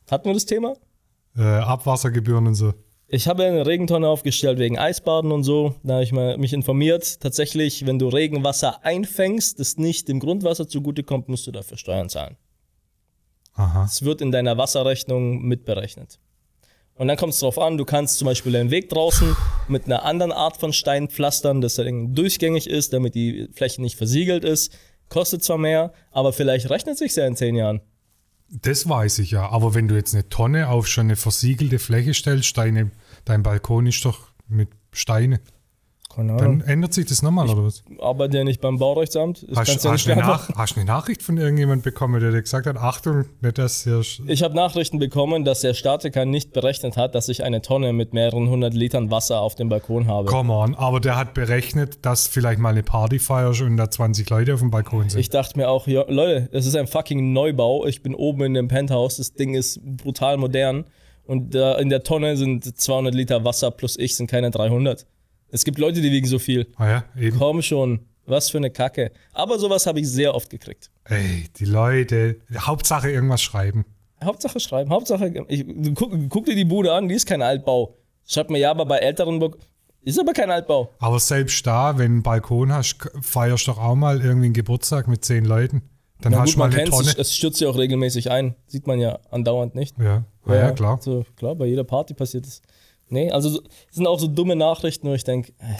Hatten 0.08 0.26
wir 0.26 0.34
das 0.34 0.46
Thema? 0.46 0.76
Äh, 1.36 1.42
Abwassergebühren 1.42 2.46
und 2.46 2.54
so. 2.54 2.74
Ich 3.14 3.28
habe 3.28 3.44
eine 3.44 3.66
Regentonne 3.66 4.08
aufgestellt 4.08 4.58
wegen 4.58 4.78
Eisbaden 4.78 5.32
und 5.32 5.44
so. 5.44 5.74
Da 5.82 5.94
habe 5.94 6.04
ich 6.04 6.12
mal 6.12 6.38
mich 6.38 6.54
informiert. 6.54 7.20
Tatsächlich, 7.20 7.84
wenn 7.84 7.98
du 7.98 8.08
Regenwasser 8.08 8.84
einfängst, 8.84 9.60
das 9.60 9.76
nicht 9.76 10.08
dem 10.08 10.18
Grundwasser 10.18 10.66
zugutekommt, 10.66 11.28
musst 11.28 11.46
du 11.46 11.52
dafür 11.52 11.76
Steuern 11.76 12.08
zahlen. 12.08 12.36
Aha. 13.54 13.84
Es 13.84 14.02
wird 14.02 14.22
in 14.22 14.32
deiner 14.32 14.56
Wasserrechnung 14.56 15.42
mitberechnet. 15.42 16.18
Und 16.94 17.08
dann 17.08 17.16
kommt 17.16 17.32
es 17.34 17.40
darauf 17.40 17.58
an, 17.58 17.76
du 17.76 17.84
kannst 17.84 18.18
zum 18.18 18.26
Beispiel 18.26 18.54
einen 18.56 18.70
Weg 18.70 18.88
draußen 18.88 19.36
mit 19.68 19.86
einer 19.86 20.04
anderen 20.04 20.32
Art 20.32 20.56
von 20.56 20.72
Stein 20.72 21.08
pflastern, 21.08 21.60
dass 21.60 21.78
er 21.78 21.90
durchgängig 21.90 22.66
ist, 22.66 22.92
damit 22.92 23.14
die 23.14 23.48
Fläche 23.52 23.82
nicht 23.82 23.96
versiegelt 23.96 24.44
ist. 24.44 24.72
Kostet 25.08 25.42
zwar 25.42 25.58
mehr, 25.58 25.92
aber 26.10 26.32
vielleicht 26.32 26.70
rechnet 26.70 26.96
sich 26.96 27.14
ja 27.14 27.26
in 27.26 27.36
zehn 27.36 27.56
Jahren. 27.56 27.80
Das 28.60 28.86
weiß 28.86 29.20
ich 29.20 29.30
ja. 29.30 29.48
Aber 29.48 29.74
wenn 29.74 29.88
du 29.88 29.94
jetzt 29.94 30.14
eine 30.14 30.28
Tonne 30.28 30.68
auf 30.68 30.86
schon 30.86 31.06
eine 31.06 31.16
versiegelte 31.16 31.78
Fläche 31.78 32.12
stellst, 32.12 32.56
deine, 32.58 32.90
dein 33.24 33.42
Balkon 33.42 33.86
ist 33.86 34.04
doch 34.04 34.28
mit 34.46 34.68
Steine. 34.92 35.40
Keine 36.14 36.36
Dann 36.36 36.60
ändert 36.62 36.92
sich 36.92 37.06
das 37.06 37.22
nochmal, 37.22 37.48
oder 37.48 37.64
was? 37.64 37.84
Arbeitet 38.00 38.34
ja 38.34 38.44
nicht 38.44 38.60
beim 38.60 38.78
Baurechtsamt. 38.78 39.46
Kannst 39.54 39.72
Hast, 39.72 39.84
du 39.84 39.88
ja 39.88 39.94
hast, 39.94 40.08
eine 40.08 40.20
Nach, 40.20 40.48
hast 40.54 40.76
du 40.76 40.80
eine 40.80 40.86
Nachricht 40.86 41.22
von 41.22 41.36
irgendjemand 41.38 41.82
bekommen, 41.82 42.20
der 42.20 42.30
dir 42.30 42.42
gesagt 42.42 42.66
hat, 42.66 42.76
Achtung, 42.76 43.26
nicht 43.40 43.58
das 43.58 43.84
hier. 43.84 44.02
Ich 44.26 44.42
habe 44.42 44.54
Nachrichten 44.54 44.98
bekommen, 44.98 45.44
dass 45.44 45.60
der 45.60 45.74
Statiker 45.74 46.24
nicht 46.24 46.52
berechnet 46.52 46.96
hat, 46.96 47.14
dass 47.14 47.28
ich 47.28 47.44
eine 47.44 47.62
Tonne 47.62 47.92
mit 47.92 48.12
mehreren 48.12 48.48
hundert 48.48 48.74
Litern 48.74 49.10
Wasser 49.10 49.40
auf 49.40 49.54
dem 49.54 49.68
Balkon 49.68 50.06
habe. 50.06 50.28
Come 50.28 50.52
on, 50.52 50.74
aber 50.74 51.00
der 51.00 51.16
hat 51.16 51.34
berechnet, 51.34 52.04
dass 52.04 52.26
vielleicht 52.26 52.58
mal 52.58 52.70
eine 52.70 52.82
Party 52.82 53.18
feierst 53.18 53.62
und 53.62 53.76
da 53.76 53.90
20 53.90 54.28
Leute 54.30 54.54
auf 54.54 54.60
dem 54.60 54.70
Balkon 54.70 55.08
sind. 55.08 55.20
Ich 55.20 55.30
dachte 55.30 55.58
mir 55.58 55.68
auch, 55.68 55.86
ja, 55.86 56.04
Leute, 56.08 56.48
das 56.52 56.66
ist 56.66 56.76
ein 56.76 56.86
fucking 56.86 57.32
Neubau. 57.32 57.86
Ich 57.86 58.02
bin 58.02 58.14
oben 58.14 58.42
in 58.44 58.54
dem 58.54 58.68
Penthouse. 58.68 59.16
Das 59.16 59.34
Ding 59.34 59.54
ist 59.54 59.80
brutal 59.82 60.36
modern. 60.36 60.84
Und 61.24 61.54
da 61.54 61.76
in 61.78 61.88
der 61.88 62.02
Tonne 62.02 62.36
sind 62.36 62.64
200 62.64 63.14
Liter 63.14 63.44
Wasser 63.44 63.70
plus 63.70 63.96
ich 63.96 64.16
sind 64.16 64.28
keine 64.28 64.50
300. 64.50 65.06
Es 65.52 65.64
gibt 65.64 65.78
Leute, 65.78 66.00
die 66.00 66.10
wiegen 66.10 66.26
so 66.26 66.38
viel. 66.38 66.66
ah 66.76 66.88
ja, 66.88 67.04
eben. 67.16 67.38
Komm 67.38 67.62
schon. 67.62 68.00
Was 68.24 68.50
für 68.50 68.58
eine 68.58 68.70
Kacke. 68.70 69.12
Aber 69.32 69.58
sowas 69.58 69.86
habe 69.86 70.00
ich 70.00 70.08
sehr 70.08 70.34
oft 70.34 70.48
gekriegt. 70.48 70.90
Ey, 71.04 71.44
die 71.56 71.64
Leute, 71.64 72.36
Hauptsache 72.56 73.10
irgendwas 73.10 73.42
schreiben. 73.42 73.84
Hauptsache 74.22 74.60
schreiben. 74.60 74.90
Hauptsache, 74.90 75.44
ich, 75.48 75.66
guck, 75.94 76.12
guck 76.28 76.46
dir 76.46 76.54
die 76.54 76.64
Bude 76.64 76.92
an, 76.92 77.08
die 77.08 77.14
ist 77.16 77.26
kein 77.26 77.42
Altbau. 77.42 77.96
Schreibt 78.26 78.50
mir 78.50 78.58
ja, 78.58 78.70
aber 78.70 78.86
bei 78.86 78.98
älteren 78.98 79.40
Burg 79.40 79.58
ist 80.02 80.18
aber 80.18 80.32
kein 80.32 80.50
Altbau. 80.50 80.90
Aber 81.00 81.18
selbst 81.18 81.66
da, 81.66 81.98
wenn 81.98 82.06
du 82.06 82.14
einen 82.14 82.22
Balkon 82.22 82.72
hast, 82.72 82.96
feierst 83.20 83.68
doch 83.68 83.78
auch 83.78 83.94
mal 83.94 84.20
irgendwie 84.22 84.46
einen 84.46 84.54
Geburtstag 84.54 85.06
mit 85.08 85.24
10 85.24 85.44
Leuten. 85.44 85.82
Dann 86.20 86.32
Na 86.32 86.40
hast 86.40 86.50
gut, 86.50 86.54
du 86.54 86.58
mal 86.60 86.68
man 86.70 86.78
eine 86.78 86.88
Tonne. 86.90 87.08
es, 87.08 87.14
es 87.18 87.36
stürzt 87.36 87.60
ja 87.60 87.68
auch 87.68 87.76
regelmäßig 87.76 88.30
ein. 88.30 88.54
Sieht 88.66 88.86
man 88.86 89.00
ja 89.00 89.18
andauernd 89.30 89.74
nicht. 89.74 89.98
Ja, 89.98 90.24
ah, 90.46 90.54
ja, 90.54 90.70
klar. 90.70 90.98
So, 91.02 91.24
klar, 91.36 91.56
bei 91.56 91.66
jeder 91.66 91.84
Party 91.84 92.14
passiert 92.14 92.46
es. 92.46 92.62
Nee, 93.12 93.30
also 93.30 93.60
sind 93.90 94.06
auch 94.06 94.18
so 94.18 94.26
dumme 94.26 94.56
Nachrichten, 94.56 95.06
wo 95.06 95.12
ich 95.12 95.22
denke, 95.22 95.52
äh, 95.58 95.74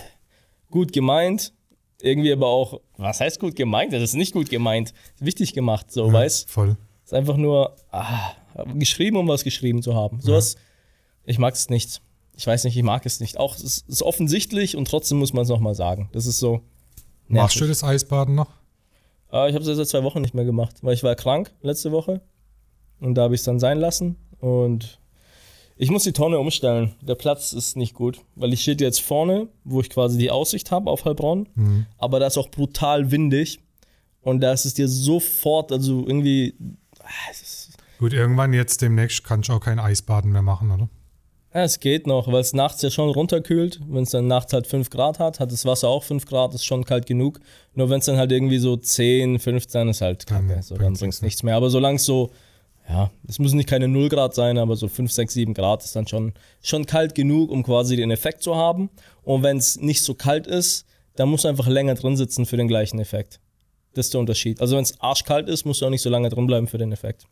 gut 0.71 0.93
gemeint, 0.93 1.55
irgendwie 2.03 2.31
aber 2.31 2.47
auch, 2.47 2.81
was 2.99 3.21
heißt 3.21 3.41
gut 3.41 3.57
gemeint? 3.57 3.95
Das 3.95 4.03
ist 4.03 4.15
nicht 4.15 4.35
gut 4.35 4.51
gemeint. 4.51 4.93
Wichtig 5.19 5.55
gemacht, 5.55 5.91
so, 5.91 6.13
weißt 6.13 6.51
Voll. 6.51 6.77
Ist 7.03 7.15
einfach 7.15 7.39
nur 7.39 7.75
ah, 7.91 8.33
geschrieben, 8.75 9.17
um 9.17 9.29
was 9.29 9.45
geschrieben 9.45 9.83
zu 9.83 9.95
haben. 9.95 10.21
Sowas, 10.21 10.57
ich 11.25 11.39
mag 11.39 11.55
es 11.55 11.71
nicht. 11.71 12.03
Ich 12.37 12.47
weiß 12.47 12.65
nicht, 12.65 12.77
ich 12.77 12.83
mag 12.83 13.07
es 13.07 13.19
nicht. 13.19 13.39
Auch 13.39 13.57
es 13.57 13.83
ist, 13.89 14.03
offensichtlich 14.03 14.77
und 14.77 14.87
trotzdem 14.87 15.19
muss 15.19 15.33
man 15.33 15.45
es 15.45 15.49
nochmal 15.49 15.75
sagen. 15.75 16.11
Das 16.13 16.27
ist 16.27 16.39
so. 16.39 16.61
Machst 17.29 17.57
du 17.57 17.61
nervig. 17.61 17.81
das 17.81 17.85
Eisbaden 17.85 18.35
noch? 18.35 18.51
Ah, 19.31 19.49
ich 19.49 19.55
habe 19.55 19.65
es 19.65 19.75
seit 19.75 19.89
zwei 19.89 20.03
Wochen 20.03 20.21
nicht 20.21 20.35
mehr 20.35 20.45
gemacht, 20.45 20.77
weil 20.83 20.93
ich 20.93 21.03
war 21.03 21.15
krank 21.15 21.51
letzte 21.63 21.93
Woche 21.93 22.21
und 23.01 23.15
da 23.15 23.23
habe 23.23 23.35
ich 23.35 23.41
es 23.41 23.45
dann 23.47 23.59
sein 23.59 23.79
lassen 23.79 24.17
und 24.41 24.99
ich 25.83 25.91
muss 25.91 26.05
die 26.05 26.13
Tonne 26.13 26.39
umstellen. 26.39 26.95
Der 27.01 27.17
Platz 27.17 27.53
ist 27.53 27.77
nicht 27.77 27.95
gut, 27.95 28.21
weil 28.37 28.53
ich 28.53 28.63
stehe 28.63 28.77
jetzt 28.79 29.01
vorne, 29.01 29.49
wo 29.65 29.81
ich 29.81 29.91
quasi 29.91 30.17
die 30.17 30.31
Aussicht 30.31 30.71
habe 30.71 30.89
auf 30.89 31.05
Heilbronn, 31.05 31.49
aber 31.99 32.21
da 32.21 32.29
ist 32.29 32.39
auch 32.39 32.51
brutal 32.51 33.11
windig 33.11 33.59
Und 34.23 34.41
da 34.41 34.53
ist 34.53 34.65
es 34.65 34.75
dir 34.75 34.87
sofort, 34.87 35.73
also 35.73 36.07
irgendwie. 36.07 36.55
ah, 37.01 37.09
Gut, 37.99 38.13
irgendwann 38.13 38.53
jetzt 38.53 38.81
demnächst 38.81 39.25
kannst 39.25 39.49
du 39.49 39.55
auch 39.55 39.61
kein 39.61 39.81
Eisbaden 39.81 40.31
mehr 40.31 40.43
machen, 40.43 40.71
oder? 40.71 40.89
Ja, 41.53 41.65
es 41.65 41.81
geht 41.81 42.07
noch, 42.07 42.29
weil 42.29 42.41
es 42.41 42.53
nachts 42.53 42.81
ja 42.83 42.91
schon 42.91 43.11
runterkühlt. 43.11 43.81
Wenn 43.89 44.05
es 44.05 44.11
dann 44.11 44.29
nachts 44.29 44.53
halt 44.53 44.69
5 44.69 44.89
Grad 44.89 45.19
hat, 45.19 45.41
hat 45.41 45.51
das 45.51 45.65
Wasser 45.67 45.89
auch 45.89 46.05
5 46.05 46.27
Grad, 46.27 46.55
ist 46.55 46.65
schon 46.65 46.85
kalt 46.85 47.07
genug. 47.07 47.41
Nur 47.75 47.91
wenn 47.91 47.99
es 47.99 48.07
dann 48.07 48.17
halt 48.17 48.31
irgendwie 48.31 48.59
so 48.59 48.77
10, 48.77 49.41
15 49.41 49.89
ist 49.89 50.01
halt 50.01 50.27
kacke. 50.27 50.47
Dann 50.47 50.63
so, 50.63 50.77
dann 50.77 50.85
bringt 50.85 50.97
es 50.97 51.03
nichts 51.03 51.23
nichts 51.23 51.43
mehr. 51.43 51.57
Aber 51.57 51.71
solange 51.71 51.97
es 51.97 52.05
so, 52.05 52.31
ja, 52.89 53.11
es 53.29 53.39
müssen 53.39 53.57
nicht 53.57 53.69
keine 53.69 53.89
0 53.89 54.09
Grad 54.09 54.35
sein, 54.35 54.59
aber 54.59 54.77
so 54.77 54.89
5, 54.89 55.11
6, 55.11 55.33
7 55.35 55.55
Grad 55.55 55.85
ist 55.85 55.95
dann 55.97 56.07
schon, 56.07 56.33
schon 56.63 56.85
kalt 56.85 57.15
genug, 57.15 57.51
um 57.51 57.63
quasi 57.63 57.97
den 57.97 58.11
Effekt 58.11 58.43
zu 58.43 58.57
haben. 58.57 58.91
Und 59.23 59.43
wenn 59.43 59.57
es 59.57 59.81
nicht 59.81 60.03
so 60.03 60.15
kalt 60.15 60.47
ist, 60.47 60.85
dann 61.17 61.29
musst 61.29 61.45
du 61.45 61.49
einfach 61.49 61.69
länger 61.69 61.95
drin 61.95 62.17
sitzen 62.17 62.47
für 62.47 62.57
den 62.57 62.69
gleichen 62.69 62.99
Effekt. 62.99 63.41
Das 63.95 64.07
ist 64.07 64.15
der 64.15 64.21
Unterschied. 64.21 64.61
Also 64.61 64.77
wenn 64.77 64.83
es 64.83 65.01
arschkalt 65.01 65.49
ist, 65.49 65.65
musst 65.65 65.83
du 65.83 65.87
auch 65.87 65.91
nicht 65.91 66.03
so 66.03 66.11
lange 66.11 66.29
drin 66.29 66.47
bleiben 66.47 66.67
für 66.67 66.79
den 66.79 66.93
Effekt. 66.93 67.27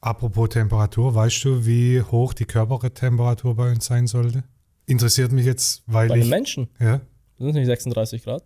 Apropos 0.00 0.48
Temperatur, 0.50 1.14
weißt 1.14 1.44
du, 1.44 1.66
wie 1.66 2.00
hoch 2.02 2.34
die 2.34 2.44
Körpertemperatur 2.44 3.54
bei 3.54 3.70
uns 3.70 3.86
sein 3.86 4.06
sollte? 4.06 4.44
Interessiert 4.86 5.32
mich 5.32 5.44
jetzt, 5.44 5.82
weil 5.86 6.08
Bei 6.08 6.18
ich. 6.18 6.28
Menschen 6.28 6.68
Ja, 6.78 7.00
sind 7.38 7.48
es 7.48 7.54
nicht 7.54 7.66
36 7.66 8.24
Grad. 8.24 8.42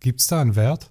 Gibt 0.00 0.20
es 0.20 0.26
da 0.26 0.40
einen 0.40 0.54
Wert? 0.54 0.90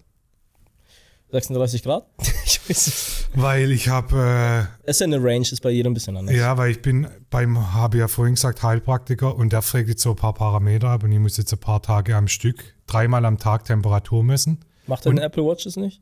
36 1.31 1.83
Grad? 1.83 2.05
ich 2.45 2.61
weiß 2.69 2.87
nicht. 2.87 3.29
Weil 3.41 3.71
ich 3.71 3.89
habe, 3.89 4.67
Es 4.83 4.97
ist 4.97 5.01
eine 5.01 5.21
Range, 5.21 5.41
ist 5.41 5.61
bei 5.61 5.69
jedem 5.71 5.91
ein 5.91 5.93
bisschen 5.93 6.15
anders. 6.17 6.33
äh, 6.35 6.39
ja, 6.39 6.57
weil 6.57 6.71
ich 6.71 6.81
bin 6.81 7.07
beim, 7.29 7.73
habe 7.73 7.97
ja 7.97 8.07
vorhin 8.07 8.35
gesagt, 8.35 8.63
Heilpraktiker 8.63 9.35
und 9.35 9.51
der 9.53 9.61
fragt 9.61 9.89
jetzt 9.89 10.01
so 10.01 10.11
ein 10.11 10.15
paar 10.15 10.33
Parameter 10.33 10.89
ab 10.89 11.03
und 11.03 11.11
ich 11.11 11.19
muss 11.19 11.37
jetzt 11.37 11.51
ein 11.53 11.59
paar 11.59 11.81
Tage 11.81 12.15
am 12.15 12.27
Stück 12.27 12.75
dreimal 12.87 13.25
am 13.25 13.37
Tag 13.37 13.65
Temperatur 13.65 14.23
messen. 14.23 14.59
Macht 14.87 15.05
deine 15.05 15.21
Apple 15.21 15.43
Watch 15.43 15.65
das 15.65 15.75
nicht? 15.75 16.01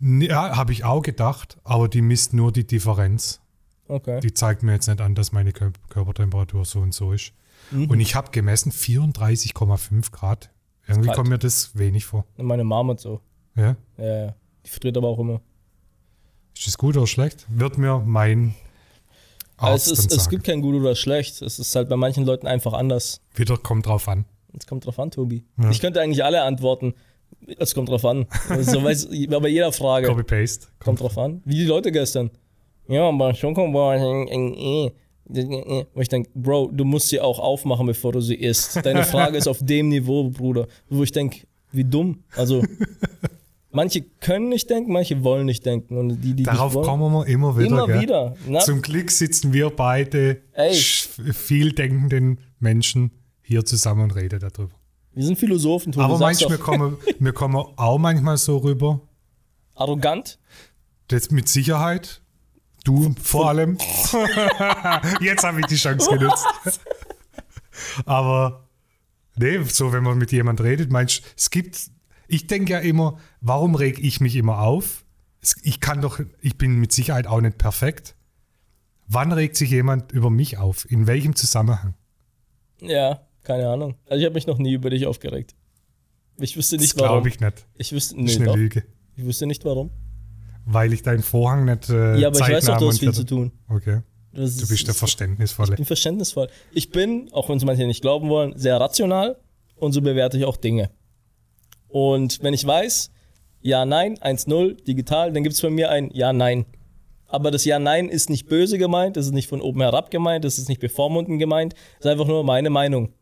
Ja, 0.00 0.56
habe 0.56 0.72
ich 0.72 0.84
auch 0.84 1.02
gedacht, 1.02 1.58
aber 1.64 1.88
die 1.88 2.02
misst 2.02 2.32
nur 2.32 2.52
die 2.52 2.66
Differenz. 2.66 3.40
Okay. 3.88 4.20
Die 4.20 4.32
zeigt 4.32 4.62
mir 4.62 4.72
jetzt 4.72 4.88
nicht 4.88 5.00
an, 5.00 5.14
dass 5.14 5.32
meine 5.32 5.50
Kör- 5.50 5.72
Körpertemperatur 5.90 6.64
so 6.64 6.80
und 6.80 6.94
so 6.94 7.12
ist. 7.12 7.32
Mhm. 7.70 7.90
Und 7.90 8.00
ich 8.00 8.14
habe 8.14 8.30
gemessen 8.30 8.72
34,5 8.72 10.10
Grad. 10.12 10.50
Irgendwie 10.86 11.10
kommt 11.10 11.28
mir 11.28 11.38
das 11.38 11.76
wenig 11.76 12.04
vor. 12.06 12.24
Meine 12.36 12.64
Mom 12.64 12.90
hat 12.90 13.00
so. 13.00 13.20
Ja? 13.56 13.76
Ja, 13.98 14.26
ja. 14.26 14.34
Die 14.64 14.70
friert 14.70 14.96
aber 14.96 15.08
auch 15.08 15.18
immer. 15.18 15.40
Ist 16.56 16.66
das 16.66 16.78
gut 16.78 16.96
oder 16.96 17.06
schlecht? 17.06 17.46
Wird 17.48 17.78
mir 17.78 18.02
mein 18.04 18.54
Arzt 19.56 19.88
Also 19.88 19.92
es, 19.92 20.06
ist, 20.06 20.12
es 20.12 20.28
gibt 20.28 20.44
kein 20.44 20.60
gut 20.60 20.74
oder 20.74 20.94
schlecht. 20.94 21.42
Es 21.42 21.58
ist 21.58 21.74
halt 21.74 21.88
bei 21.88 21.96
manchen 21.96 22.24
Leuten 22.24 22.46
einfach 22.46 22.72
anders. 22.72 23.20
Wieder 23.34 23.56
kommt 23.56 23.86
drauf 23.86 24.08
an. 24.08 24.24
Es 24.58 24.66
kommt 24.66 24.84
drauf 24.86 24.98
an, 24.98 25.10
Tobi. 25.10 25.44
Ja. 25.60 25.70
Ich 25.70 25.80
könnte 25.80 26.00
eigentlich 26.00 26.22
alle 26.24 26.42
antworten. 26.42 26.94
Es 27.58 27.74
kommt 27.74 27.88
drauf 27.88 28.04
an. 28.04 28.26
So 28.60 28.84
weiß, 28.84 29.08
bei 29.08 29.48
jeder 29.48 29.72
Frage. 29.72 30.06
Copy-Paste. 30.06 30.68
Kommt 30.78 31.00
drauf 31.00 31.16
an. 31.16 31.40
Wie 31.44 31.54
die 31.54 31.64
Leute 31.64 31.90
gestern. 31.90 32.30
Ja, 32.88 33.08
aber 33.08 33.34
Schokobar. 33.34 33.98
Wo 33.98 34.90
ich 36.00 36.08
denke, 36.08 36.30
Bro, 36.34 36.70
du 36.72 36.84
musst 36.84 37.08
sie 37.08 37.20
auch 37.20 37.38
aufmachen, 37.38 37.86
bevor 37.86 38.12
du 38.12 38.20
sie 38.20 38.34
isst. 38.34 38.84
Deine 38.84 39.04
Frage 39.04 39.38
ist 39.38 39.48
auf 39.48 39.58
dem 39.62 39.88
Niveau, 39.88 40.28
Bruder. 40.28 40.66
Wo 40.90 41.02
ich 41.02 41.12
denke, 41.12 41.46
wie 41.70 41.84
dumm. 41.84 42.22
Also, 42.36 42.62
manche 43.72 44.02
können 44.02 44.48
nicht 44.48 44.70
denken, 44.70 44.92
manche 44.92 45.22
wollen 45.24 45.46
nicht 45.46 45.64
denken. 45.66 45.96
Und 45.98 46.20
die, 46.20 46.34
die 46.34 46.42
Darauf 46.44 46.74
wollen, 46.74 46.86
kommen 46.86 47.12
wir 47.12 47.26
immer 47.26 47.56
wieder. 47.56 47.66
immer 47.66 47.86
gell? 47.86 48.00
wieder. 48.00 48.34
Na, 48.46 48.60
Zum 48.60 48.82
Glück 48.82 49.10
sitzen 49.10 49.52
wir 49.52 49.70
beide 49.70 50.42
Ey. 50.52 50.74
viel 50.74 51.72
denkenden 51.72 52.40
Menschen 52.58 53.10
hier 53.42 53.64
zusammen 53.64 54.02
und 54.02 54.10
reden 54.14 54.40
darüber. 54.40 54.74
wir 55.12 55.24
sind 55.24 55.38
Philosophen, 55.38 55.92
Tobi. 55.92 56.04
Aber 56.04 56.18
manchmal 56.18 56.58
kommen, 56.58 56.96
wir 57.18 57.32
kommen 57.32 57.56
auch 57.56 57.98
manchmal 57.98 58.36
so 58.36 58.58
rüber. 58.58 59.00
Arrogant? 59.74 60.38
Das 61.08 61.30
mit 61.30 61.48
Sicherheit. 61.48 62.20
Du 62.84 63.14
vor 63.22 63.48
allem. 63.48 63.78
Jetzt 65.20 65.44
habe 65.44 65.60
ich 65.60 65.66
die 65.66 65.76
Chance 65.76 66.10
genutzt. 66.10 66.46
Aber 68.06 68.68
nee, 69.36 69.62
so 69.64 69.92
wenn 69.92 70.02
man 70.02 70.18
mit 70.18 70.32
jemand 70.32 70.60
redet, 70.60 70.90
meinst 70.90 71.18
du, 71.18 71.22
es 71.36 71.50
gibt, 71.50 71.90
ich 72.32 72.46
denke 72.46 72.72
ja 72.72 72.78
immer, 72.80 73.18
warum 73.40 73.74
reg 73.74 73.98
ich 73.98 74.20
mich 74.20 74.36
immer 74.36 74.60
auf? 74.62 75.04
Ich 75.62 75.80
kann 75.80 76.00
doch, 76.00 76.20
ich 76.40 76.56
bin 76.56 76.76
mit 76.78 76.92
Sicherheit 76.92 77.26
auch 77.26 77.40
nicht 77.40 77.58
perfekt. 77.58 78.14
Wann 79.08 79.32
regt 79.32 79.56
sich 79.56 79.70
jemand 79.70 80.12
über 80.12 80.30
mich 80.30 80.58
auf? 80.58 80.90
In 80.90 81.06
welchem 81.06 81.34
Zusammenhang? 81.36 81.94
Ja, 82.80 83.20
keine 83.42 83.68
Ahnung. 83.68 83.96
Also 84.08 84.20
ich 84.20 84.24
habe 84.24 84.34
mich 84.34 84.46
noch 84.46 84.58
nie 84.58 84.72
über 84.72 84.90
dich 84.90 85.06
aufgeregt. 85.06 85.54
Ich 86.38 86.56
wüsste 86.56 86.76
Das 86.76 86.82
nicht 86.82 86.96
warum. 86.98 87.08
glaube 87.22 87.28
ich 87.28 87.40
nicht. 87.40 87.66
Ich 87.76 87.92
wüsste, 87.92 88.14
Das 88.14 88.24
nee, 88.24 88.30
ist 88.30 88.36
eine 88.36 88.46
doch. 88.46 88.56
Lüge. 88.56 88.84
Ich 89.16 89.24
wüsste 89.24 89.46
nicht 89.46 89.64
warum. 89.64 89.90
Weil 90.64 90.92
ich 90.92 91.02
deinen 91.02 91.22
Vorhang 91.22 91.64
nicht 91.64 91.90
äh, 91.90 92.18
Ja, 92.18 92.28
aber 92.28 92.38
ich 92.38 92.48
weiß 92.54 92.64
doch, 92.66 92.78
du 92.78 92.88
hast 92.88 93.00
viel 93.00 93.12
zu 93.12 93.24
tun. 93.24 93.52
Okay. 93.68 94.00
Das 94.32 94.56
Du 94.56 94.62
ist- 94.62 94.68
bist 94.70 94.86
der 94.86 94.94
Verständnisvolle. 94.94 95.72
Ich 95.72 95.76
bin 95.76 95.84
verständnisvoll. 95.84 96.48
Ich 96.72 96.90
bin, 96.90 97.28
auch 97.32 97.48
wenn 97.48 97.58
es 97.58 97.64
manche 97.64 97.86
nicht 97.86 98.00
glauben 98.00 98.28
wollen, 98.30 98.56
sehr 98.56 98.80
rational 98.80 99.36
und 99.76 99.92
so 99.92 100.00
bewerte 100.00 100.38
ich 100.38 100.44
auch 100.46 100.56
Dinge. 100.56 100.90
Und 101.92 102.42
wenn 102.42 102.54
ich 102.54 102.66
weiß, 102.66 103.10
ja, 103.60 103.84
nein, 103.84 104.16
1-0, 104.16 104.82
digital, 104.84 105.32
dann 105.32 105.42
gibt 105.42 105.54
es 105.54 105.60
bei 105.60 105.70
mir 105.70 105.90
ein 105.90 106.10
Ja, 106.12 106.32
nein. 106.32 106.64
Aber 107.28 107.50
das 107.50 107.64
Ja, 107.64 107.78
nein 107.78 108.08
ist 108.08 108.28
nicht 108.28 108.48
böse 108.48 108.76
gemeint, 108.76 109.16
das 109.16 109.26
ist 109.26 109.32
nicht 109.32 109.48
von 109.48 109.60
oben 109.60 109.80
herab 109.80 110.10
gemeint, 110.10 110.44
das 110.44 110.58
ist 110.58 110.68
nicht 110.68 110.80
bevormundend 110.80 111.38
gemeint, 111.38 111.74
das 111.98 112.06
ist 112.06 112.10
einfach 112.10 112.26
nur 112.26 112.44
meine 112.44 112.70
Meinung. 112.70 113.12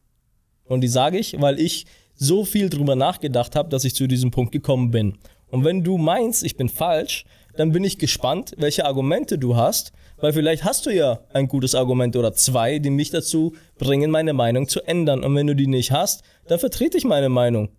Und 0.64 0.80
die 0.82 0.88
sage 0.88 1.18
ich, 1.18 1.40
weil 1.40 1.60
ich 1.60 1.86
so 2.14 2.44
viel 2.44 2.70
drüber 2.70 2.96
nachgedacht 2.96 3.56
habe, 3.56 3.68
dass 3.68 3.84
ich 3.84 3.94
zu 3.94 4.06
diesem 4.06 4.30
Punkt 4.30 4.52
gekommen 4.52 4.90
bin. 4.90 5.18
Und 5.48 5.64
wenn 5.64 5.82
du 5.82 5.98
meinst, 5.98 6.44
ich 6.44 6.56
bin 6.56 6.68
falsch, 6.68 7.24
dann 7.56 7.72
bin 7.72 7.82
ich 7.82 7.98
gespannt, 7.98 8.54
welche 8.56 8.84
Argumente 8.84 9.36
du 9.36 9.56
hast, 9.56 9.92
weil 10.18 10.32
vielleicht 10.32 10.64
hast 10.64 10.86
du 10.86 10.90
ja 10.90 11.20
ein 11.32 11.48
gutes 11.48 11.74
Argument 11.74 12.14
oder 12.14 12.32
zwei, 12.34 12.78
die 12.78 12.90
mich 12.90 13.10
dazu 13.10 13.54
bringen, 13.78 14.10
meine 14.10 14.32
Meinung 14.32 14.68
zu 14.68 14.80
ändern. 14.82 15.24
Und 15.24 15.34
wenn 15.34 15.46
du 15.46 15.56
die 15.56 15.66
nicht 15.66 15.90
hast, 15.90 16.22
dann 16.46 16.58
vertrete 16.58 16.98
ich 16.98 17.04
meine 17.04 17.28
Meinung. 17.28 17.70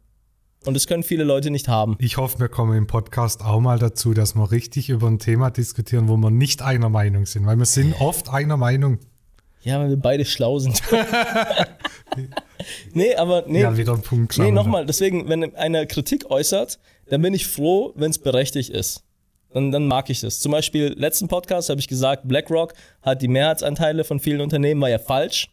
Und 0.64 0.76
das 0.76 0.86
können 0.86 1.02
viele 1.02 1.24
Leute 1.24 1.50
nicht 1.50 1.68
haben. 1.68 1.96
Ich 2.00 2.18
hoffe, 2.18 2.40
wir 2.40 2.48
kommen 2.48 2.78
im 2.78 2.86
Podcast 2.86 3.44
auch 3.44 3.60
mal 3.60 3.80
dazu, 3.80 4.14
dass 4.14 4.36
wir 4.36 4.52
richtig 4.52 4.90
über 4.90 5.08
ein 5.08 5.18
Thema 5.18 5.50
diskutieren, 5.50 6.08
wo 6.08 6.18
wir 6.18 6.30
nicht 6.30 6.62
einer 6.62 6.90
Meinung 6.90 7.26
sind, 7.26 7.48
weil 7.48 7.56
wir 7.56 7.66
sind 7.66 8.00
oft 8.00 8.30
einer 8.30 8.58
Meinung. 8.58 9.00
Ja, 9.64 9.80
weil 9.80 9.90
wir 9.90 9.98
beide 9.98 10.24
schlau 10.24 10.60
sind. 10.60 10.82
nee, 12.94 13.16
aber 13.16 13.46
nee. 13.48 13.62
Ja, 13.62 13.76
wieder 13.76 13.94
ein 13.94 14.02
Punkt. 14.02 14.38
Nee, 14.38 14.44
schauen 14.44 14.46
wir. 14.46 14.52
nochmal, 14.52 14.86
deswegen, 14.86 15.28
wenn 15.30 15.56
einer 15.56 15.88
Kritik 15.88 16.30
äußert, 16.30 16.80
dann 17.10 17.24
bin 17.24 17.34
ich 17.34 17.48
froh, 17.48 17.94
wenn 17.96 18.12
es 18.12 18.20
berechtigt 18.20 18.70
ist. 18.70 19.04
Dann, 19.54 19.72
dann 19.72 19.88
mag 19.88 20.12
ich 20.12 20.22
das. 20.22 20.42
Zum 20.42 20.52
Beispiel, 20.52 20.94
letzten 20.96 21.28
Podcast 21.28 21.70
habe 21.70 21.80
ich 21.80 21.88
gesagt, 21.88 22.28
BlackRock 22.28 22.74
hat 23.02 23.22
die 23.22 23.28
Mehrheitsanteile 23.28 24.04
von 24.04 24.20
vielen 24.20 24.42
Unternehmen, 24.42 24.80
war 24.80 24.90
ja 24.90 25.00
falsch. 25.00 25.50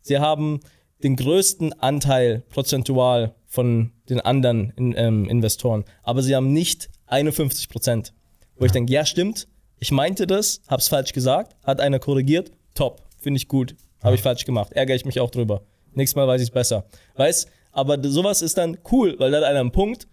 Sie 0.00 0.18
haben 0.18 0.60
den 1.02 1.16
größten 1.16 1.72
Anteil 1.80 2.44
prozentual 2.50 3.34
von 3.46 3.92
den 4.08 4.20
anderen 4.20 4.72
in, 4.76 4.94
ähm, 4.96 5.28
Investoren, 5.28 5.84
aber 6.02 6.22
sie 6.22 6.34
haben 6.34 6.52
nicht 6.52 6.88
51 7.06 7.68
Prozent. 7.68 8.14
Wo 8.56 8.64
ich 8.64 8.72
denke, 8.72 8.92
ja, 8.92 9.04
stimmt, 9.04 9.48
ich 9.78 9.90
meinte 9.90 10.26
das, 10.26 10.60
hab's 10.68 10.88
falsch 10.88 11.12
gesagt, 11.12 11.56
hat 11.64 11.80
einer 11.80 11.98
korrigiert, 11.98 12.52
top, 12.74 13.02
finde 13.18 13.38
ich 13.38 13.48
gut, 13.48 13.74
habe 14.02 14.14
ich 14.14 14.22
falsch 14.22 14.44
gemacht, 14.44 14.72
ärgere 14.72 14.96
ich 14.96 15.04
mich 15.04 15.20
auch 15.20 15.30
drüber. 15.30 15.62
Nächstes 15.94 16.16
Mal 16.16 16.26
weiß 16.26 16.40
ich 16.40 16.48
es 16.48 16.54
besser. 16.54 16.84
Weißt, 17.16 17.48
aber 17.72 17.98
sowas 18.02 18.42
ist 18.42 18.58
dann 18.58 18.78
cool, 18.90 19.16
weil 19.18 19.30
da 19.30 19.38
hat 19.38 19.44
einer 19.44 19.60
einen 19.60 19.72
Punkt, 19.72 20.06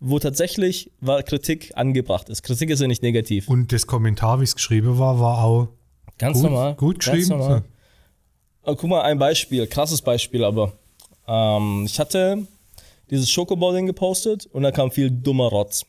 wo 0.00 0.18
tatsächlich 0.18 0.92
war 1.00 1.22
Kritik 1.22 1.72
angebracht 1.74 2.28
ist. 2.28 2.42
Kritik 2.42 2.70
ist 2.70 2.80
ja 2.80 2.86
nicht 2.86 3.02
negativ. 3.02 3.48
Und 3.48 3.72
das 3.72 3.86
Kommentar, 3.86 4.40
wie 4.40 4.44
es 4.44 4.54
geschrieben 4.54 4.98
war, 4.98 5.18
war 5.18 5.42
auch 5.44 5.68
Ganz 6.18 6.40
gut, 6.40 6.50
normal. 6.50 6.74
gut 6.74 7.00
Ganz 7.00 7.16
geschrieben. 7.18 7.38
normal. 7.38 7.62
Aber 8.66 8.74
guck 8.74 8.90
mal, 8.90 9.02
ein 9.02 9.20
Beispiel, 9.20 9.64
krasses 9.68 10.02
Beispiel 10.02 10.42
aber. 10.42 10.72
Ähm, 11.28 11.84
ich 11.86 12.00
hatte 12.00 12.48
dieses 13.10 13.30
Schokoball-Ding 13.30 13.86
gepostet 13.86 14.46
und 14.46 14.64
da 14.64 14.72
kam 14.72 14.90
viel 14.90 15.08
dummer 15.08 15.46
Rotz. 15.46 15.86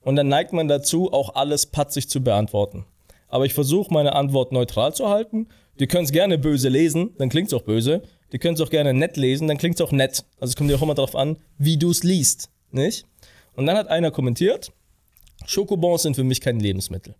Und 0.00 0.16
dann 0.16 0.28
neigt 0.28 0.54
man 0.54 0.66
dazu, 0.66 1.12
auch 1.12 1.34
alles 1.34 1.66
patzig 1.66 2.08
zu 2.08 2.22
beantworten. 2.22 2.86
Aber 3.28 3.44
ich 3.44 3.52
versuche, 3.52 3.92
meine 3.92 4.14
Antwort 4.14 4.50
neutral 4.50 4.94
zu 4.94 5.10
halten. 5.10 5.48
Die 5.78 5.86
können 5.86 6.04
es 6.04 6.10
gerne 6.12 6.38
böse 6.38 6.70
lesen, 6.70 7.10
dann 7.18 7.28
klingt 7.28 7.48
es 7.48 7.54
auch 7.54 7.64
böse. 7.64 8.02
Die 8.32 8.38
können 8.38 8.54
es 8.54 8.62
auch 8.62 8.70
gerne 8.70 8.94
nett 8.94 9.18
lesen, 9.18 9.46
dann 9.46 9.58
klingt 9.58 9.74
es 9.74 9.82
auch 9.82 9.92
nett. 9.92 10.24
Also 10.40 10.52
es 10.52 10.56
kommt 10.56 10.70
ja 10.70 10.76
auch 10.78 10.82
immer 10.82 10.94
darauf 10.94 11.16
an, 11.16 11.36
wie 11.58 11.76
du 11.76 11.90
es 11.90 12.02
liest, 12.02 12.48
nicht? 12.70 13.04
Und 13.56 13.66
dann 13.66 13.76
hat 13.76 13.88
einer 13.88 14.10
kommentiert, 14.10 14.72
Schokobons 15.44 16.04
sind 16.04 16.16
für 16.16 16.24
mich 16.24 16.40
kein 16.40 16.60
Lebensmittel. 16.60 17.14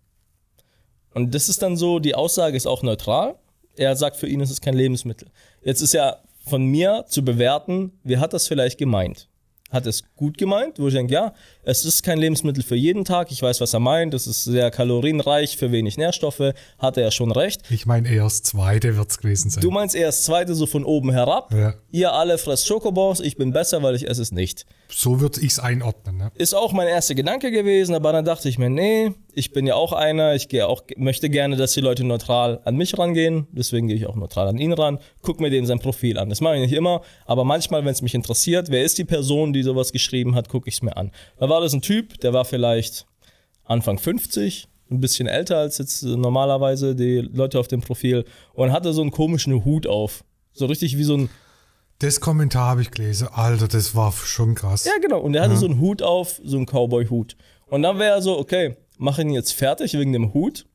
Und 1.13 1.35
das 1.35 1.49
ist 1.49 1.61
dann 1.61 1.77
so, 1.77 1.99
die 1.99 2.15
Aussage 2.15 2.57
ist 2.57 2.65
auch 2.65 2.81
neutral. 2.81 3.35
Er 3.77 3.95
sagt, 3.95 4.17
für 4.17 4.27
ihn 4.27 4.39
ist 4.41 4.51
es 4.51 4.61
kein 4.61 4.75
Lebensmittel. 4.75 5.29
Jetzt 5.63 5.81
ist 5.81 5.93
ja 5.93 6.17
von 6.47 6.65
mir 6.65 7.05
zu 7.07 7.23
bewerten, 7.23 7.91
wie 8.03 8.17
hat 8.17 8.33
das 8.33 8.47
vielleicht 8.47 8.77
gemeint? 8.77 9.27
hat 9.69 9.85
es 9.85 10.03
gut 10.15 10.37
gemeint, 10.37 10.79
wo 10.79 10.87
ich 10.87 10.93
denke, 10.93 11.13
ja, 11.13 11.33
es 11.63 11.83
ist 11.83 12.03
kein 12.03 12.17
Lebensmittel 12.19 12.63
für 12.63 12.75
jeden 12.75 13.03
Tag. 13.03 13.31
Ich 13.31 13.41
weiß, 13.41 13.59
was 13.59 13.73
er 13.73 13.79
meint. 13.79 14.13
Es 14.13 14.27
ist 14.27 14.43
sehr 14.45 14.71
kalorienreich, 14.71 15.57
für 15.57 15.71
wenig 15.71 15.97
Nährstoffe. 15.97 16.53
Hat 16.79 16.97
er 16.97 17.03
ja 17.03 17.11
schon 17.11 17.31
recht. 17.31 17.61
Ich 17.69 17.85
meine 17.85 18.07
eher 18.09 18.23
das 18.23 18.43
zweite 18.43 18.95
wird 18.95 19.11
es 19.11 19.17
gewesen 19.17 19.49
sein. 19.49 19.61
Du 19.61 19.71
meinst 19.71 19.95
eher 19.95 20.07
das 20.07 20.23
zweite, 20.23 20.55
so 20.55 20.65
von 20.67 20.85
oben 20.85 21.11
herab. 21.11 21.53
Ja. 21.53 21.73
Ihr 21.91 22.13
alle 22.13 22.37
fresst 22.37 22.67
Schokobons, 22.67 23.19
ich 23.19 23.35
bin 23.35 23.51
besser, 23.51 23.83
weil 23.83 23.95
ich 23.95 24.07
esse 24.07 24.21
es 24.21 24.31
nicht. 24.31 24.65
So 24.89 25.19
würde 25.19 25.41
ich 25.41 25.51
es 25.53 25.59
einordnen. 25.59 26.17
Ne? 26.17 26.31
Ist 26.35 26.53
auch 26.53 26.73
mein 26.73 26.87
erster 26.87 27.15
Gedanke 27.15 27.51
gewesen, 27.51 27.93
aber 27.93 28.11
dann 28.11 28.25
dachte 28.25 28.49
ich 28.49 28.57
mir, 28.57 28.69
nee, 28.69 29.11
ich 29.33 29.51
bin 29.51 29.67
ja 29.67 29.75
auch 29.75 29.93
einer, 29.93 30.35
ich 30.35 30.47
gehe 30.47 30.67
auch, 30.67 30.83
möchte 30.95 31.29
gerne, 31.29 31.55
dass 31.55 31.73
die 31.73 31.81
Leute 31.81 32.03
neutral 32.03 32.61
an 32.65 32.75
mich 32.75 32.97
rangehen, 32.97 33.47
deswegen 33.51 33.87
gehe 33.87 33.97
ich 33.97 34.07
auch 34.07 34.15
neutral 34.15 34.47
an 34.47 34.57
ihn 34.57 34.73
ran, 34.73 34.99
guck 35.21 35.39
mir 35.39 35.49
den 35.49 35.65
sein 35.65 35.79
Profil 35.79 36.17
an. 36.17 36.29
Das 36.29 36.41
mache 36.41 36.55
ich 36.55 36.61
nicht 36.61 36.73
immer, 36.73 37.01
aber 37.25 37.43
manchmal, 37.43 37.83
wenn 37.83 37.91
es 37.91 38.01
mich 38.01 38.15
interessiert, 38.15 38.69
wer 38.69 38.83
ist 38.83 38.97
die 38.97 39.05
Person, 39.05 39.53
die 39.53 39.63
sowas 39.63 39.91
geschrieben 39.91 40.35
hat, 40.35 40.49
gucke 40.49 40.69
ich 40.69 40.75
es 40.75 40.81
mir 40.81 40.95
an. 40.95 41.11
Da 41.37 41.49
war 41.49 41.61
das 41.61 41.73
ein 41.73 41.81
Typ, 41.81 42.19
der 42.19 42.33
war 42.33 42.45
vielleicht 42.45 43.05
Anfang 43.63 43.99
50, 43.99 44.67
ein 44.89 45.01
bisschen 45.01 45.27
älter 45.27 45.57
als 45.57 45.77
jetzt 45.77 46.03
normalerweise 46.03 46.95
die 46.95 47.19
Leute 47.19 47.59
auf 47.59 47.67
dem 47.67 47.81
Profil 47.81 48.23
und 48.53 48.71
hatte 48.71 48.93
so 48.93 49.01
einen 49.01 49.11
komischen 49.11 49.65
Hut 49.65 49.85
auf. 49.85 50.23
So 50.53 50.65
richtig 50.65 50.97
wie 50.97 51.03
so 51.03 51.17
ein 51.17 51.29
Das 51.99 52.19
Kommentar 52.19 52.69
habe 52.69 52.81
ich 52.81 52.91
gelesen. 52.91 53.27
Alter, 53.31 53.67
das 53.67 53.95
war 53.95 54.11
schon 54.11 54.53
krass. 54.53 54.85
Ja, 54.85 54.93
genau. 55.01 55.19
Und 55.19 55.35
er 55.35 55.43
hatte 55.43 55.57
so 55.57 55.65
einen 55.65 55.79
Hut 55.79 56.03
auf, 56.03 56.39
so 56.43 56.57
einen 56.57 56.67
Cowboy-Hut. 56.67 57.35
Und 57.67 57.81
dann 57.81 57.97
wäre 57.97 58.15
er 58.15 58.21
so, 58.21 58.37
okay, 58.37 58.77
mach 58.97 59.17
ihn 59.17 59.31
jetzt 59.31 59.53
fertig 59.53 59.93
wegen 59.93 60.13
dem 60.13 60.33
Hut. 60.33 60.67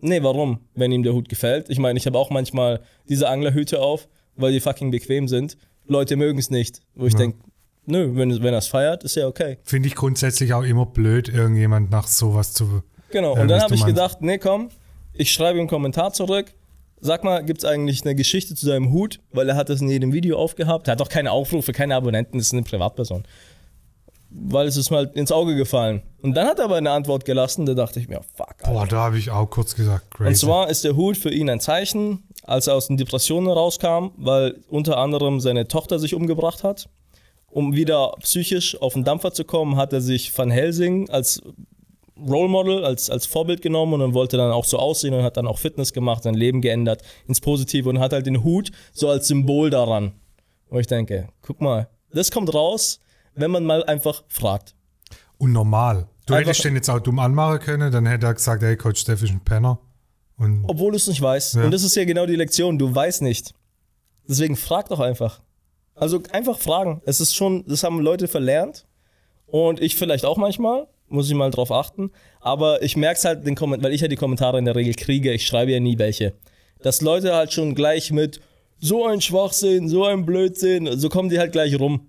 Nee, 0.00 0.22
warum? 0.22 0.60
Wenn 0.74 0.92
ihm 0.92 1.02
der 1.02 1.14
Hut 1.14 1.28
gefällt. 1.28 1.68
Ich 1.68 1.78
meine, 1.78 1.98
ich 1.98 2.06
habe 2.06 2.18
auch 2.18 2.30
manchmal 2.30 2.80
diese 3.08 3.28
Anglerhüte 3.28 3.80
auf, 3.80 4.08
weil 4.36 4.52
die 4.52 4.60
fucking 4.60 4.90
bequem 4.90 5.26
sind. 5.26 5.56
Leute 5.86 6.16
mögen 6.16 6.38
es 6.38 6.50
nicht. 6.50 6.80
Wo 6.94 7.06
ich 7.06 7.14
denke, 7.14 7.38
nö, 7.86 8.12
wenn, 8.14 8.30
wenn 8.42 8.54
er 8.54 8.58
es 8.58 8.68
feiert, 8.68 9.02
ist 9.04 9.16
ja 9.16 9.26
okay. 9.26 9.58
Finde 9.64 9.88
ich 9.88 9.94
grundsätzlich 9.94 10.54
auch 10.54 10.62
immer 10.62 10.86
blöd, 10.86 11.28
irgendjemand 11.28 11.90
nach 11.90 12.06
sowas 12.06 12.52
zu. 12.52 12.82
Genau. 13.10 13.34
Ja, 13.34 13.42
Und 13.42 13.48
dann 13.48 13.62
habe 13.62 13.74
ich 13.74 13.84
gedacht, 13.84 14.20
nee, 14.20 14.38
komm, 14.38 14.68
ich 15.12 15.32
schreibe 15.32 15.58
ihm 15.58 15.62
einen 15.62 15.68
Kommentar 15.68 16.12
zurück. 16.12 16.52
Sag 17.00 17.24
mal, 17.24 17.44
gibt 17.44 17.58
es 17.58 17.64
eigentlich 17.64 18.04
eine 18.04 18.14
Geschichte 18.14 18.54
zu 18.54 18.66
seinem 18.66 18.90
Hut? 18.90 19.20
Weil 19.32 19.48
er 19.48 19.56
hat 19.56 19.68
das 19.68 19.80
in 19.80 19.88
jedem 19.88 20.12
Video 20.12 20.38
aufgehabt. 20.38 20.88
Er 20.88 20.92
hat 20.92 21.02
auch 21.02 21.08
keine 21.08 21.30
Aufrufe, 21.30 21.72
keine 21.72 21.94
Abonnenten, 21.94 22.38
das 22.38 22.48
ist 22.48 22.52
eine 22.52 22.62
Privatperson. 22.62 23.24
Weil 24.30 24.66
es 24.66 24.76
ist 24.76 24.90
mir 24.90 24.98
halt 24.98 25.14
ins 25.14 25.30
Auge 25.30 25.54
gefallen. 25.56 26.02
Und 26.22 26.34
dann 26.34 26.46
hat 26.46 26.58
er 26.58 26.64
aber 26.64 26.76
eine 26.76 26.90
Antwort 26.90 27.24
gelassen, 27.24 27.66
da 27.66 27.74
dachte 27.74 28.00
ich 28.00 28.08
mir, 28.08 28.20
fuck, 28.34 28.56
Alter. 28.62 28.72
Boah, 28.72 28.86
da 28.86 28.96
habe 28.96 29.18
ich 29.18 29.30
auch 29.30 29.48
kurz 29.48 29.74
gesagt, 29.74 30.10
crazy. 30.10 30.28
Und 30.28 30.36
zwar 30.36 30.70
ist 30.70 30.84
der 30.84 30.96
Hut 30.96 31.16
für 31.16 31.30
ihn 31.30 31.48
ein 31.48 31.60
Zeichen, 31.60 32.24
als 32.42 32.66
er 32.66 32.74
aus 32.74 32.88
den 32.88 32.96
Depressionen 32.96 33.48
rauskam, 33.48 34.10
weil 34.16 34.56
unter 34.68 34.98
anderem 34.98 35.40
seine 35.40 35.68
Tochter 35.68 35.98
sich 35.98 36.14
umgebracht 36.14 36.64
hat. 36.64 36.88
Um 37.48 37.74
wieder 37.74 38.12
psychisch 38.20 38.80
auf 38.80 38.94
den 38.94 39.04
Dampfer 39.04 39.32
zu 39.32 39.44
kommen, 39.44 39.76
hat 39.76 39.92
er 39.92 40.00
sich 40.00 40.36
Van 40.36 40.50
Helsing 40.50 41.08
als 41.08 41.40
Role 42.18 42.48
Model, 42.48 42.84
als, 42.84 43.10
als 43.10 43.26
Vorbild 43.26 43.60
genommen 43.62 43.94
und 43.94 44.00
dann 44.00 44.14
wollte 44.14 44.36
dann 44.36 44.50
auch 44.52 44.64
so 44.64 44.78
aussehen 44.78 45.12
und 45.14 45.22
hat 45.22 45.36
dann 45.36 45.46
auch 45.46 45.58
Fitness 45.58 45.92
gemacht, 45.92 46.22
sein 46.22 46.34
Leben 46.34 46.60
geändert 46.60 47.02
ins 47.28 47.40
Positive 47.40 47.88
und 47.88 47.98
hat 47.98 48.12
halt 48.12 48.26
den 48.26 48.42
Hut 48.42 48.70
so 48.92 49.08
als 49.08 49.28
Symbol 49.28 49.70
daran. 49.70 50.12
Wo 50.70 50.78
ich 50.78 50.86
denke, 50.86 51.28
guck 51.42 51.60
mal, 51.60 51.88
das 52.12 52.30
kommt 52.30 52.52
raus, 52.54 53.00
wenn 53.34 53.50
man 53.50 53.64
mal 53.64 53.84
einfach 53.84 54.24
fragt. 54.28 54.74
Und 55.38 55.52
normal. 55.52 56.08
Du 56.26 56.34
Einfach- 56.34 56.48
hättest 56.48 56.64
den 56.64 56.74
jetzt 56.74 56.88
auch 56.88 57.00
dumm 57.00 57.18
anmachen 57.18 57.58
können, 57.60 57.92
dann 57.92 58.06
hätte 58.06 58.26
er 58.26 58.34
gesagt, 58.34 58.62
ey, 58.62 58.76
Coach 58.76 59.00
Steff 59.02 59.22
ist 59.22 59.30
ein 59.30 59.44
Penner. 59.44 59.78
Und 60.38 60.64
Obwohl 60.66 60.90
du 60.92 60.96
es 60.96 61.06
nicht 61.06 61.22
weißt. 61.22 61.54
Ja. 61.54 61.64
Und 61.64 61.70
das 61.70 61.82
ist 61.82 61.94
ja 61.96 62.04
genau 62.04 62.26
die 62.26 62.36
Lektion. 62.36 62.78
Du 62.78 62.92
weißt 62.94 63.22
nicht. 63.22 63.54
Deswegen 64.28 64.56
frag 64.56 64.88
doch 64.88 65.00
einfach. 65.00 65.40
Also 65.94 66.20
einfach 66.32 66.58
fragen. 66.58 67.00
Es 67.06 67.20
ist 67.20 67.34
schon, 67.34 67.64
das 67.66 67.84
haben 67.84 68.00
Leute 68.00 68.26
verlernt. 68.28 68.86
Und 69.46 69.80
ich 69.80 69.96
vielleicht 69.96 70.24
auch 70.24 70.36
manchmal. 70.36 70.88
Muss 71.08 71.28
ich 71.28 71.34
mal 71.34 71.50
drauf 71.50 71.70
achten. 71.70 72.10
Aber 72.40 72.82
ich 72.82 72.96
merke 72.96 73.18
es 73.18 73.24
halt, 73.24 73.46
den 73.46 73.54
Komment 73.54 73.82
weil 73.82 73.92
ich 73.92 74.00
ja 74.00 74.08
die 74.08 74.16
Kommentare 74.16 74.58
in 74.58 74.64
der 74.64 74.74
Regel 74.74 74.94
kriege. 74.94 75.32
Ich 75.32 75.46
schreibe 75.46 75.72
ja 75.72 75.80
nie 75.80 75.98
welche. 75.98 76.34
Dass 76.82 77.00
Leute 77.00 77.34
halt 77.34 77.52
schon 77.52 77.74
gleich 77.74 78.10
mit 78.10 78.40
so 78.78 79.06
ein 79.06 79.20
Schwachsinn, 79.20 79.88
so 79.88 80.04
ein 80.04 80.26
Blödsinn, 80.26 80.98
so 80.98 81.08
kommen 81.08 81.28
die 81.28 81.38
halt 81.38 81.52
gleich 81.52 81.78
rum. 81.78 82.08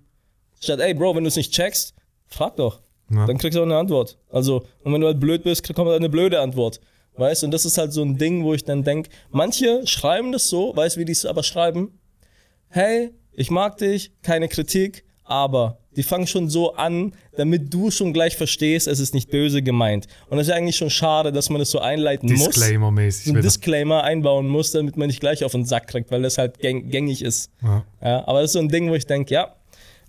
Statt, 0.60 0.80
ey 0.80 0.93
Bro, 0.93 1.16
wenn 1.16 1.24
du 1.24 1.28
es 1.28 1.36
nicht 1.36 1.54
checkst, 1.54 1.93
frag 2.26 2.56
doch. 2.56 2.82
Ja. 3.10 3.26
Dann 3.26 3.38
kriegst 3.38 3.56
du 3.56 3.62
auch 3.62 3.66
eine 3.66 3.78
Antwort. 3.78 4.18
Also, 4.30 4.66
und 4.84 4.93
wenn 4.93 5.02
du 5.02 5.08
halt 5.08 5.20
blöd 5.20 5.43
bist, 5.43 5.64
kommt 5.74 5.88
halt 5.88 6.00
eine 6.00 6.10
blöde 6.10 6.41
Antwort. 6.41 6.82
Weißt 7.16 7.41
du, 7.41 7.48
und 7.48 7.52
das 7.52 7.66
ist 7.66 7.78
halt 7.78 7.93
so 7.93 8.04
ein 8.04 8.18
Ding, 8.18 8.43
wo 8.43 8.54
ich 8.54 8.64
dann 8.64 8.84
denke, 8.84 9.10
manche 9.32 9.86
schreiben 9.88 10.32
das 10.32 10.50
so, 10.50 10.76
weißt 10.76 10.95
du, 10.95 11.00
wie 11.00 11.06
die 11.06 11.14
es 11.14 11.26
aber 11.26 11.43
schreiben? 11.43 12.00
Hey, 12.70 13.12
ich 13.32 13.50
mag 13.50 13.78
dich, 13.78 14.12
keine 14.22 14.48
Kritik, 14.48 15.04
aber 15.28 15.80
die 15.95 16.03
fangen 16.03 16.28
schon 16.28 16.47
so 16.49 16.75
an, 16.75 17.13
damit 17.38 17.73
du 17.73 17.89
schon 17.91 18.13
gleich 18.13 18.38
verstehst, 18.38 18.88
es 18.88 18.99
ist 18.99 19.13
nicht 19.13 19.32
böse 19.32 19.61
gemeint. 19.61 20.07
Und 20.30 20.38
das 20.38 20.47
ist 20.47 20.53
eigentlich 20.53 20.75
schon 20.75 20.89
schade, 20.91 21.32
dass 21.32 21.49
man 21.49 21.59
das 21.59 21.71
so 21.71 21.80
einleiten 21.80 22.32
muss. 22.32 22.49
Disclaimer-mäßig 22.49 23.25
So 23.25 23.32
ein 23.32 23.36
wieder. 23.38 23.41
Disclaimer 23.41 24.03
einbauen 24.03 24.47
muss, 24.47 24.71
damit 24.71 24.95
man 24.95 25.07
nicht 25.07 25.19
gleich 25.19 25.43
auf 25.43 25.53
den 25.53 25.65
Sack 25.65 25.88
kriegt, 25.88 26.11
weil 26.11 26.21
das 26.21 26.38
halt 26.38 26.59
gäng 26.59 26.89
gängig 26.89 27.23
ist. 27.23 27.49
Ja. 27.63 27.84
Ja, 28.01 28.28
aber 28.28 28.41
das 28.41 28.49
ist 28.51 28.53
so 28.53 28.59
ein 28.59 28.69
Ding, 28.69 28.89
wo 28.89 28.93
ich 28.93 29.07
denke, 29.07 29.34
ja, 29.34 29.55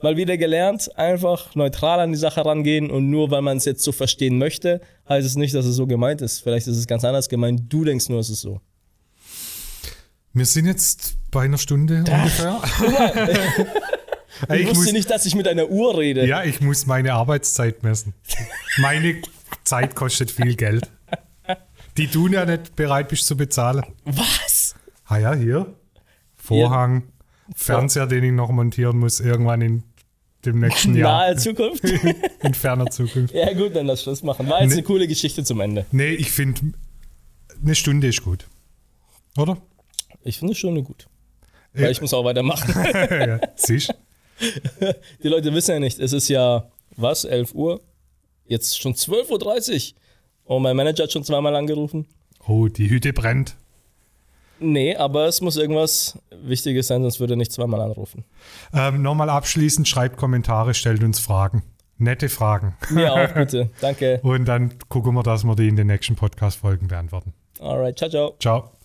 mal 0.03 0.17
wieder 0.17 0.37
gelernt, 0.37 0.97
einfach 0.97 1.55
neutral 1.55 2.01
an 2.01 2.13
die 2.13 2.19
Sache 2.19 2.45
rangehen 2.45 2.91
und 2.91 3.09
nur 3.11 3.31
weil 3.31 3.43
man 3.43 3.57
es 3.57 3.65
jetzt 3.65 3.83
so 3.83 3.91
verstehen 3.93 4.39
möchte, 4.39 4.81
heißt 5.09 5.27
es 5.27 5.37
nicht, 5.37 5.55
dass 5.55 5.65
es 5.65 5.75
so 5.75 5.87
gemeint 5.87 6.21
ist. 6.21 6.41
Vielleicht 6.41 6.67
ist 6.67 6.77
es 6.77 6.87
ganz 6.87 7.05
anders 7.05 7.29
gemeint, 7.31 7.63
du 7.69 7.85
denkst 7.85 8.09
nur, 8.11 8.21
es 8.21 8.29
ist 8.29 8.43
so. 8.43 8.61
Wir 10.35 10.45
sind 10.45 10.67
jetzt 10.67 11.17
bei 11.31 11.43
einer 11.43 11.59
Stunde 11.59 12.05
ungefähr. 12.07 12.61
Ich 14.49 14.61
ich 14.63 14.67
wusste 14.69 14.85
muss, 14.85 14.93
nicht, 14.93 15.11
dass 15.11 15.27
ich 15.27 15.35
mit 15.35 15.49
einer 15.49 15.69
Uhr 15.69 15.99
rede. 15.99 16.27
ja, 16.27 16.45
ich 16.45 16.61
muss 16.61 16.87
meine 16.87 17.15
Arbeitszeit 17.15 17.83
messen. 17.83 18.15
Meine 18.79 19.21
Zeit 19.65 19.95
kostet 19.95 20.31
viel 20.31 20.55
Geld. 20.57 20.91
Die 21.97 22.07
du 22.07 22.29
ja 22.29 22.45
nicht 22.45 22.77
bereit 22.77 23.09
bist 23.09 23.27
zu 23.27 23.37
bezahlen. 23.37 23.85
Was? 24.05 24.75
Ah 25.07 25.19
ja, 25.19 25.35
hier. 25.35 25.75
Vorhang, 26.37 27.03
Fernseher, 27.57 28.07
den 28.07 28.23
ich 28.25 28.33
noch 28.33 28.51
montieren 28.51 28.99
muss, 28.99 29.21
irgendwann 29.21 29.61
in 29.61 29.83
dem 30.45 30.61
nächsten 30.61 30.95
Jahr. 30.97 31.27
Nahe 31.27 31.37
Zukunft? 31.37 31.83
In 32.43 32.55
ferner 32.55 32.87
Zukunft. 32.87 33.35
ja 33.35 33.53
gut, 33.55 33.75
dann 33.75 33.87
lass 33.87 34.03
Schluss 34.03 34.23
machen. 34.23 34.49
War 34.49 34.61
jetzt 34.61 34.69
Nee. 34.71 34.75
eine 34.75 34.83
coole 34.85 35.09
Geschichte 35.09 35.43
zum 35.43 35.61
Ende. 35.61 35.85
Nee, 35.91 36.11
ich 36.13 36.31
finde, 36.31 36.61
eine 37.63 37.75
Stunde 37.75 38.07
ist 38.07 38.23
gut. 38.23 38.47
Oder? 39.37 39.59
Ich 40.23 40.39
finde 40.39 40.53
es 40.53 40.59
schon 40.59 40.83
gut. 40.85 41.09
Ja. 41.75 41.83
Weil 41.83 41.91
ich 41.93 42.01
muss 42.01 42.15
auch 42.15 42.25
weitermachen. 42.25 42.73
ja, 43.11 43.41
siehst 43.57 43.93
Die 45.23 45.29
Leute 45.29 45.53
wissen 45.53 45.73
ja 45.73 45.81
nicht, 45.81 45.99
es 45.99 46.13
ist 46.13 46.29
ja, 46.29 46.69
was, 46.97 47.25
11 47.25 47.55
Uhr? 47.55 47.81
Jetzt 48.47 48.81
schon 48.81 48.95
12.30 48.95 49.93
Uhr. 49.93 50.57
Und 50.57 50.63
mein 50.63 50.77
Manager 50.77 51.05
hat 51.05 51.13
schon 51.13 51.25
zweimal 51.25 51.55
angerufen. 51.55 52.07
Oh, 52.47 52.69
die 52.69 52.89
Hütte 52.89 53.13
brennt. 53.13 53.57
Nee, 54.61 54.97
aber 54.97 55.27
es 55.27 55.41
muss 55.41 55.57
irgendwas 55.57 56.19
Wichtiges 56.43 56.89
sein, 56.89 57.03
sonst 57.03 57.21
würde 57.21 57.35
er 57.35 57.37
nicht 57.37 57.53
zweimal 57.53 57.81
anrufen. 57.81 58.25
Ähm, 58.73 59.03
Nochmal 59.03 59.31
abschließend, 59.31 59.87
schreibt 59.87 60.17
Kommentare, 60.17 60.75
stellt 60.75 61.05
uns 61.05 61.21
Fragen. 61.21 61.63
Nette 61.99 62.29
Fragen. 62.29 62.77
Mir 62.91 63.13
auch, 63.13 63.29
bitte. 63.35 63.71
Danke. 63.81 64.21
Und 64.23 64.47
dann 64.47 64.75
gucken 64.89 65.15
wir, 65.15 65.23
dass 65.23 65.45
wir 65.45 65.55
die 65.57 65.69
in 65.69 65.77
den 65.77 65.89
nächsten 65.89 66.17
Podcast-Folgen 66.17 66.89
beantworten. 66.89 67.35
Alright, 67.61 67.99
ciao, 67.99 68.09
ciao. 68.11 68.37
Ciao. 68.41 68.78